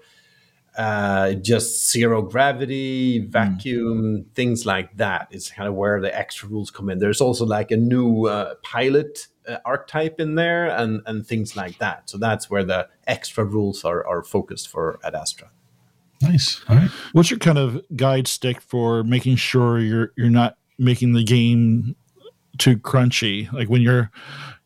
uh, 0.78 1.34
just 1.34 1.90
zero 1.92 2.22
gravity, 2.22 3.20
hmm. 3.20 3.30
vacuum, 3.30 4.02
mm. 4.02 4.34
things 4.34 4.64
like 4.64 4.96
that. 4.96 5.28
Is 5.30 5.50
kind 5.50 5.68
of 5.68 5.74
where 5.74 6.00
the 6.00 6.16
extra 6.16 6.48
rules 6.48 6.70
come 6.70 6.88
in. 6.88 6.98
There's 6.98 7.20
also 7.20 7.44
like 7.44 7.70
a 7.70 7.76
new 7.76 8.26
uh, 8.28 8.54
pilot 8.62 9.26
uh, 9.46 9.58
archetype 9.66 10.20
in 10.20 10.36
there, 10.36 10.68
and 10.68 11.02
and 11.04 11.26
things 11.26 11.54
like 11.54 11.78
that. 11.80 12.08
So 12.08 12.16
that's 12.16 12.48
where 12.48 12.64
the 12.64 12.88
extra 13.06 13.44
rules 13.44 13.84
are 13.84 14.06
are 14.06 14.22
focused 14.22 14.68
for 14.68 14.98
Ad 15.04 15.14
Astra. 15.14 15.50
Nice. 16.22 16.62
All 16.68 16.76
right. 16.76 16.90
What's 17.12 17.30
your 17.30 17.38
kind 17.38 17.58
of 17.58 17.84
guide 17.94 18.26
stick 18.26 18.60
for 18.60 19.04
making 19.04 19.36
sure 19.36 19.78
you're 19.78 20.12
you're 20.16 20.30
not 20.30 20.56
making 20.78 21.12
the 21.12 21.24
game 21.24 21.96
too 22.58 22.76
crunchy? 22.76 23.52
Like 23.52 23.68
when 23.68 23.82
you're 23.82 24.10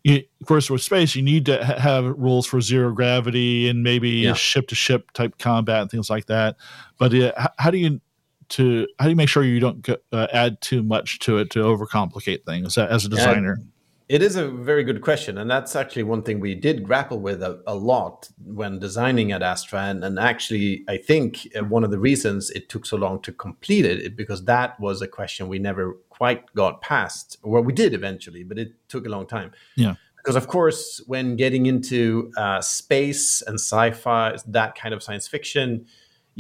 you, 0.05 0.23
of 0.41 0.47
course 0.47 0.71
with 0.71 0.83
space 0.83 1.15
you 1.15 1.23
need 1.23 1.47
to 1.47 1.65
ha- 1.65 1.79
have 1.79 2.05
rules 2.05 2.47
for 2.47 2.61
zero 2.61 2.93
gravity 2.93 3.69
and 3.69 3.83
maybe 3.83 4.33
ship 4.35 4.69
to 4.69 4.75
ship 4.75 5.11
type 5.13 5.39
combat 5.39 5.83
and 5.83 5.91
things 5.91 6.09
like 6.09 6.27
that 6.27 6.57
but 6.99 7.15
uh, 7.15 7.33
how, 7.37 7.51
how, 7.59 7.71
do 7.71 7.79
you 7.79 8.01
to 8.49 8.87
how 8.99 9.05
do 9.05 9.11
you 9.11 9.17
make 9.17 9.29
sure 9.29 9.43
you 9.43 9.61
don't 9.61 9.87
uh, 10.13 10.27
add 10.33 10.61
too 10.61 10.83
much 10.83 11.19
to 11.19 11.39
it 11.39 11.51
to 11.51 11.61
overcomplicate 11.61 12.45
things 12.47 12.79
as 12.79 13.05
a 13.05 13.09
designer 13.09 13.59
yeah, 13.59 13.65
it 14.11 14.23
is 14.23 14.35
a 14.35 14.49
very 14.49 14.83
good 14.83 15.03
question, 15.03 15.39
and 15.39 15.49
that's 15.49 15.77
actually 15.77 16.03
one 16.03 16.25
thing 16.25 16.41
we 16.41 16.57
did 16.57 16.83
grapple 16.83 17.21
with 17.21 17.45
a, 17.45 17.63
a 17.65 17.77
lot 17.77 18.29
when 18.45 18.81
designing 18.81 19.31
Ad 19.31 19.45
Astra. 19.45 19.83
And, 19.83 20.03
and, 20.03 20.19
actually, 20.19 20.85
I 20.89 20.97
think 20.97 21.47
uh, 21.57 21.63
one 21.63 21.85
of 21.85 21.93
the 21.93 21.99
reasons 22.01 22.51
it 22.51 22.69
took 22.69 22.87
so 22.87 22.97
long 22.97 23.23
to 23.23 23.31
complete 23.31 23.85
it 23.85 24.17
because 24.17 24.47
that 24.47 24.81
was 24.81 25.01
a 25.01 25.07
question 25.07 25.47
we 25.47 25.61
never 25.61 25.93
quite 26.09 26.53
got 26.57 26.83
past. 26.83 27.39
Well, 27.45 27.63
we 27.63 27.73
did 27.73 27.95
eventually, 27.95 28.43
but 28.43 28.59
it 28.59 28.73
took 28.89 29.07
a 29.07 29.09
long 29.09 29.29
time. 29.29 29.53
Yeah. 29.77 29.95
Because 30.17 30.35
of 30.35 30.49
course, 30.49 31.01
when 31.07 31.37
getting 31.37 31.67
into 31.67 32.33
uh, 32.37 32.61
space 32.61 33.43
and 33.43 33.61
sci-fi, 33.61 34.37
that 34.49 34.75
kind 34.75 34.93
of 34.93 35.05
science 35.05 35.29
fiction, 35.29 35.87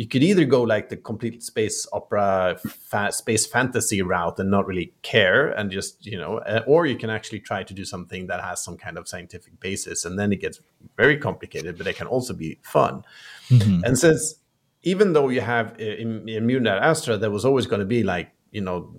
you 0.00 0.06
could 0.06 0.22
either 0.22 0.46
go 0.46 0.62
like 0.62 0.88
the 0.88 0.96
complete 0.96 1.42
space 1.42 1.86
opera 1.92 2.58
fa- 2.64 3.12
space 3.12 3.44
fantasy 3.44 4.00
route 4.00 4.38
and 4.38 4.50
not 4.50 4.66
really 4.66 4.94
care 5.02 5.50
and 5.50 5.70
just 5.70 6.06
you 6.06 6.16
know 6.16 6.38
uh, 6.38 6.62
or 6.66 6.86
you 6.86 6.96
can 6.96 7.10
actually 7.10 7.38
try 7.38 7.62
to 7.62 7.74
do 7.74 7.84
something 7.84 8.26
that 8.26 8.42
has 8.42 8.64
some 8.64 8.78
kind 8.78 8.96
of 8.96 9.06
scientific 9.06 9.60
basis 9.60 10.06
and 10.06 10.18
then 10.18 10.32
it 10.32 10.40
gets 10.40 10.58
very 10.96 11.18
complicated 11.18 11.76
but 11.76 11.86
it 11.86 11.96
can 11.96 12.06
also 12.06 12.32
be 12.32 12.58
fun. 12.62 13.02
Mm-hmm. 13.50 13.84
and 13.84 13.98
since 13.98 14.36
even 14.82 15.12
though 15.12 15.28
you 15.28 15.42
have 15.42 15.72
uh, 15.78 15.84
in, 16.02 16.26
in 16.26 16.46
mutant 16.46 16.68
astra 16.68 17.18
there 17.18 17.30
was 17.30 17.44
always 17.44 17.66
going 17.66 17.80
to 17.80 17.92
be 17.96 18.02
like 18.02 18.30
you 18.52 18.62
know 18.62 18.90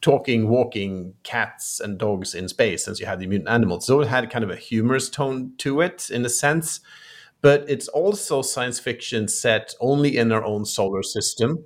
talking 0.00 0.48
walking 0.48 1.12
cats 1.22 1.80
and 1.80 1.98
dogs 1.98 2.34
in 2.34 2.48
space 2.48 2.86
since 2.86 2.98
you 2.98 3.04
had 3.04 3.18
the 3.18 3.26
mutant 3.26 3.50
animals. 3.50 3.84
So 3.84 4.00
it 4.00 4.06
had 4.06 4.30
kind 4.30 4.44
of 4.44 4.50
a 4.50 4.54
humorous 4.54 5.10
tone 5.10 5.54
to 5.58 5.80
it 5.80 6.08
in 6.08 6.24
a 6.24 6.28
sense 6.28 6.78
but 7.40 7.64
it's 7.68 7.88
also 7.88 8.42
science 8.42 8.80
fiction 8.80 9.28
set 9.28 9.74
only 9.80 10.16
in 10.16 10.32
our 10.32 10.44
own 10.44 10.64
solar 10.64 11.02
system. 11.02 11.64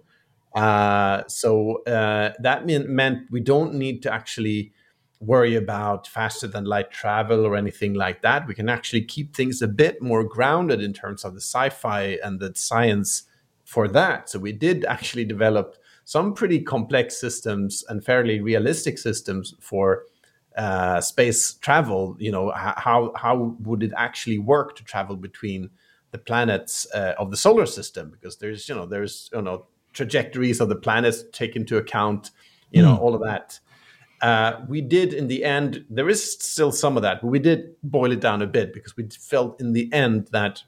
Uh, 0.55 1.23
so 1.29 1.83
uh, 1.85 2.33
that 2.41 2.67
mean, 2.67 2.95
meant 2.95 3.31
we 3.31 3.41
don't 3.41 3.75
need 3.75 4.03
to 4.03 4.13
actually 4.13 4.73
worry 5.21 5.55
about 5.55 6.07
faster 6.07 6.49
than 6.49 6.65
light 6.65 6.91
travel 6.91 7.47
or 7.47 7.57
anything 7.57 7.95
like 7.95 8.23
that. 8.23 8.47
We 8.47 8.55
can 8.55 8.69
actually 8.69 9.05
keep 9.05 9.35
things 9.35 9.63
a 9.63 9.69
bit 9.69 10.03
more 10.03 10.25
grounded 10.25 10.83
in 10.83 10.93
terms 10.93 11.25
of 11.25 11.35
the 11.35 11.41
sci 11.41 11.71
fi 11.71 12.19
and 12.23 12.41
the 12.41 12.53
science 12.55 13.23
for 13.65 13.89
that. 13.89 14.29
So 14.29 14.39
we 14.41 14.53
did 14.53 14.85
actually 14.85 15.25
develop 15.25 15.77
some 16.05 16.35
pretty 16.35 16.61
complex 16.61 17.19
systems 17.19 17.85
and 17.89 18.05
fairly 18.05 18.41
realistic 18.41 18.99
systems 18.99 19.55
for 19.61 20.05
uh, 20.57 21.01
space 21.01 21.55
travel, 21.55 22.17
you 22.19 22.31
know, 22.31 22.51
how 22.51 23.13
how 23.17 23.57
would 23.61 23.83
it 23.83 23.93
actually 23.97 24.39
work 24.39 24.77
to 24.77 24.85
travel 24.85 25.17
between 25.17 25.71
the 26.11 26.19
planets 26.19 26.87
uh, 26.95 27.15
of 27.19 27.31
the 27.31 27.37
solar 27.37 27.67
system? 27.67 28.11
Because 28.11 28.37
there's 28.37 28.69
you 28.69 28.75
know 28.75 28.87
there's 28.87 29.31
you 29.33 29.43
know 29.43 29.67
trajectories 29.93 30.61
of 30.61 30.69
the 30.69 30.77
planets 30.77 31.25
take 31.33 31.57
into 31.57 31.77
account, 31.77 32.31
you 32.71 32.83
know, 32.83 32.97
mm. 32.97 33.01
all 33.01 33.15
of 33.15 33.23
that. 33.23 33.61
Uh, 34.21 34.61
we 34.69 34.81
did 34.81 35.13
in 35.13 35.27
the 35.27 35.45
end. 35.45 35.85
There 35.91 36.09
is 36.09 36.33
still 36.33 36.71
some 36.71 36.97
of 36.97 37.03
that, 37.03 37.21
but 37.23 37.29
we 37.29 37.39
did 37.39 37.75
boil 37.83 38.13
it 38.13 38.21
down 38.21 38.41
a 38.41 38.47
bit 38.47 38.73
because 38.73 38.97
we 38.97 39.09
felt 39.09 39.61
in 39.61 39.73
the 39.73 39.93
end 39.93 40.29
that 40.33 40.63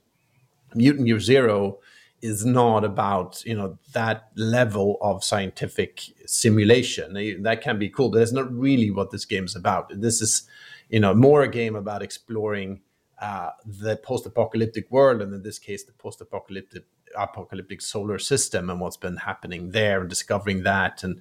Mutant 0.75 1.07
Year 1.07 1.21
Zero 1.21 1.79
is 2.25 2.43
not 2.47 2.85
about 2.85 3.45
you 3.45 3.55
know 3.55 3.79
that 3.93 4.31
level 4.35 4.97
of 5.03 5.23
scientific 5.23 6.01
simulation. 6.25 7.13
That 7.43 7.61
can 7.61 7.79
be 7.79 7.91
cool 7.91 8.09
but 8.09 8.19
that's 8.19 8.33
not 8.33 8.51
really 8.51 8.91
what 8.91 9.11
this 9.11 9.27
game 9.27 9.45
is 9.45 9.55
about. 9.55 9.93
This 10.01 10.23
is 10.23 10.49
you 10.89 11.01
know 11.01 11.15
more 11.15 11.43
a 11.43 11.49
game 11.49 11.77
about 11.77 12.03
exploring 12.03 12.81
uh, 13.21 13.51
the 13.67 13.97
post-apocalyptic 13.99 14.91
world 14.91 15.21
and 15.21 15.35
in 15.35 15.43
this 15.43 15.59
case 15.59 15.85
the 15.85 15.93
post-apocalyptic 15.93 16.85
apocalyptic 17.17 17.81
solar 17.81 18.19
system 18.19 18.71
and 18.71 18.81
what's 18.81 18.97
been 18.97 19.19
happening 19.19 19.71
there 19.71 20.01
and 20.01 20.09
discovering 20.09 20.63
that. 20.63 21.05
And 21.05 21.21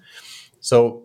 so 0.62 1.04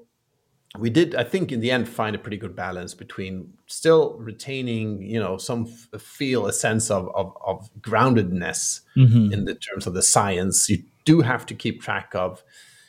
we 0.77 0.91
did 0.91 1.15
i 1.15 1.25
think 1.25 1.51
in 1.51 1.61
the 1.61 1.71
end 1.71 1.89
find 1.89 2.15
a 2.15 2.19
pretty 2.19 2.37
good 2.37 2.55
balance 2.55 2.93
between 2.93 3.53
still 3.67 4.17
retaining 4.19 5.01
you 5.03 5.19
know 5.19 5.39
some 5.39 5.67
f- 5.67 6.01
feel 6.01 6.47
a 6.47 6.53
sense 6.53 6.91
of 6.91 7.09
of, 7.15 7.35
of 7.47 7.71
groundedness 7.81 8.81
mm-hmm. 8.99 9.33
in 9.33 9.45
the 9.45 9.55
terms 9.55 9.87
of 9.87 9.95
the 9.95 10.03
science. 10.03 10.69
You 10.69 10.83
do 11.05 11.21
have 11.21 11.47
to 11.47 11.55
keep 11.55 11.81
track 11.81 12.15
of 12.15 12.43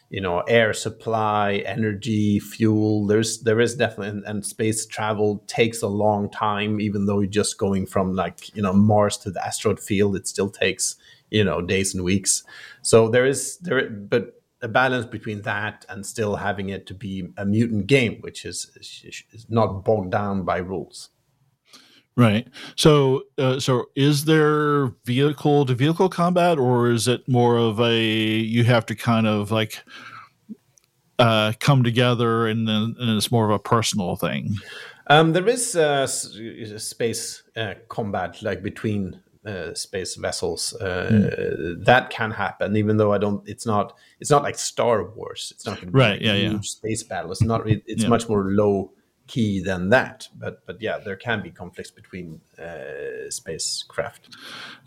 you 0.09 0.19
know 0.19 0.39
air 0.41 0.73
supply 0.73 1.63
energy 1.65 2.39
fuel. 2.39 3.05
There's 3.05 3.41
there 3.41 3.59
is 3.59 3.75
definitely 3.75 4.09
and, 4.09 4.23
and, 4.25 4.45
space 4.45 4.85
travel 4.85 5.43
takes 5.47 5.81
a 5.81 5.87
long 5.87 6.29
time 6.29 6.81
even 6.81 7.05
though 7.05 7.19
you're 7.19 7.29
just 7.29 7.57
going 7.57 7.85
from 7.85 8.15
like 8.15 8.55
you 8.55 8.61
know 8.61 8.73
mars 8.73 9.17
to 9.17 9.31
the 9.31 9.45
asteroid 9.45 9.79
field 9.79 10.15
it 10.15 10.27
still 10.27 10.49
takes 10.49 10.95
you 11.29 11.43
know 11.43 11.61
days 11.61 11.93
and 11.93 12.03
weeks. 12.03 12.43
So 12.81 13.09
there 13.09 13.25
is 13.25 13.57
there 13.59 13.89
but 13.89 14.38
a 14.61 14.67
balance 14.67 15.05
between 15.05 15.41
that 15.43 15.85
and 15.89 16.05
still 16.05 16.35
having 16.35 16.69
it 16.69 16.85
to 16.87 16.93
be 16.93 17.29
a 17.37 17.45
mutant 17.45 17.87
game, 17.87 18.17
which 18.21 18.45
is, 18.45 18.71
is 19.33 19.45
not 19.49 19.85
bogged 19.85 20.11
down 20.11 20.43
by 20.43 20.57
rules. 20.57 21.09
Right. 22.15 22.47
So, 22.75 23.23
uh, 23.37 23.61
so 23.61 23.85
is 23.95 24.25
there 24.25 24.87
vehicle 25.05 25.65
to 25.65 25.73
vehicle 25.73 26.09
combat, 26.09 26.57
or 26.57 26.91
is 26.91 27.07
it 27.07 27.25
more 27.29 27.57
of 27.57 27.79
a 27.79 27.97
you 27.97 28.65
have 28.65 28.85
to 28.87 28.95
kind 28.95 29.25
of 29.25 29.51
like 29.51 29.81
uh, 31.17 31.53
come 31.61 31.81
together 31.81 32.45
and 32.47 32.67
then 32.67 32.95
and 32.99 33.15
it's 33.15 33.31
more 33.31 33.45
of 33.45 33.51
a 33.51 33.59
personal 33.59 34.17
thing? 34.17 34.57
Um, 35.07 35.31
there 35.31 35.47
is 35.47 35.77
uh, 35.77 36.05
space 36.07 37.43
uh, 37.55 37.75
combat 37.87 38.43
like 38.43 38.63
between 38.63 39.21
uh, 39.45 39.73
space 39.73 40.15
vessels. 40.15 40.73
Uh, 40.79 41.09
mm. 41.11 41.85
That 41.85 42.09
can 42.09 42.31
happen, 42.31 42.75
even 42.75 42.97
though 42.97 43.13
I 43.13 43.17
don't. 43.17 43.47
It's 43.47 43.65
not. 43.65 43.97
It's 44.19 44.29
not 44.29 44.43
like 44.43 44.57
Star 44.57 45.03
Wars. 45.03 45.53
It's 45.55 45.65
not 45.65 45.79
right. 45.93 46.21
Yeah, 46.21 46.33
yeah. 46.33 46.59
Space 46.61 47.03
battle. 47.03 47.31
It's 47.31 47.41
not. 47.41 47.67
It's 47.67 48.03
yeah. 48.03 48.09
much 48.09 48.27
more 48.27 48.45
low 48.51 48.91
key 49.29 49.61
than 49.61 49.89
that. 49.89 50.27
But 50.37 50.65
but 50.65 50.81
yeah, 50.81 50.97
there 50.97 51.15
can 51.15 51.41
be 51.41 51.51
conflicts 51.51 51.91
between 51.91 52.41
uh, 52.61 53.29
spacecraft. 53.29 54.35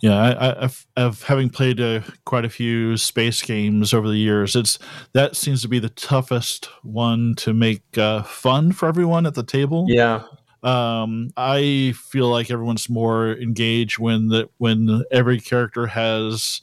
Yeah, 0.00 0.20
I, 0.20 0.64
I've, 0.64 0.86
I've 0.96 1.22
having 1.22 1.48
played 1.48 1.80
uh, 1.80 2.00
quite 2.26 2.44
a 2.44 2.50
few 2.50 2.96
space 2.98 3.40
games 3.40 3.94
over 3.94 4.08
the 4.08 4.18
years. 4.18 4.54
It's 4.54 4.78
that 5.12 5.36
seems 5.36 5.62
to 5.62 5.68
be 5.68 5.78
the 5.78 5.88
toughest 5.88 6.66
one 6.82 7.34
to 7.36 7.54
make 7.54 7.96
uh, 7.96 8.22
fun 8.24 8.72
for 8.72 8.88
everyone 8.88 9.24
at 9.24 9.34
the 9.34 9.44
table. 9.44 9.86
Yeah, 9.88 10.24
um, 10.62 11.30
I 11.36 11.94
feel 11.96 12.28
like 12.28 12.50
everyone's 12.50 12.88
more 12.88 13.32
engaged 13.32 13.98
when 13.98 14.28
that 14.28 14.50
when 14.58 15.04
every 15.10 15.40
character 15.40 15.86
has 15.86 16.62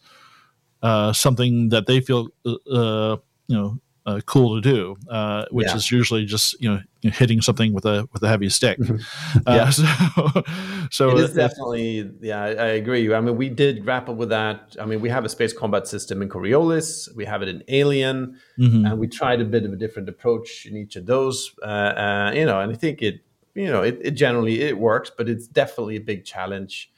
uh, 0.81 1.13
something 1.13 1.69
that 1.69 1.87
they 1.87 1.99
feel 1.99 2.29
uh, 2.45 2.55
uh 2.71 3.17
you 3.47 3.57
know 3.57 3.79
uh, 4.09 4.21
cool 4.25 4.59
to 4.59 4.61
do, 4.61 4.97
uh, 5.09 5.45
which 5.51 5.67
yeah. 5.67 5.75
is 5.75 5.91
usually 5.91 6.25
just 6.25 6.59
you 6.61 6.69
know 6.69 6.81
hitting 7.01 7.41
something 7.41 7.73
with 7.73 7.85
a 7.85 8.07
with 8.11 8.23
a 8.23 8.27
heavy 8.27 8.49
stick. 8.49 8.79
Mm-hmm. 8.79 8.97
Uh, 9.45 9.53
yeah. 9.53 9.69
so, 9.69 10.43
so 10.91 11.17
it 11.17 11.23
is 11.23 11.33
definitely 11.33 12.11
yeah, 12.21 12.41
I, 12.41 12.47
I, 12.47 12.67
agree. 12.81 13.13
I 13.13 13.21
mean, 13.21 13.37
we 13.37 13.49
did 13.49 13.83
grapple 13.83 14.15
with 14.15 14.29
that. 14.29 14.75
I 14.79 14.85
mean, 14.85 15.01
we 15.01 15.09
have 15.09 15.23
a 15.23 15.29
space 15.29 15.53
combat 15.53 15.87
system 15.87 16.21
in 16.21 16.29
Coriolis, 16.29 17.13
we 17.15 17.25
have 17.25 17.41
it 17.41 17.47
in 17.47 17.63
Alien, 17.67 18.39
mm-hmm. 18.57 18.85
and 18.85 18.99
we 18.99 19.07
tried 19.07 19.41
a 19.41 19.45
bit 19.45 19.65
of 19.65 19.73
a 19.73 19.75
different 19.75 20.09
approach 20.09 20.65
in 20.65 20.75
each 20.75 20.95
of 20.95 21.05
those. 21.05 21.53
Uh, 21.61 21.65
uh, 21.65 22.31
you 22.35 22.45
know, 22.45 22.59
and 22.59 22.71
I 22.71 22.75
think 22.75 23.01
it 23.01 23.21
you 23.59 23.69
know, 23.69 23.81
it, 23.81 23.99
it 24.01 24.11
generally 24.11 24.61
it 24.61 24.77
works, 24.77 25.11
but 25.15 25.27
it's 25.27 25.47
definitely 25.47 25.97
a 25.97 26.01
big 26.01 26.23
challenge 26.23 26.91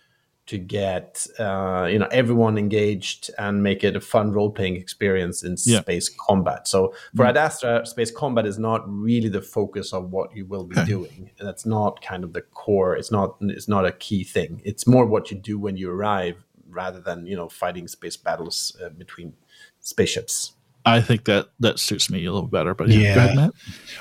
to 0.47 0.57
get 0.57 1.28
uh, 1.39 1.88
you 1.89 1.97
know 1.97 2.07
everyone 2.12 2.57
engaged 2.57 3.32
and 3.38 3.64
make 3.64 3.84
it 3.84 3.95
a 3.95 4.01
fun 4.01 4.32
role 4.32 4.51
playing 4.51 4.76
experience 4.76 5.43
in 5.43 5.55
yeah. 5.66 5.82
space 5.82 6.09
combat. 6.09 6.68
So 6.68 6.93
for 7.16 7.26
mm. 7.26 7.30
Ad 7.30 7.38
Astra, 7.38 7.86
space 7.86 8.12
combat 8.12 8.45
is 8.45 8.59
not 8.59 8.82
really 8.88 9.30
the 9.30 9.41
focus 9.41 9.93
of 9.93 10.12
what 10.12 10.36
you 10.36 10.45
will 10.45 10.66
be 10.66 10.84
doing. 10.86 11.32
That's 11.39 11.66
not 11.66 12.01
kind 12.01 12.24
of 12.24 12.34
the 12.34 12.41
core. 12.41 12.95
It's 12.95 13.12
not 13.12 13.38
it's 13.41 13.68
not 13.68 13.86
a 13.86 13.91
key 13.91 14.24
thing. 14.24 14.62
It's 14.64 14.86
more 14.86 15.05
what 15.05 15.32
you 15.32 15.38
do 15.38 15.57
when 15.57 15.78
you 15.78 15.89
arrive 15.89 16.43
rather 16.70 17.01
than 17.01 17.26
you 17.26 17.36
know 17.36 17.49
fighting 17.49 17.88
space 17.88 18.18
battles 18.18 18.76
uh, 18.84 18.89
between 18.89 19.34
spaceships. 19.80 20.53
I 20.86 21.01
think 21.01 21.26
that 21.26 21.49
that 21.59 21.80
suits 21.80 22.09
me 22.09 22.26
a 22.26 22.32
little 22.32 22.47
better. 22.47 22.74
But 22.74 22.89
yeah, 22.89 22.99
yeah. 22.99 23.26
Ahead, 23.26 23.51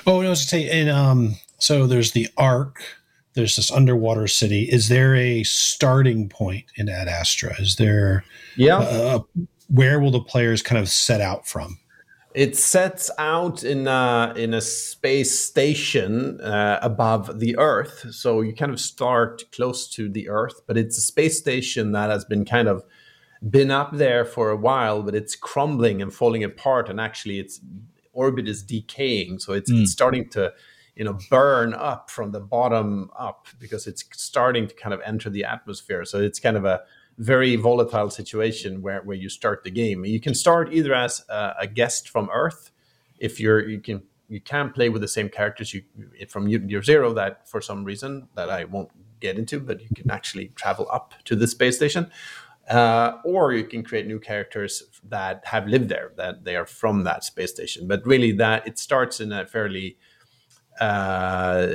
oh, 0.07 0.21
no, 0.21 0.27
I 0.27 0.29
was 0.29 0.41
to 0.41 0.47
say, 0.47 0.69
and 0.69 0.89
um, 0.89 1.35
so 1.61 1.85
there's 1.87 2.11
the 2.11 2.27
Ark. 2.37 2.81
There's 3.33 3.55
this 3.55 3.71
underwater 3.71 4.27
city. 4.27 4.63
Is 4.63 4.89
there 4.89 5.15
a 5.15 5.43
starting 5.43 6.27
point 6.27 6.65
in 6.75 6.89
Ad 6.89 7.07
Astra? 7.07 7.55
Is 7.61 7.77
there? 7.77 8.25
Yeah. 8.57 8.79
Uh, 8.79 9.19
where 9.69 9.99
will 10.01 10.11
the 10.11 10.19
players 10.19 10.61
kind 10.61 10.81
of 10.81 10.89
set 10.89 11.21
out 11.21 11.47
from? 11.47 11.77
It 12.33 12.57
sets 12.57 13.11
out 13.17 13.63
in 13.63 13.87
a, 13.87 14.33
in 14.35 14.53
a 14.53 14.61
space 14.61 15.37
station 15.37 16.41
uh, 16.41 16.79
above 16.81 17.39
the 17.39 17.57
Earth. 17.57 18.07
So 18.11 18.41
you 18.41 18.53
kind 18.53 18.71
of 18.71 18.79
start 18.79 19.43
close 19.51 19.87
to 19.89 20.09
the 20.09 20.29
Earth, 20.29 20.61
but 20.65 20.77
it's 20.77 20.97
a 20.97 21.01
space 21.01 21.37
station 21.37 21.91
that 21.91 22.09
has 22.09 22.25
been 22.25 22.43
kind 22.43 22.67
of 22.67 22.83
been 23.49 23.71
up 23.71 23.97
there 23.97 24.25
for 24.25 24.49
a 24.49 24.55
while, 24.55 25.03
but 25.03 25.15
it's 25.15 25.35
crumbling 25.35 26.01
and 26.01 26.13
falling 26.13 26.43
apart, 26.43 26.89
and 26.89 26.99
actually 26.99 27.39
its 27.39 27.59
orbit 28.13 28.47
is 28.47 28.63
decaying. 28.63 29.39
So 29.39 29.53
it's, 29.53 29.71
mm. 29.71 29.81
it's 29.81 29.91
starting 29.91 30.29
to 30.29 30.53
you 31.01 31.05
know 31.05 31.17
burn 31.31 31.73
up 31.73 32.11
from 32.11 32.31
the 32.31 32.39
bottom 32.39 33.09
up 33.17 33.47
because 33.57 33.87
it's 33.87 34.05
starting 34.11 34.67
to 34.67 34.75
kind 34.75 34.93
of 34.93 35.01
enter 35.03 35.31
the 35.31 35.43
atmosphere. 35.43 36.05
So 36.05 36.21
it's 36.21 36.39
kind 36.39 36.55
of 36.55 36.63
a 36.63 36.81
very 37.17 37.55
volatile 37.55 38.11
situation 38.11 38.83
where, 38.83 39.01
where 39.01 39.17
you 39.17 39.27
start 39.27 39.63
the 39.63 39.71
game. 39.71 40.05
You 40.05 40.19
can 40.19 40.35
start 40.35 40.71
either 40.71 40.93
as 40.93 41.25
a, 41.27 41.55
a 41.61 41.65
guest 41.65 42.07
from 42.07 42.29
Earth, 42.31 42.69
if 43.17 43.39
you're 43.39 43.67
you 43.67 43.79
can 43.79 44.03
you 44.29 44.39
can 44.39 44.69
play 44.69 44.89
with 44.89 45.01
the 45.01 45.07
same 45.07 45.27
characters 45.27 45.73
you 45.73 45.81
from 46.29 46.47
Year 46.47 46.83
Zero 46.83 47.13
that 47.13 47.49
for 47.49 47.61
some 47.61 47.83
reason 47.83 48.27
that 48.35 48.51
I 48.51 48.65
won't 48.65 48.91
get 49.19 49.39
into, 49.39 49.59
but 49.59 49.81
you 49.81 49.89
can 49.95 50.11
actually 50.11 50.49
travel 50.49 50.85
up 50.91 51.15
to 51.25 51.35
the 51.35 51.47
space 51.47 51.77
station, 51.77 52.11
uh, 52.69 53.13
or 53.25 53.53
you 53.53 53.63
can 53.63 53.83
create 53.83 54.05
new 54.05 54.19
characters 54.19 54.83
that 55.09 55.41
have 55.45 55.65
lived 55.65 55.89
there, 55.89 56.11
that 56.17 56.43
they 56.43 56.55
are 56.55 56.67
from 56.67 57.05
that 57.05 57.23
space 57.23 57.49
station. 57.49 57.87
But 57.87 58.05
really, 58.05 58.33
that 58.33 58.67
it 58.67 58.77
starts 58.77 59.19
in 59.19 59.31
a 59.31 59.47
fairly 59.47 59.97
uh, 60.81 61.67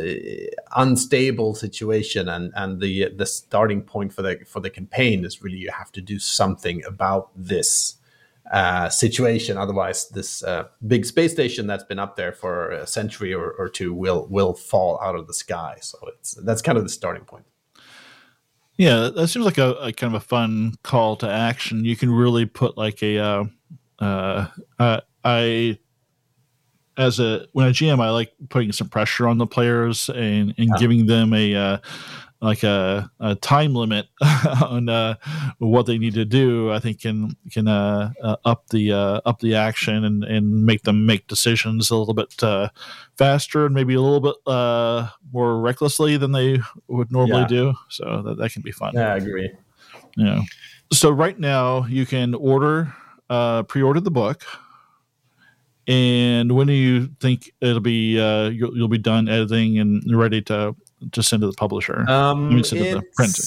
unstable 0.77 1.55
situation, 1.55 2.29
and 2.29 2.53
and 2.57 2.81
the 2.81 3.09
the 3.17 3.27
starting 3.27 3.83
point 3.83 4.13
for 4.13 4.23
the 4.23 4.41
for 4.47 4.61
the 4.61 4.71
campaign 4.71 5.25
is 5.25 5.43
really 5.43 5.59
you 5.59 5.71
have 5.71 5.93
to 5.93 6.01
do 6.01 6.19
something 6.19 6.85
about 6.85 7.31
this 7.37 7.97
uh, 8.53 8.89
situation. 8.89 9.57
Otherwise, 9.57 10.09
this 10.09 10.43
uh, 10.43 10.65
big 10.87 11.05
space 11.07 11.33
station 11.33 11.67
that's 11.67 11.85
been 11.85 11.99
up 11.99 12.17
there 12.17 12.33
for 12.33 12.71
a 12.71 12.87
century 12.87 13.33
or, 13.33 13.53
or 13.53 13.69
two 13.69 13.95
will 13.95 14.27
will 14.29 14.55
fall 14.55 15.01
out 15.01 15.15
of 15.15 15.27
the 15.27 15.35
sky. 15.35 15.79
So 15.81 15.99
it's 16.09 16.35
that's 16.35 16.61
kind 16.61 16.77
of 16.77 16.85
the 16.85 16.91
starting 16.91 17.25
point. 17.25 17.47
Yeah, 18.77 19.09
that 19.15 19.29
seems 19.29 19.47
like 19.47 19.57
a, 19.57 19.73
a, 19.81 19.93
kind 19.93 20.15
of 20.15 20.23
a 20.23 20.25
fun 20.25 20.75
call 20.83 21.17
to 21.17 21.31
action. 21.31 21.85
You 21.85 21.97
can 21.97 22.11
really 22.11 22.45
put 22.45 22.77
like 22.77 23.03
a, 23.03 23.19
uh, 23.19 23.45
uh, 23.99 24.49
uh, 24.79 25.01
I, 25.25 25.79
as 26.97 27.21
a 27.21 27.47
when 27.53 27.69
a 27.69 27.71
GM, 27.71 28.01
I 28.01 28.11
like 28.11 28.33
putting 28.49 28.73
some 28.73 28.89
pressure 28.89 29.29
on 29.29 29.39
the 29.39 29.47
players 29.47 30.09
and 30.09 30.55
and 30.59 30.69
yeah. 30.71 30.77
giving 30.79 31.07
them 31.07 31.33
a 31.33 31.55
uh, 31.55 31.79
like 32.41 32.63
a, 32.63 33.11
a 33.21 33.35
time 33.37 33.75
limit 33.75 34.09
on 34.63 34.89
uh, 34.89 35.15
what 35.59 35.87
they 35.87 35.99
need 35.99 36.15
to 36.15 36.25
do, 36.25 36.71
I 36.73 36.79
think 36.79 37.01
can 37.01 37.37
can 37.51 37.67
uh, 37.69 38.13
uh, 38.23 38.37
up 38.45 38.69
the 38.69 38.93
uh, 38.93 39.21
up 39.25 39.41
the 39.41 39.55
action 39.55 40.05
and, 40.05 40.25
and 40.25 40.65
make 40.65 40.83
them 40.83 41.07
make 41.07 41.27
decisions 41.29 41.91
a 41.91 41.97
little 41.97 42.15
bit 42.15 42.43
uh, 42.43 42.69
faster 43.17 43.67
and 43.67 43.75
maybe 43.75 43.95
a 43.95 44.01
little 44.01 44.21
bit 44.21 44.37
uh, 44.47 45.09
more 45.33 45.61
recklessly 45.61 46.17
than 46.17 46.33
they 46.33 46.61
would 46.89 47.11
normally 47.11 47.43
yeah. 47.43 47.49
do. 47.49 47.75
So 47.89 48.23
that, 48.23 48.39
that 48.39 48.53
can 48.53 48.63
be 48.63 48.73
fun. 48.73 48.93
Yeah, 48.95 49.15
I 49.15 49.17
agree. 49.17 49.51
Yeah. 50.17 50.41
So 50.93 51.11
right 51.11 51.39
now 51.39 51.85
you 51.87 52.07
can 52.07 52.35
order 52.35 52.95
pre-order 53.29 54.01
the 54.01 54.11
book. 54.11 54.45
And 55.89 56.53
when 56.53 56.67
do 56.67 56.73
you 56.73 57.09
think 57.21 57.53
it'll 57.61 57.81
be 57.81 58.19
you'll, 58.19 58.77
you'll 58.77 58.89
be 58.89 58.99
done 58.99 59.29
editing 59.29 59.79
and 59.79 60.03
ready 60.17 60.43
to 60.43 60.75
to 61.13 61.23
send 61.23 61.43
to 61.43 61.47
the 61.47 61.53
publisher? 61.53 62.09
Um, 62.09 62.57
it's 62.57 62.71
the 62.71 63.03
printing. 63.15 63.45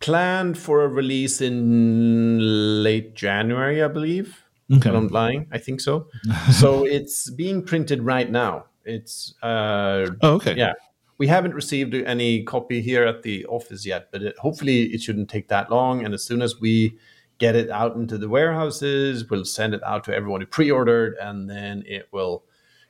planned 0.00 0.58
for 0.58 0.84
a 0.84 0.88
release 0.88 1.40
in 1.40 2.82
late 2.82 3.14
January, 3.14 3.82
I 3.82 3.88
believe. 3.88 4.42
Okay. 4.72 4.90
I'm 4.90 5.08
lying. 5.08 5.46
I 5.52 5.58
think 5.58 5.80
so. 5.80 6.08
so 6.52 6.84
it's 6.84 7.30
being 7.30 7.62
printed 7.62 8.02
right 8.02 8.30
now. 8.30 8.66
It's 8.84 9.34
uh, 9.42 10.06
oh, 10.22 10.34
okay. 10.34 10.54
Yeah, 10.56 10.72
we 11.18 11.26
haven't 11.26 11.54
received 11.54 11.94
any 11.94 12.42
copy 12.44 12.80
here 12.80 13.04
at 13.04 13.22
the 13.22 13.44
office 13.46 13.86
yet, 13.86 14.08
but 14.12 14.22
it, 14.22 14.38
hopefully 14.38 14.84
it 14.84 15.02
shouldn't 15.02 15.28
take 15.28 15.48
that 15.48 15.70
long. 15.70 16.04
And 16.04 16.14
as 16.14 16.24
soon 16.24 16.42
as 16.42 16.60
we 16.60 16.96
get 17.38 17.54
it 17.54 17.70
out 17.70 17.96
into 17.96 18.18
the 18.18 18.28
warehouses, 18.28 19.28
we'll 19.28 19.44
send 19.44 19.74
it 19.74 19.82
out 19.84 20.04
to 20.04 20.14
everyone 20.14 20.40
who 20.40 20.46
pre-ordered, 20.46 21.16
and 21.20 21.48
then 21.50 21.82
it 21.86 22.08
will 22.12 22.44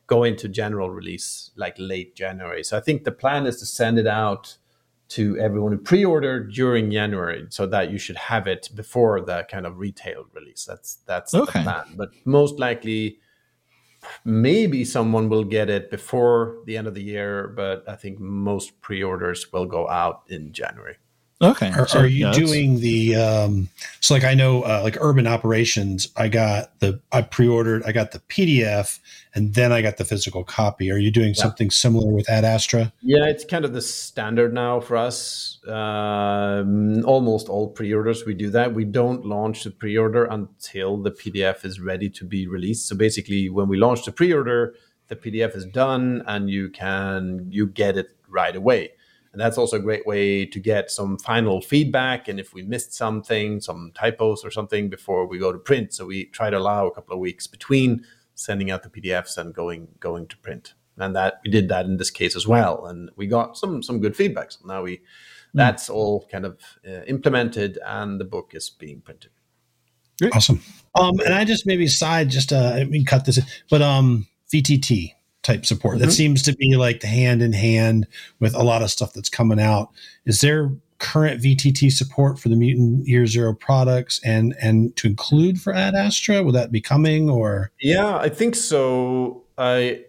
go 0.07 0.23
into 0.23 0.49
general 0.49 0.91
release 0.91 1.51
like 1.57 1.75
late 1.79 2.15
January. 2.15 2.63
So 2.63 2.77
I 2.77 2.81
think 2.81 3.05
the 3.05 3.11
plan 3.11 3.47
is 3.47 3.59
to 3.59 3.67
send 3.67 3.99
it 3.99 4.07
out 4.07 4.57
to 5.09 5.39
everyone 5.39 5.73
who 5.73 5.79
pre-ordered 5.79 6.53
during 6.53 6.91
January, 6.91 7.47
so 7.49 7.67
that 7.67 7.91
you 7.91 7.99
should 7.99 8.17
have 8.17 8.47
it 8.47 8.69
before 8.75 9.21
the 9.21 9.47
kind 9.51 9.67
of 9.67 9.79
retail 9.79 10.25
release. 10.33 10.65
That's 10.65 10.99
that's 11.07 11.35
okay. 11.35 11.45
the 11.45 11.63
plan. 11.63 11.85
But 11.97 12.11
most 12.25 12.59
likely, 12.59 13.19
maybe 14.25 14.85
someone 14.85 15.29
will 15.29 15.45
get 15.45 15.71
it 15.71 15.91
before 15.91 16.59
the 16.67 16.77
end 16.77 16.87
of 16.89 16.95
the 16.95 17.03
year. 17.03 17.49
But 17.49 17.89
I 17.89 17.95
think 17.95 18.19
most 18.19 18.81
pre-orders 18.81 19.53
will 19.53 19.67
go 19.67 19.89
out 19.89 20.23
in 20.29 20.53
January. 20.53 20.97
Okay. 21.43 21.71
Are, 21.71 21.87
so, 21.87 22.01
are 22.01 22.07
you 22.07 22.27
yeah, 22.27 22.33
doing 22.33 22.81
the 22.81 23.15
um 23.17 23.69
so 24.01 24.15
like 24.15 24.25
I 24.25 24.33
know 24.33 24.63
uh, 24.63 24.81
like 24.83 24.97
urban 25.01 25.27
operations 25.27 26.09
I 26.17 26.29
got 26.29 26.79
the 26.81 26.99
I 27.13 27.21
pre-ordered 27.21 27.83
I 27.85 27.93
got 27.93 28.13
the 28.13 28.21
PDF 28.21 28.99
and 29.35 29.53
then 29.53 29.71
I 29.71 29.83
got 29.83 29.99
the 29.99 30.05
physical 30.05 30.45
copy. 30.45 30.91
Are 30.91 30.97
you 30.97 31.11
doing 31.11 31.35
yeah. 31.35 31.43
something 31.43 31.71
similar 31.71 32.11
with 32.11 32.31
Ad 32.31 32.47
Astra? 32.47 32.91
Yeah, 33.03 33.27
it's 33.27 33.45
kind 33.45 33.67
of 33.67 33.75
the 33.75 33.83
standard 33.83 34.55
now 34.55 34.81
for 34.81 34.97
us. 34.97 35.59
Um, 35.69 37.05
almost 37.05 37.51
all 37.51 37.69
pre-orders 37.69 38.25
we 38.25 38.33
do 38.33 38.49
that. 38.51 38.73
We 38.73 38.87
don't 38.87 39.27
launch 39.27 39.65
the 39.65 39.71
pre-order 39.71 40.25
until 40.25 40.97
the 40.97 41.11
PDF 41.11 41.67
is 41.67 41.81
ready 41.81 42.09
to 42.09 42.25
be 42.25 42.47
released. 42.47 42.89
So 42.89 42.97
basically 42.97 43.51
when 43.51 43.69
we 43.69 43.77
launch 43.77 44.07
the 44.07 44.13
pre-order, 44.13 44.75
the 45.09 45.17
PDF 45.17 45.55
is 45.55 45.67
done 45.67 46.23
and 46.27 46.49
you 46.49 46.71
can 46.71 47.47
you 47.51 47.67
get 47.67 47.99
it 47.99 48.17
right 48.27 48.57
away 48.57 48.93
and 49.37 49.41
that's 49.43 49.59
also 49.59 49.77
a 49.77 49.81
great 49.81 50.07
way 50.07 50.47
to 50.47 50.59
get 50.59 50.91
some 50.91 51.19
final 51.19 51.61
feedback. 51.61 52.27
And 52.27 52.41
if 52.41 52.55
we 52.55 52.63
missed 52.63 52.95
something, 52.95 53.61
some 53.61 53.93
typos 53.95 54.43
or 54.43 54.51
something 54.51 54.89
before 54.89 55.27
we 55.27 55.39
go 55.39 55.53
to 55.53 55.59
print. 55.59 55.93
So 55.93 56.07
we 56.07 56.25
try 56.25 56.49
to 56.49 56.57
allow 56.57 56.87
a 56.87 56.91
couple 56.91 57.13
of 57.13 57.21
weeks 57.21 57.47
between 57.47 58.03
sending 58.35 58.71
out 58.71 58.83
the 58.83 58.89
PDFs 58.89 59.37
and 59.37 59.53
going 59.53 59.89
going 60.01 60.27
to 60.29 60.39
print. 60.39 60.73
And 60.97 61.15
that 61.15 61.43
we 61.45 61.51
did 61.51 61.69
that 61.69 61.85
in 61.85 61.99
this 61.99 62.11
case 62.11 62.35
as 62.35 62.47
well. 62.47 62.87
And 62.87 63.11
we 63.15 63.27
got 63.27 63.59
some 63.59 63.83
some 63.83 64.01
good 64.01 64.17
feedback. 64.17 64.53
So 64.53 64.61
now 64.65 64.85
we 64.85 64.97
mm. 64.97 65.01
that's 65.53 65.91
all 65.91 66.27
kind 66.33 66.47
of 66.47 66.59
uh, 66.89 67.03
implemented 67.07 67.79
and 67.85 68.19
the 68.19 68.25
book 68.25 68.53
is 68.55 68.71
being 68.71 69.03
printed. 69.03 69.33
Great. 70.19 70.35
Awesome. 70.35 70.63
Um, 70.99 71.21
and 71.21 71.35
I 71.35 71.45
just 71.45 71.67
maybe 71.67 71.89
side 71.89 72.31
just 72.31 72.55
uh, 72.55 72.73
I 72.75 72.85
mean 72.85 73.05
cut 73.05 73.27
this, 73.27 73.39
but 73.69 73.83
um, 73.83 74.29
VTT 74.51 75.13
type 75.47 75.65
support. 75.65 75.97
Mm-hmm. 75.97 76.07
That 76.07 76.13
seems 76.13 76.43
to 76.43 76.55
be 76.55 76.77
like 76.77 77.01
the 77.01 77.07
hand 77.07 77.41
in 77.41 77.53
hand 77.53 78.07
with 78.41 78.55
a 78.55 78.63
lot 78.63 78.83
of 78.83 78.91
stuff 78.91 79.13
that's 79.13 79.29
coming 79.29 79.61
out. 79.61 79.91
Is 80.25 80.41
there 80.41 80.73
current 80.99 81.43
VTT 81.43 81.93
support 81.93 82.39
for 82.39 82.49
the 82.49 82.57
Mutant 82.57 83.07
Year 83.07 83.27
Zero 83.27 83.55
products 83.55 84.21
and 84.25 84.55
and 84.61 84.95
to 84.97 85.07
include 85.07 85.61
for 85.61 85.73
Ad 85.73 85.95
Astra? 85.95 86.43
Will 86.43 86.53
that 86.53 86.73
be 86.73 86.81
coming 86.81 87.31
or? 87.31 87.71
Yeah, 87.81 88.17
I 88.17 88.29
think 88.29 88.57
so. 88.57 89.45
I 89.57 90.05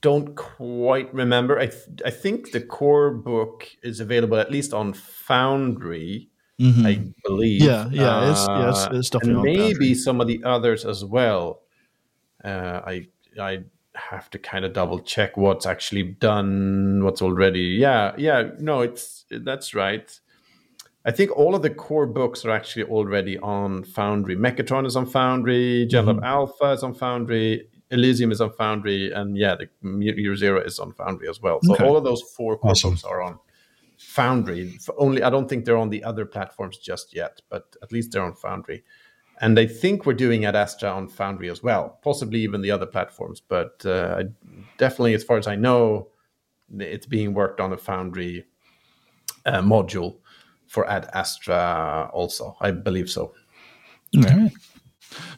don't 0.00 0.34
quite 0.34 1.12
remember. 1.14 1.58
I 1.58 1.66
th- 1.66 2.02
I 2.04 2.10
think 2.10 2.52
the 2.52 2.60
core 2.60 3.10
book 3.10 3.68
is 3.82 4.00
available 4.00 4.36
at 4.38 4.50
least 4.50 4.74
on 4.74 4.92
Foundry. 4.92 6.28
Mm-hmm. 6.60 6.86
I 6.86 7.04
believe. 7.22 7.60
Yeah, 7.60 7.88
yeah, 7.92 8.30
it's, 8.30 8.46
yeah, 8.48 8.70
it's, 8.70 8.86
it's 8.90 9.10
definitely 9.10 9.56
and 9.56 9.58
maybe 9.58 9.94
some 9.94 10.22
of 10.22 10.26
the 10.26 10.42
others 10.42 10.86
as 10.86 11.04
well. 11.04 11.60
Uh, 12.42 12.80
I 12.86 13.08
I 13.38 13.64
have 14.10 14.30
to 14.30 14.38
kind 14.38 14.64
of 14.64 14.72
double 14.72 15.00
check 15.00 15.36
what's 15.36 15.66
actually 15.66 16.02
done, 16.02 17.02
what's 17.04 17.22
already. 17.22 17.76
Yeah, 17.78 18.12
yeah, 18.16 18.50
no, 18.58 18.80
it's 18.80 19.24
that's 19.30 19.74
right. 19.74 20.18
I 21.04 21.12
think 21.12 21.30
all 21.36 21.54
of 21.54 21.62
the 21.62 21.70
core 21.70 22.06
books 22.06 22.44
are 22.44 22.50
actually 22.50 22.84
already 22.84 23.38
on 23.38 23.84
Foundry. 23.84 24.36
Mechatron 24.36 24.86
is 24.86 24.96
on 24.96 25.06
Foundry, 25.06 25.86
GenLab 25.88 26.16
mm-hmm. 26.16 26.24
Alpha 26.24 26.72
is 26.72 26.82
on 26.82 26.94
Foundry, 26.94 27.68
Elysium 27.90 28.32
is 28.32 28.40
on 28.40 28.50
Foundry, 28.52 29.12
and 29.12 29.36
yeah, 29.36 29.54
the 29.54 29.68
Year 30.00 30.34
Zero 30.34 30.60
is 30.60 30.78
on 30.80 30.92
Foundry 30.94 31.28
as 31.28 31.40
well. 31.40 31.60
So 31.62 31.74
okay. 31.74 31.84
all 31.84 31.96
of 31.96 32.02
those 32.02 32.22
four 32.36 32.58
core 32.58 32.72
awesome. 32.72 32.90
books 32.90 33.04
are 33.04 33.22
on 33.22 33.38
Foundry. 33.98 34.78
Only 34.98 35.22
I 35.22 35.30
don't 35.30 35.48
think 35.48 35.64
they're 35.64 35.76
on 35.76 35.90
the 35.90 36.02
other 36.02 36.26
platforms 36.26 36.78
just 36.78 37.14
yet, 37.14 37.40
but 37.48 37.76
at 37.82 37.92
least 37.92 38.10
they're 38.10 38.24
on 38.24 38.34
Foundry. 38.34 38.82
And 39.40 39.58
I 39.58 39.66
think 39.66 40.06
we're 40.06 40.14
doing 40.14 40.44
Ad 40.46 40.56
Astra 40.56 40.90
on 40.90 41.08
Foundry 41.08 41.50
as 41.50 41.62
well, 41.62 41.98
possibly 42.02 42.40
even 42.40 42.62
the 42.62 42.70
other 42.70 42.86
platforms. 42.86 43.40
But 43.40 43.84
uh, 43.84 44.24
definitely, 44.78 45.14
as 45.14 45.24
far 45.24 45.36
as 45.36 45.46
I 45.46 45.56
know, 45.56 46.08
it's 46.78 47.06
being 47.06 47.34
worked 47.34 47.60
on 47.60 47.72
a 47.72 47.76
Foundry 47.76 48.46
uh, 49.44 49.60
module 49.60 50.18
for 50.66 50.88
Ad 50.88 51.08
Astra 51.12 52.10
also. 52.12 52.56
I 52.60 52.70
believe 52.70 53.10
so. 53.10 53.34
Okay. 54.16 54.50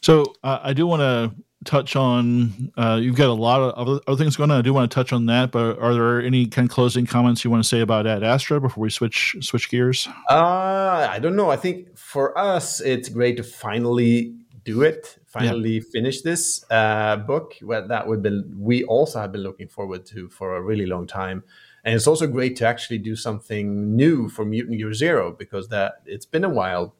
So 0.03 0.33
uh, 0.43 0.61
I 0.63 0.73
do 0.73 0.87
want 0.87 1.01
to 1.01 1.35
touch 1.69 1.97
on. 1.97 2.73
Uh, 2.77 2.99
you've 3.01 3.14
got 3.14 3.29
a 3.29 3.35
lot 3.35 3.61
of 3.61 3.75
other, 3.75 4.01
other, 4.07 4.16
things 4.16 4.37
going 4.37 4.51
on. 4.51 4.59
I 4.59 4.62
do 4.62 4.73
want 4.73 4.91
to 4.91 4.95
touch 4.95 5.12
on 5.12 5.27
that, 5.27 5.51
but 5.51 5.79
are 5.79 5.93
there 5.93 6.23
any 6.23 6.47
kind 6.47 6.66
of 6.69 6.75
closing 6.75 7.07
comments 7.07 7.45
you 7.45 7.51
want 7.51 7.62
to 7.62 7.69
say 7.69 7.81
about 7.81 8.07
Ad 8.07 8.23
Astra 8.23 8.61
before 8.61 8.83
we 8.83 8.91
switch 8.91 9.37
switch 9.41 9.69
gears? 9.71 10.09
Uh, 10.31 11.07
I 11.11 11.19
don't 11.19 11.37
know. 11.37 11.51
I 11.51 11.57
think 11.57 11.97
for 11.97 12.37
us, 12.39 12.81
it's 12.81 13.11
great 13.11 13.37
to 13.37 13.43
finally 13.43 14.35
do 14.64 14.83
it. 14.83 15.19
Finally 15.27 15.75
yeah. 15.75 15.91
finish 15.93 16.23
this 16.23 16.64
uh, 16.71 17.16
book. 17.16 17.55
Well, 17.61 17.87
that 17.87 18.09
we've 18.09 18.23
been 18.23 18.55
we 18.57 18.85
also 18.85 19.21
have 19.21 19.33
been 19.33 19.43
looking 19.43 19.69
forward 19.69 20.07
to 20.07 20.29
for 20.31 20.57
a 20.57 20.62
really 20.62 20.87
long 20.87 21.07
time. 21.07 21.45
And 21.85 21.95
it's 21.95 22.07
also 22.07 22.27
great 22.27 22.57
to 22.57 22.66
actually 22.66 22.99
do 22.99 23.14
something 23.14 23.95
new 23.95 24.29
for 24.29 24.45
Mutant 24.45 24.79
Year 24.79 24.93
Zero 24.93 25.33
because 25.33 25.69
that 25.69 26.03
it's 26.07 26.27
been 26.27 26.45
a 26.45 26.49
while 26.49 26.95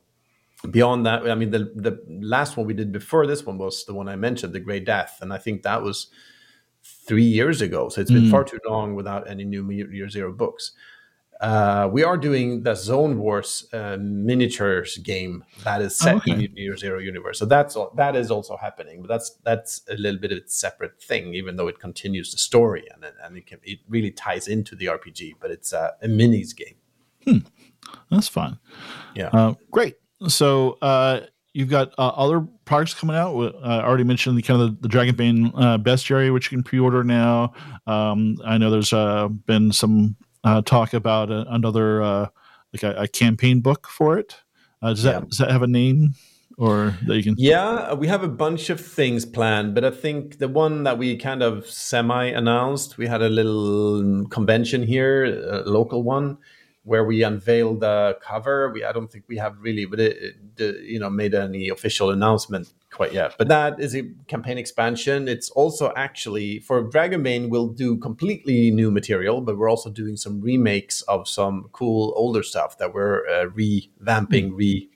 beyond 0.71 1.07
that, 1.07 1.29
I 1.31 1.35
mean, 1.35 1.51
the 1.51 1.71
the 1.75 2.03
last 2.09 2.57
one 2.57 2.67
we 2.67 2.75
did 2.75 2.93
before 2.93 3.27
this 3.27 3.45
one 3.45 3.59
was 3.59 3.85
the 3.85 3.95
one 3.95 4.09
I 4.09 4.17
mentioned, 4.17 4.53
the 4.53 4.61
Great 4.61 4.85
Death, 4.85 5.19
and 5.21 5.33
I 5.33 5.39
think 5.39 5.63
that 5.63 5.83
was 5.83 6.09
three 6.83 7.25
years 7.25 7.61
ago. 7.61 7.89
So 7.89 8.01
it's 8.01 8.11
been 8.11 8.25
mm. 8.25 8.31
far 8.31 8.45
too 8.45 8.61
long 8.67 8.95
without 8.95 9.29
any 9.29 9.45
new 9.45 9.71
Year 9.71 10.09
Zero 10.09 10.33
books. 10.33 10.73
Uh, 11.41 11.89
we 11.93 12.03
are 12.03 12.17
doing 12.17 12.65
the 12.65 12.75
Zone 12.75 13.17
Wars 13.17 13.69
uh, 13.73 13.97
miniatures 14.01 14.99
game 14.99 15.45
that 15.63 15.81
is 15.81 15.97
set 15.97 16.15
oh, 16.15 16.19
okay. 16.19 16.33
in 16.33 16.57
Year 16.57 16.77
Zero 16.77 16.99
universe. 16.99 17.39
So 17.39 17.47
that's 17.47 17.77
that 17.95 18.17
is 18.17 18.31
also 18.33 18.57
happening, 18.57 19.03
but 19.03 19.09
that's 19.09 19.31
that's 19.45 19.83
a 19.89 19.95
little 19.95 20.19
bit 20.19 20.33
of 20.33 20.39
a 20.39 20.49
separate 20.49 21.01
thing, 21.01 21.35
even 21.35 21.55
though 21.55 21.69
it 21.69 21.79
continues 21.79 22.33
the 22.33 22.39
story 22.39 22.89
and 22.93 23.05
and 23.23 23.37
it, 23.37 23.47
can, 23.47 23.61
it 23.63 23.79
really 23.89 24.11
ties 24.11 24.49
into 24.49 24.75
the 24.75 24.87
RPG. 24.87 25.35
But 25.41 25.53
it's 25.53 25.73
a, 25.73 25.93
a 26.03 26.09
minis 26.09 26.57
game. 26.57 26.75
Hmm. 27.25 27.47
That's 28.11 28.29
fun. 28.29 28.59
Yeah. 29.15 29.29
Uh, 29.29 29.55
great. 29.71 29.95
So 30.27 30.79
uh, 30.83 31.21
you've 31.53 31.69
got 31.69 31.93
uh, 31.99 32.09
other 32.09 32.41
products 32.65 32.95
coming 32.95 33.17
out. 33.17 33.35
Uh, 33.37 33.61
I 33.65 33.85
already 33.85 34.05
mentioned 34.05 34.37
the 34.37 34.43
kind 34.43 34.61
of 34.61 34.81
the, 34.81 34.89
the 34.89 34.95
Dragonbane 34.95 35.53
uh, 35.55 35.79
bestiary, 35.79 36.33
which 36.33 36.51
you 36.51 36.57
can 36.57 36.63
pre-order 36.63 37.05
now. 37.05 37.53
Um, 37.87 38.37
I 38.45 38.59
know 38.59 38.71
there's 38.71 38.93
uh, 38.93 39.29
been 39.29 39.73
some 39.73 40.17
uh, 40.45 40.63
talk 40.63 40.95
about 40.95 41.31
a, 41.31 41.47
another 41.53 42.03
uh, 42.03 42.27
like 42.73 42.83
a, 42.83 43.03
a, 43.03 43.09
campaign 43.09 43.61
book 43.61 43.89
for 43.89 44.19
it. 44.19 44.37
does 44.83 45.03
that 45.03 45.23
yeah. 45.23 45.29
does 45.29 45.39
that 45.39 45.51
have 45.51 45.63
a 45.63 45.67
name? 45.67 46.15
Or 46.57 46.97
that 47.07 47.17
you 47.17 47.23
can 47.23 47.35
yeah 47.39 47.95
we 47.95 48.09
have 48.09 48.25
a 48.25 48.29
bunch 48.29 48.69
of 48.69 48.81
things 48.81 49.25
planned 49.25 49.77
but 49.77 49.85
i 49.85 49.93
think 49.93 50.39
the 50.39 50.49
one 50.49 50.83
that 50.83 50.99
we 50.99 51.17
kind 51.17 51.41
of 51.41 51.71
semi 51.71 52.25
announced 52.25 52.99
we 52.99 53.07
had 53.07 53.23
a 53.23 53.29
little 53.29 54.27
convention 54.27 54.83
here 54.83 55.25
a 55.25 55.63
local 55.71 56.03
one 56.03 56.37
where 56.89 57.05
we 57.05 57.23
unveiled 57.23 57.81
the 57.81 58.19
cover. 58.23 58.71
We 58.73 58.83
I 58.83 58.93
don't 58.93 59.13
think 59.13 59.25
we 59.29 59.37
have 59.37 59.57
really, 59.61 59.85
but 59.85 60.01
it, 60.01 60.37
it, 60.57 60.85
you 60.85 60.99
know, 60.99 61.11
made 61.11 61.35
any 61.35 61.69
official 61.69 62.11
announcement 62.11 62.73
quite 62.91 63.13
yet. 63.13 63.35
But 63.37 63.49
that 63.49 63.79
is 63.79 63.95
a 63.95 64.05
campaign 64.27 64.57
expansion. 64.57 65.29
It's 65.29 65.51
also 65.51 65.93
actually 65.97 66.61
for 66.61 66.83
Dragonbane, 66.83 67.51
we'll 67.51 67.69
do 67.69 67.99
completely 67.99 68.71
new 68.71 68.91
material, 68.91 69.43
but 69.43 69.59
we're 69.59 69.69
also 69.69 69.91
doing 69.91 70.17
some 70.17 70.41
remakes 70.41 71.03
of 71.03 71.29
some 71.29 71.69
cool 71.73 72.15
older 72.17 72.43
stuff 72.43 72.79
that 72.79 72.95
we're 72.95 73.29
uh, 73.29 73.47
revamping, 73.47 74.51
mm. 74.51 74.57
re. 74.57 74.89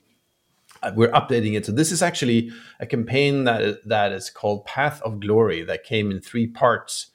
Uh, 0.81 0.91
we're 0.95 1.11
updating 1.11 1.53
it. 1.53 1.65
So 1.65 1.71
this 1.71 1.91
is 1.91 2.01
actually 2.01 2.51
a 2.79 2.85
campaign 2.85 3.43
that 3.43 3.87
that 3.87 4.11
is 4.11 4.29
called 4.31 4.65
Path 4.65 4.99
of 5.03 5.19
Glory 5.19 5.63
that 5.63 5.83
came 5.83 6.11
in 6.11 6.19
three 6.19 6.47
parts 6.47 7.11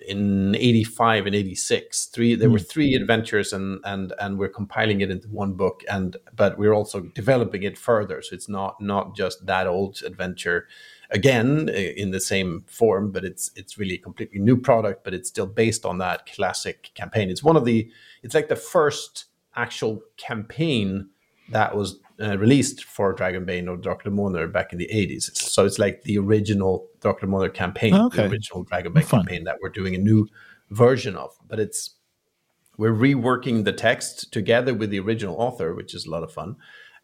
in 0.00 0.54
85 0.54 1.26
and 1.26 1.34
86 1.34 2.06
three 2.06 2.34
there 2.34 2.50
were 2.50 2.58
hmm. 2.58 2.64
three 2.64 2.94
adventures 2.94 3.52
and 3.52 3.80
and 3.84 4.12
and 4.20 4.38
we're 4.38 4.48
compiling 4.48 5.00
it 5.00 5.10
into 5.10 5.28
one 5.28 5.54
book 5.54 5.82
and 5.90 6.16
but 6.34 6.58
we're 6.58 6.72
also 6.72 7.00
developing 7.00 7.62
it 7.62 7.78
further 7.78 8.22
so 8.22 8.34
it's 8.34 8.48
not 8.48 8.80
not 8.80 9.16
just 9.16 9.46
that 9.46 9.66
old 9.66 10.02
adventure 10.04 10.66
again 11.10 11.68
in 11.68 12.10
the 12.10 12.20
same 12.20 12.64
form 12.66 13.10
but 13.10 13.24
it's 13.24 13.50
it's 13.56 13.78
really 13.78 13.94
a 13.94 13.98
completely 13.98 14.40
new 14.40 14.56
product 14.56 15.04
but 15.04 15.14
it's 15.14 15.28
still 15.28 15.46
based 15.46 15.84
on 15.84 15.98
that 15.98 16.26
classic 16.26 16.90
campaign 16.94 17.30
it's 17.30 17.42
one 17.42 17.56
of 17.56 17.64
the 17.64 17.90
it's 18.22 18.34
like 18.34 18.48
the 18.48 18.56
first 18.56 19.26
actual 19.56 20.02
campaign 20.16 21.08
that 21.50 21.76
was 21.76 22.00
uh, 22.20 22.38
released 22.38 22.84
for 22.84 23.14
Dragonbane 23.14 23.68
or 23.68 23.76
Drakar 23.76 24.04
Demoner 24.04 24.52
back 24.52 24.72
in 24.72 24.78
the 24.78 24.88
80s. 24.92 25.36
So 25.36 25.64
it's 25.64 25.78
like 25.78 26.02
the 26.02 26.18
original 26.18 26.88
Drakar 27.00 27.20
Demoner 27.20 27.52
campaign, 27.52 27.94
okay. 27.94 28.22
the 28.22 28.30
original 28.30 28.64
Dragonbane 28.64 29.08
campaign 29.08 29.44
that 29.44 29.58
we're 29.60 29.70
doing 29.70 29.94
a 29.94 29.98
new 29.98 30.28
version 30.70 31.16
of. 31.16 31.36
But 31.48 31.58
it's 31.60 31.90
we're 32.76 32.94
reworking 32.94 33.64
the 33.64 33.72
text 33.72 34.32
together 34.32 34.74
with 34.74 34.90
the 34.90 35.00
original 35.00 35.36
author, 35.36 35.74
which 35.74 35.94
is 35.94 36.06
a 36.06 36.10
lot 36.10 36.22
of 36.22 36.32
fun. 36.32 36.56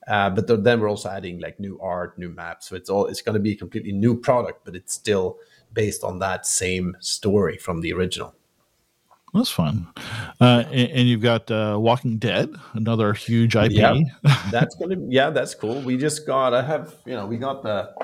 Uh, 0.09 0.31
but 0.31 0.65
then 0.65 0.81
we're 0.81 0.89
also 0.89 1.11
adding 1.11 1.41
like 1.41 1.61
new 1.61 1.79
art, 1.81 2.19
new 2.19 2.31
maps. 2.31 2.69
So 2.69 2.77
it's 2.77 2.91
all 2.91 3.07
it's 3.07 3.23
going 3.23 3.35
to 3.35 3.41
be 3.41 3.53
a 3.53 3.57
completely 3.57 3.93
new 3.93 4.19
product, 4.19 4.65
but 4.65 4.75
it's 4.75 4.95
still 4.95 5.39
based 5.73 6.03
on 6.03 6.19
that 6.19 6.47
same 6.47 6.97
story 7.01 7.57
from 7.59 7.81
the 7.81 7.93
original. 7.93 8.35
That's 9.33 9.51
fun. 9.51 9.87
Uh, 10.41 10.65
and, 10.71 10.91
and, 10.91 11.09
you've 11.09 11.21
got 11.21 11.51
uh, 11.51 11.77
Walking 11.79 12.19
Dead, 12.19 12.53
another 12.73 13.13
huge 13.13 13.55
IP. 13.55 13.73
Yeah, 13.73 14.01
that's 14.51 14.75
gonna. 14.75 14.97
Yeah, 15.09 15.31
that's 15.31 15.55
cool. 15.55 15.81
We 15.83 15.97
just 15.97 16.27
got. 16.27 16.53
I 16.53 16.63
have. 16.63 16.97
You 17.07 17.15
know, 17.15 17.27
we 17.27 17.37
got 17.37 17.63
the. 17.63 17.95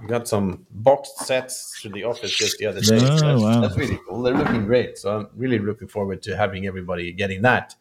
We 0.00 0.08
got 0.08 0.28
some 0.28 0.66
boxed 0.70 1.18
sets 1.18 1.80
to 1.82 1.88
the 1.88 2.04
office 2.04 2.34
just 2.34 2.58
the 2.58 2.66
other 2.66 2.80
day. 2.80 2.96
Oh, 2.96 3.00
that's, 3.00 3.42
wow. 3.42 3.60
that's 3.60 3.76
really 3.76 3.98
cool. 4.08 4.22
They're 4.22 4.34
looking 4.34 4.64
great. 4.64 4.96
So 4.96 5.18
I'm 5.18 5.28
really 5.34 5.58
looking 5.58 5.88
forward 5.88 6.22
to 6.22 6.36
having 6.36 6.66
everybody 6.66 7.12
getting 7.12 7.42
that. 7.42 7.74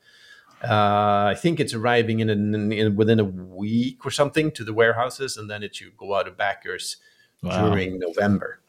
Uh, 0.64 1.32
I 1.32 1.36
think 1.38 1.60
it's 1.60 1.74
arriving 1.74 2.20
in, 2.20 2.30
in, 2.30 2.72
in, 2.72 2.96
within 2.96 3.20
a 3.20 3.24
week 3.24 4.06
or 4.06 4.12
something 4.12 4.52
to 4.52 4.64
the 4.64 4.74
warehouses, 4.74 5.38
and 5.38 5.50
then 5.50 5.64
it 5.64 5.76
should 5.76 5.96
go 5.98 6.16
out 6.16 6.28
of 6.28 6.38
backers 6.38 6.98
wow. 7.42 7.70
during 7.70 8.00
November. 8.00 8.60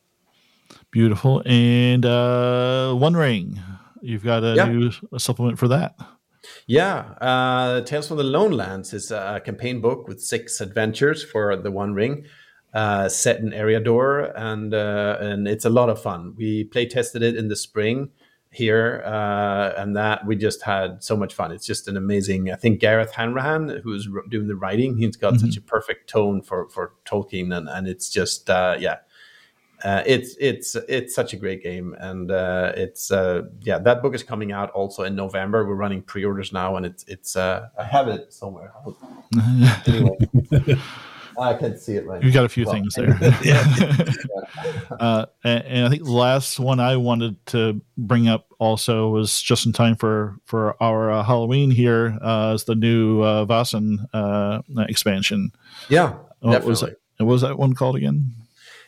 Beautiful. 0.90 1.42
And 1.44 2.04
uh, 2.04 2.94
One 2.94 3.14
Ring. 3.14 3.60
You've 4.02 4.24
got 4.24 4.42
a 4.44 4.54
yeah. 4.56 4.64
new 4.66 4.90
a 5.12 5.20
supplement 5.20 5.58
for 5.58 5.68
that. 5.68 5.94
Yeah, 6.66 7.14
uh, 7.20 7.82
Tales 7.82 8.08
from 8.08 8.16
the 8.16 8.24
Lone 8.24 8.52
Lands 8.52 8.92
is 8.92 9.10
a 9.10 9.40
campaign 9.44 9.80
book 9.80 10.08
with 10.08 10.20
six 10.20 10.60
adventures 10.60 11.22
for 11.22 11.56
the 11.56 11.70
One 11.70 11.94
Ring, 11.94 12.24
uh, 12.74 13.08
set 13.08 13.38
in 13.38 13.50
Eriador, 13.50 14.32
and 14.34 14.74
uh, 14.74 15.18
and 15.20 15.46
it's 15.46 15.64
a 15.64 15.70
lot 15.70 15.88
of 15.88 16.02
fun. 16.02 16.34
We 16.36 16.64
play 16.64 16.86
tested 16.86 17.22
it 17.22 17.36
in 17.36 17.48
the 17.48 17.56
spring 17.56 18.10
here, 18.50 19.02
uh, 19.06 19.72
and 19.80 19.96
that 19.96 20.26
we 20.26 20.36
just 20.36 20.62
had 20.62 21.02
so 21.02 21.16
much 21.16 21.32
fun. 21.32 21.52
It's 21.52 21.66
just 21.66 21.86
an 21.86 21.96
amazing. 21.96 22.50
I 22.50 22.56
think 22.56 22.80
Gareth 22.80 23.12
Hanrahan, 23.12 23.80
who's 23.82 24.08
doing 24.28 24.48
the 24.48 24.56
writing, 24.56 24.96
he's 24.96 25.16
got 25.16 25.34
mm-hmm. 25.34 25.46
such 25.46 25.56
a 25.56 25.62
perfect 25.62 26.10
tone 26.10 26.42
for 26.42 26.68
for 26.70 26.94
Tolkien, 27.04 27.56
and 27.56 27.68
and 27.68 27.86
it's 27.86 28.10
just 28.10 28.50
uh, 28.50 28.76
yeah 28.78 28.96
uh, 29.84 30.02
it's 30.06 30.36
it's 30.38 30.76
it's 30.88 31.14
such 31.14 31.32
a 31.32 31.36
great 31.36 31.62
game, 31.62 31.94
and 31.98 32.30
uh, 32.30 32.72
it's 32.76 33.10
uh, 33.10 33.42
yeah 33.62 33.78
that 33.78 34.02
book 34.02 34.14
is 34.14 34.22
coming 34.22 34.52
out 34.52 34.70
also 34.70 35.02
in 35.02 35.14
November. 35.14 35.66
We're 35.66 35.74
running 35.74 36.02
pre-orders 36.02 36.52
now, 36.52 36.76
and 36.76 36.86
it's 36.86 37.04
it's 37.08 37.36
uh, 37.36 37.68
I 37.78 37.84
have 37.84 38.08
it 38.08 38.32
somewhere. 38.32 38.72
anyway, 39.86 40.16
I 41.38 41.54
can't 41.54 41.78
see 41.78 41.96
it 41.96 42.06
right. 42.06 42.22
You 42.22 42.30
got 42.30 42.44
a 42.44 42.48
few 42.48 42.64
well, 42.64 42.74
things 42.74 42.94
there. 42.94 43.18
uh, 45.00 45.26
and, 45.44 45.64
and, 45.64 45.86
I 45.86 45.88
think 45.88 46.04
the 46.04 46.12
last 46.12 46.60
one 46.60 46.78
I 46.78 46.96
wanted 46.96 47.44
to 47.46 47.80
bring 47.96 48.28
up 48.28 48.46
also 48.58 49.08
was 49.08 49.40
just 49.40 49.66
in 49.66 49.72
time 49.72 49.96
for 49.96 50.36
for 50.44 50.80
our 50.82 51.10
uh, 51.10 51.22
Halloween 51.22 51.70
here 51.70 52.18
uh, 52.22 52.52
is 52.54 52.64
the 52.64 52.74
new 52.74 53.22
uh, 53.22 53.46
uh, 54.12 54.60
expansion. 54.88 55.52
Yeah, 55.88 56.10
what 56.40 56.52
definitely. 56.52 56.68
was 56.70 56.80
that? 56.82 56.96
What 57.18 57.26
was 57.26 57.42
that 57.42 57.58
one 57.58 57.74
called 57.74 57.96
again? 57.96 58.34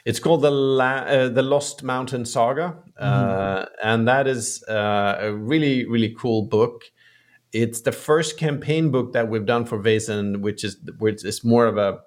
It's 0.05 0.19
called 0.19 0.43
the 0.43 0.51
La- 0.51 1.07
uh, 1.07 1.29
the 1.29 1.43
Lost 1.43 1.83
Mountain 1.83 2.27
Saga, 2.27 2.77
mm. 3.01 3.69
and 3.83 4.07
that 4.07 4.27
is 4.27 4.63
uh, 4.65 5.17
a 5.19 5.33
really 5.33 5.87
really 5.87 6.15
cool 6.19 6.43
book. 6.43 6.85
It's 7.53 7.81
the 7.83 7.93
first 7.93 8.39
campaign 8.39 8.91
book 8.91 9.13
that 9.13 9.29
we've 9.29 9.47
done 9.47 9.65
for 9.65 9.79
Vaesen, 9.79 10.41
which 10.41 10.63
is 10.63 10.77
which 10.99 11.25
is 11.25 11.43
more 11.43 11.67
of 11.67 11.79
a 11.79 12.01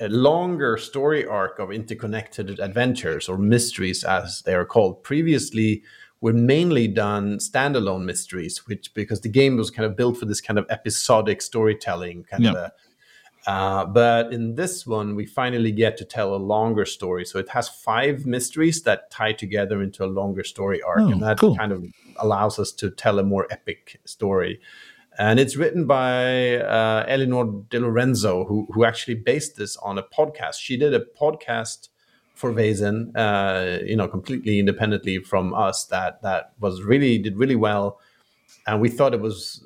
a 0.00 0.08
longer 0.08 0.76
story 0.76 1.24
arc 1.24 1.58
of 1.58 1.70
interconnected 1.70 2.58
adventures 2.58 3.28
or 3.28 3.38
mysteries, 3.38 4.04
as 4.04 4.42
they 4.42 4.54
are 4.54 4.66
called. 4.66 5.02
Previously, 5.02 5.82
we've 6.20 6.34
mainly 6.34 6.88
done 6.88 7.38
standalone 7.38 8.04
mysteries, 8.04 8.66
which 8.66 8.92
because 8.94 9.22
the 9.22 9.28
game 9.28 9.56
was 9.56 9.70
kind 9.70 9.86
of 9.86 9.96
built 9.96 10.18
for 10.18 10.26
this 10.26 10.40
kind 10.40 10.58
of 10.58 10.66
episodic 10.68 11.40
storytelling, 11.40 12.24
kind 12.24 12.46
of 12.46 12.54
a 12.56 12.72
uh, 13.46 13.84
but 13.86 14.32
in 14.32 14.54
this 14.54 14.86
one, 14.86 15.16
we 15.16 15.26
finally 15.26 15.72
get 15.72 15.96
to 15.96 16.04
tell 16.04 16.34
a 16.34 16.36
longer 16.36 16.84
story. 16.84 17.24
So 17.24 17.38
it 17.38 17.48
has 17.50 17.68
five 17.68 18.24
mysteries 18.24 18.82
that 18.82 19.10
tie 19.10 19.32
together 19.32 19.82
into 19.82 20.04
a 20.04 20.06
longer 20.06 20.44
story 20.44 20.80
arc. 20.82 21.00
Oh, 21.00 21.08
and 21.08 21.22
that 21.22 21.38
cool. 21.38 21.56
kind 21.56 21.72
of 21.72 21.84
allows 22.16 22.58
us 22.58 22.72
to 22.72 22.90
tell 22.90 23.18
a 23.18 23.24
more 23.24 23.46
epic 23.50 24.00
story. 24.04 24.60
And 25.18 25.38
it's 25.38 25.56
written 25.56 25.86
by 25.86 26.56
uh, 26.56 27.04
Eleanor 27.06 27.64
De 27.68 27.80
Lorenzo, 27.80 28.44
who, 28.44 28.66
who 28.72 28.84
actually 28.84 29.14
based 29.14 29.56
this 29.56 29.76
on 29.78 29.98
a 29.98 30.02
podcast. 30.02 30.54
She 30.58 30.76
did 30.76 30.94
a 30.94 31.00
podcast 31.00 31.88
for 32.34 32.52
Vaesen, 32.52 33.12
uh, 33.14 33.84
you 33.84 33.96
know, 33.96 34.08
completely 34.08 34.58
independently 34.58 35.18
from 35.18 35.52
us 35.52 35.84
that 35.86 36.22
that 36.22 36.52
was 36.60 36.82
really 36.82 37.18
did 37.18 37.36
really 37.36 37.56
well. 37.56 38.00
And 38.66 38.80
we 38.80 38.88
thought 38.88 39.12
it 39.12 39.20
was 39.20 39.62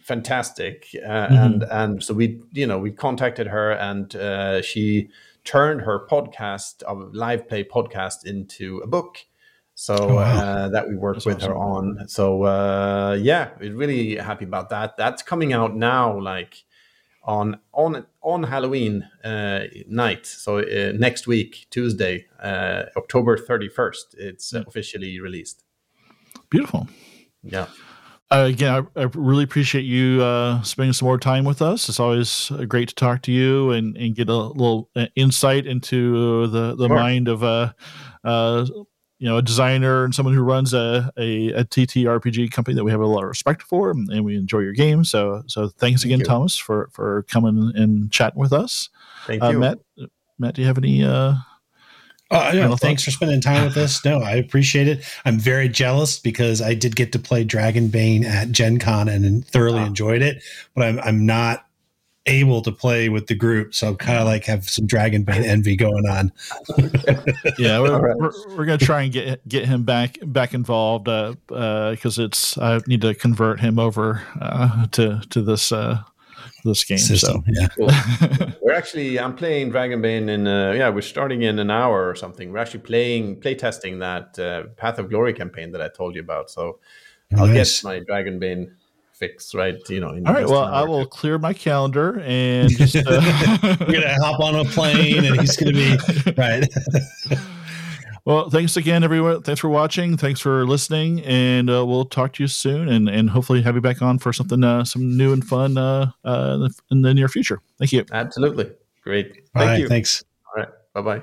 fantastic 0.00 0.88
uh, 1.04 1.08
mm-hmm. 1.08 1.34
and 1.34 1.62
and 1.64 2.02
so 2.02 2.14
we 2.14 2.40
you 2.52 2.66
know 2.66 2.78
we 2.78 2.90
contacted 2.90 3.46
her 3.46 3.72
and 3.72 4.14
uh, 4.16 4.62
she 4.62 5.08
turned 5.46 5.82
her 5.82 6.06
podcast 6.10 6.82
of 6.82 7.14
live 7.14 7.48
play 7.48 7.64
podcast 7.64 8.26
into 8.26 8.78
a 8.78 8.86
book. 8.86 9.18
So 9.74 9.94
Oh, 9.94 10.14
wow. 10.16 10.22
uh, 10.22 10.68
that 10.70 10.88
we 10.88 10.96
work 10.96 11.16
That's 11.16 11.26
with 11.26 11.42
her 11.42 11.54
on. 11.54 12.08
So 12.08 12.44
uh, 12.44 13.18
yeah, 13.20 13.50
we're 13.60 13.74
really 13.74 14.16
happy 14.16 14.44
about 14.44 14.70
that. 14.70 14.96
That's 14.96 15.22
coming 15.22 15.52
out 15.52 15.76
now, 15.76 16.18
like 16.20 16.64
on 17.22 17.60
on 17.72 18.06
on 18.22 18.44
Halloween 18.44 19.08
uh, 19.22 19.64
night. 19.86 20.26
So 20.26 20.58
uh, 20.58 20.92
next 20.96 21.26
week, 21.26 21.66
Tuesday, 21.70 22.26
uh, 22.42 22.84
October 22.96 23.36
thirty 23.36 23.68
first, 23.68 24.14
it's 24.18 24.54
uh, 24.54 24.64
officially 24.66 25.20
released. 25.20 25.62
Beautiful. 26.48 26.88
Yeah. 27.42 27.66
Uh, 28.30 28.46
again, 28.48 28.88
I, 28.96 29.00
I 29.02 29.08
really 29.14 29.44
appreciate 29.44 29.82
you 29.84 30.20
uh, 30.22 30.60
spending 30.62 30.92
some 30.92 31.06
more 31.06 31.18
time 31.18 31.44
with 31.44 31.62
us. 31.62 31.88
It's 31.88 32.00
always 32.00 32.50
uh, 32.50 32.64
great 32.64 32.88
to 32.88 32.94
talk 32.96 33.22
to 33.22 33.32
you 33.32 33.70
and, 33.70 33.96
and 33.96 34.16
get 34.16 34.28
a 34.28 34.34
little 34.36 34.90
uh, 34.96 35.06
insight 35.14 35.64
into 35.66 36.48
the, 36.48 36.74
the 36.74 36.88
Sure. 36.88 36.96
mind 36.96 37.28
of 37.28 37.44
a, 37.44 37.72
uh, 38.24 38.66
you 39.18 39.28
know, 39.28 39.36
a 39.36 39.42
designer 39.42 40.04
and 40.04 40.12
someone 40.12 40.34
who 40.34 40.42
runs 40.42 40.74
a, 40.74 41.10
a, 41.16 41.52
a 41.52 41.64
TTRPG 41.64 42.50
company 42.50 42.74
that 42.74 42.82
we 42.84 42.90
have 42.90 43.00
a 43.00 43.06
lot 43.06 43.22
of 43.22 43.28
respect 43.28 43.62
for, 43.62 43.90
and, 43.92 44.08
and 44.10 44.24
we 44.24 44.36
enjoy 44.36 44.58
your 44.58 44.74
games. 44.74 45.08
So, 45.08 45.44
so 45.46 45.68
thanks 45.68 46.02
Thank 46.02 46.06
again, 46.10 46.18
you. 46.18 46.24
Tomas, 46.26 46.56
for 46.56 46.90
for 46.92 47.22
coming 47.30 47.72
and 47.76 48.10
chatting 48.10 48.40
with 48.40 48.52
us. 48.52 48.90
Thank 49.28 49.42
Uh, 49.42 49.50
you. 49.50 49.58
Matt, 49.60 49.78
Matt, 50.38 50.54
do 50.56 50.62
you 50.62 50.66
have 50.66 50.78
any? 50.78 51.04
Uh, 52.30 52.34
Uh, 52.34 52.50
yeah, 52.54 52.68
thanks 52.76 52.80
thoughts? 52.80 53.04
for 53.04 53.10
spending 53.12 53.40
time 53.40 53.64
with 53.64 53.76
us. 53.76 54.04
No, 54.04 54.18
I 54.20 54.32
appreciate 54.32 54.88
it. 54.88 55.04
I'm 55.24 55.38
very 55.38 55.68
jealous 55.68 56.18
because 56.18 56.60
I 56.60 56.74
did 56.74 56.96
get 56.96 57.12
to 57.12 57.18
play 57.18 57.44
Dragonbane 57.44 58.24
at 58.24 58.50
Gen 58.50 58.78
Con 58.78 59.08
and 59.08 59.46
thoroughly 59.46 59.80
Ah. 59.80 59.86
enjoyed 59.86 60.22
it, 60.22 60.42
but 60.74 60.84
I'm, 60.84 60.98
I'm 61.00 61.24
not 61.26 61.62
able 62.28 62.60
to 62.62 62.72
play 62.72 63.08
with 63.08 63.28
the 63.28 63.36
group. 63.36 63.72
So 63.72 63.86
I'm 63.86 63.96
kind 63.96 64.18
of 64.18 64.24
like 64.26 64.44
have 64.46 64.68
some 64.68 64.88
Dragonbane 64.88 65.44
envy 65.46 65.76
going 65.76 66.08
on. 66.08 66.32
yeah, 67.58 67.78
we're, 67.78 67.92
All 67.94 68.00
right. 68.00 68.16
we're, 68.16 68.32
we're 68.56 68.64
gonna 68.64 68.78
try 68.78 69.02
and 69.02 69.12
get 69.12 69.46
get 69.48 69.66
him 69.66 69.84
back 69.84 70.18
back 70.22 70.52
involved 70.52 71.04
because 71.46 72.18
it's 72.18 72.58
I 72.58 72.80
need 72.88 73.02
to 73.02 73.14
convert 73.14 73.60
him 73.60 73.78
over 73.78 74.22
uh, 74.40 74.86
to 74.88 75.22
to 75.30 75.42
this 75.42 75.70
uh, 75.70 76.02
this 76.66 76.84
game. 76.84 76.98
System. 76.98 77.44
Yeah. 77.46 77.68
Cool. 77.76 77.90
we're 78.62 78.74
actually 78.74 79.18
I'm 79.18 79.34
playing 79.34 79.70
Dragonbane 79.70 80.28
in 80.28 80.46
uh, 80.46 80.72
yeah 80.72 80.88
we're 80.88 81.02
starting 81.02 81.42
in 81.42 81.58
an 81.58 81.70
hour 81.70 82.08
or 82.08 82.14
something. 82.14 82.52
We're 82.52 82.58
actually 82.58 82.80
playing 82.80 83.40
play 83.40 83.54
testing 83.54 83.98
that 83.98 84.38
uh, 84.38 84.64
Path 84.76 84.98
of 84.98 85.10
Glory 85.10 85.32
campaign 85.32 85.72
that 85.72 85.82
I 85.82 85.88
told 85.88 86.14
you 86.14 86.20
about. 86.20 86.50
So 86.50 86.78
I'll 87.36 87.52
get 87.52 87.68
my 87.84 88.00
Dragonbane 88.00 88.70
fix 89.16 89.54
right. 89.54 89.76
You 89.88 90.00
know. 90.00 90.10
In 90.10 90.26
All 90.26 90.34
right, 90.34 90.46
well, 90.46 90.64
an 90.64 90.74
I 90.74 90.84
will 90.84 91.06
clear 91.06 91.38
my 91.38 91.52
calendar 91.52 92.20
and 92.20 92.70
just. 92.70 92.96
Uh, 92.96 93.00
We're 93.62 93.86
going 93.86 94.02
to 94.02 94.16
hop 94.20 94.40
on 94.40 94.54
a 94.54 94.64
plane 94.64 95.24
and 95.24 95.40
he's 95.40 95.56
going 95.56 95.74
to 95.74 95.78
be 96.26 96.32
right. 96.36 96.64
Well, 98.26 98.50
thanks 98.50 98.76
again, 98.76 99.04
everyone. 99.04 99.42
Thanks 99.42 99.60
for 99.60 99.68
watching. 99.68 100.16
Thanks 100.16 100.40
for 100.40 100.66
listening, 100.66 101.20
and 101.22 101.70
uh, 101.70 101.86
we'll 101.86 102.04
talk 102.04 102.32
to 102.34 102.42
you 102.42 102.48
soon, 102.48 102.88
and 102.88 103.08
and 103.08 103.30
hopefully 103.30 103.62
have 103.62 103.76
you 103.76 103.80
back 103.80 104.02
on 104.02 104.18
for 104.18 104.32
something 104.32 104.64
uh, 104.64 104.84
some 104.84 105.16
new 105.16 105.32
and 105.32 105.46
fun 105.46 105.78
uh, 105.78 106.10
uh, 106.24 106.68
in 106.90 107.02
the 107.02 107.14
near 107.14 107.28
future. 107.28 107.60
Thank 107.78 107.92
you. 107.92 108.04
Absolutely 108.10 108.72
great. 109.04 109.48
Thank 109.54 109.70
Bye. 109.70 109.76
you. 109.76 109.88
Thanks. 109.88 110.24
All 110.48 110.60
right. 110.60 110.72
Bye 110.92 111.00
bye. 111.02 111.22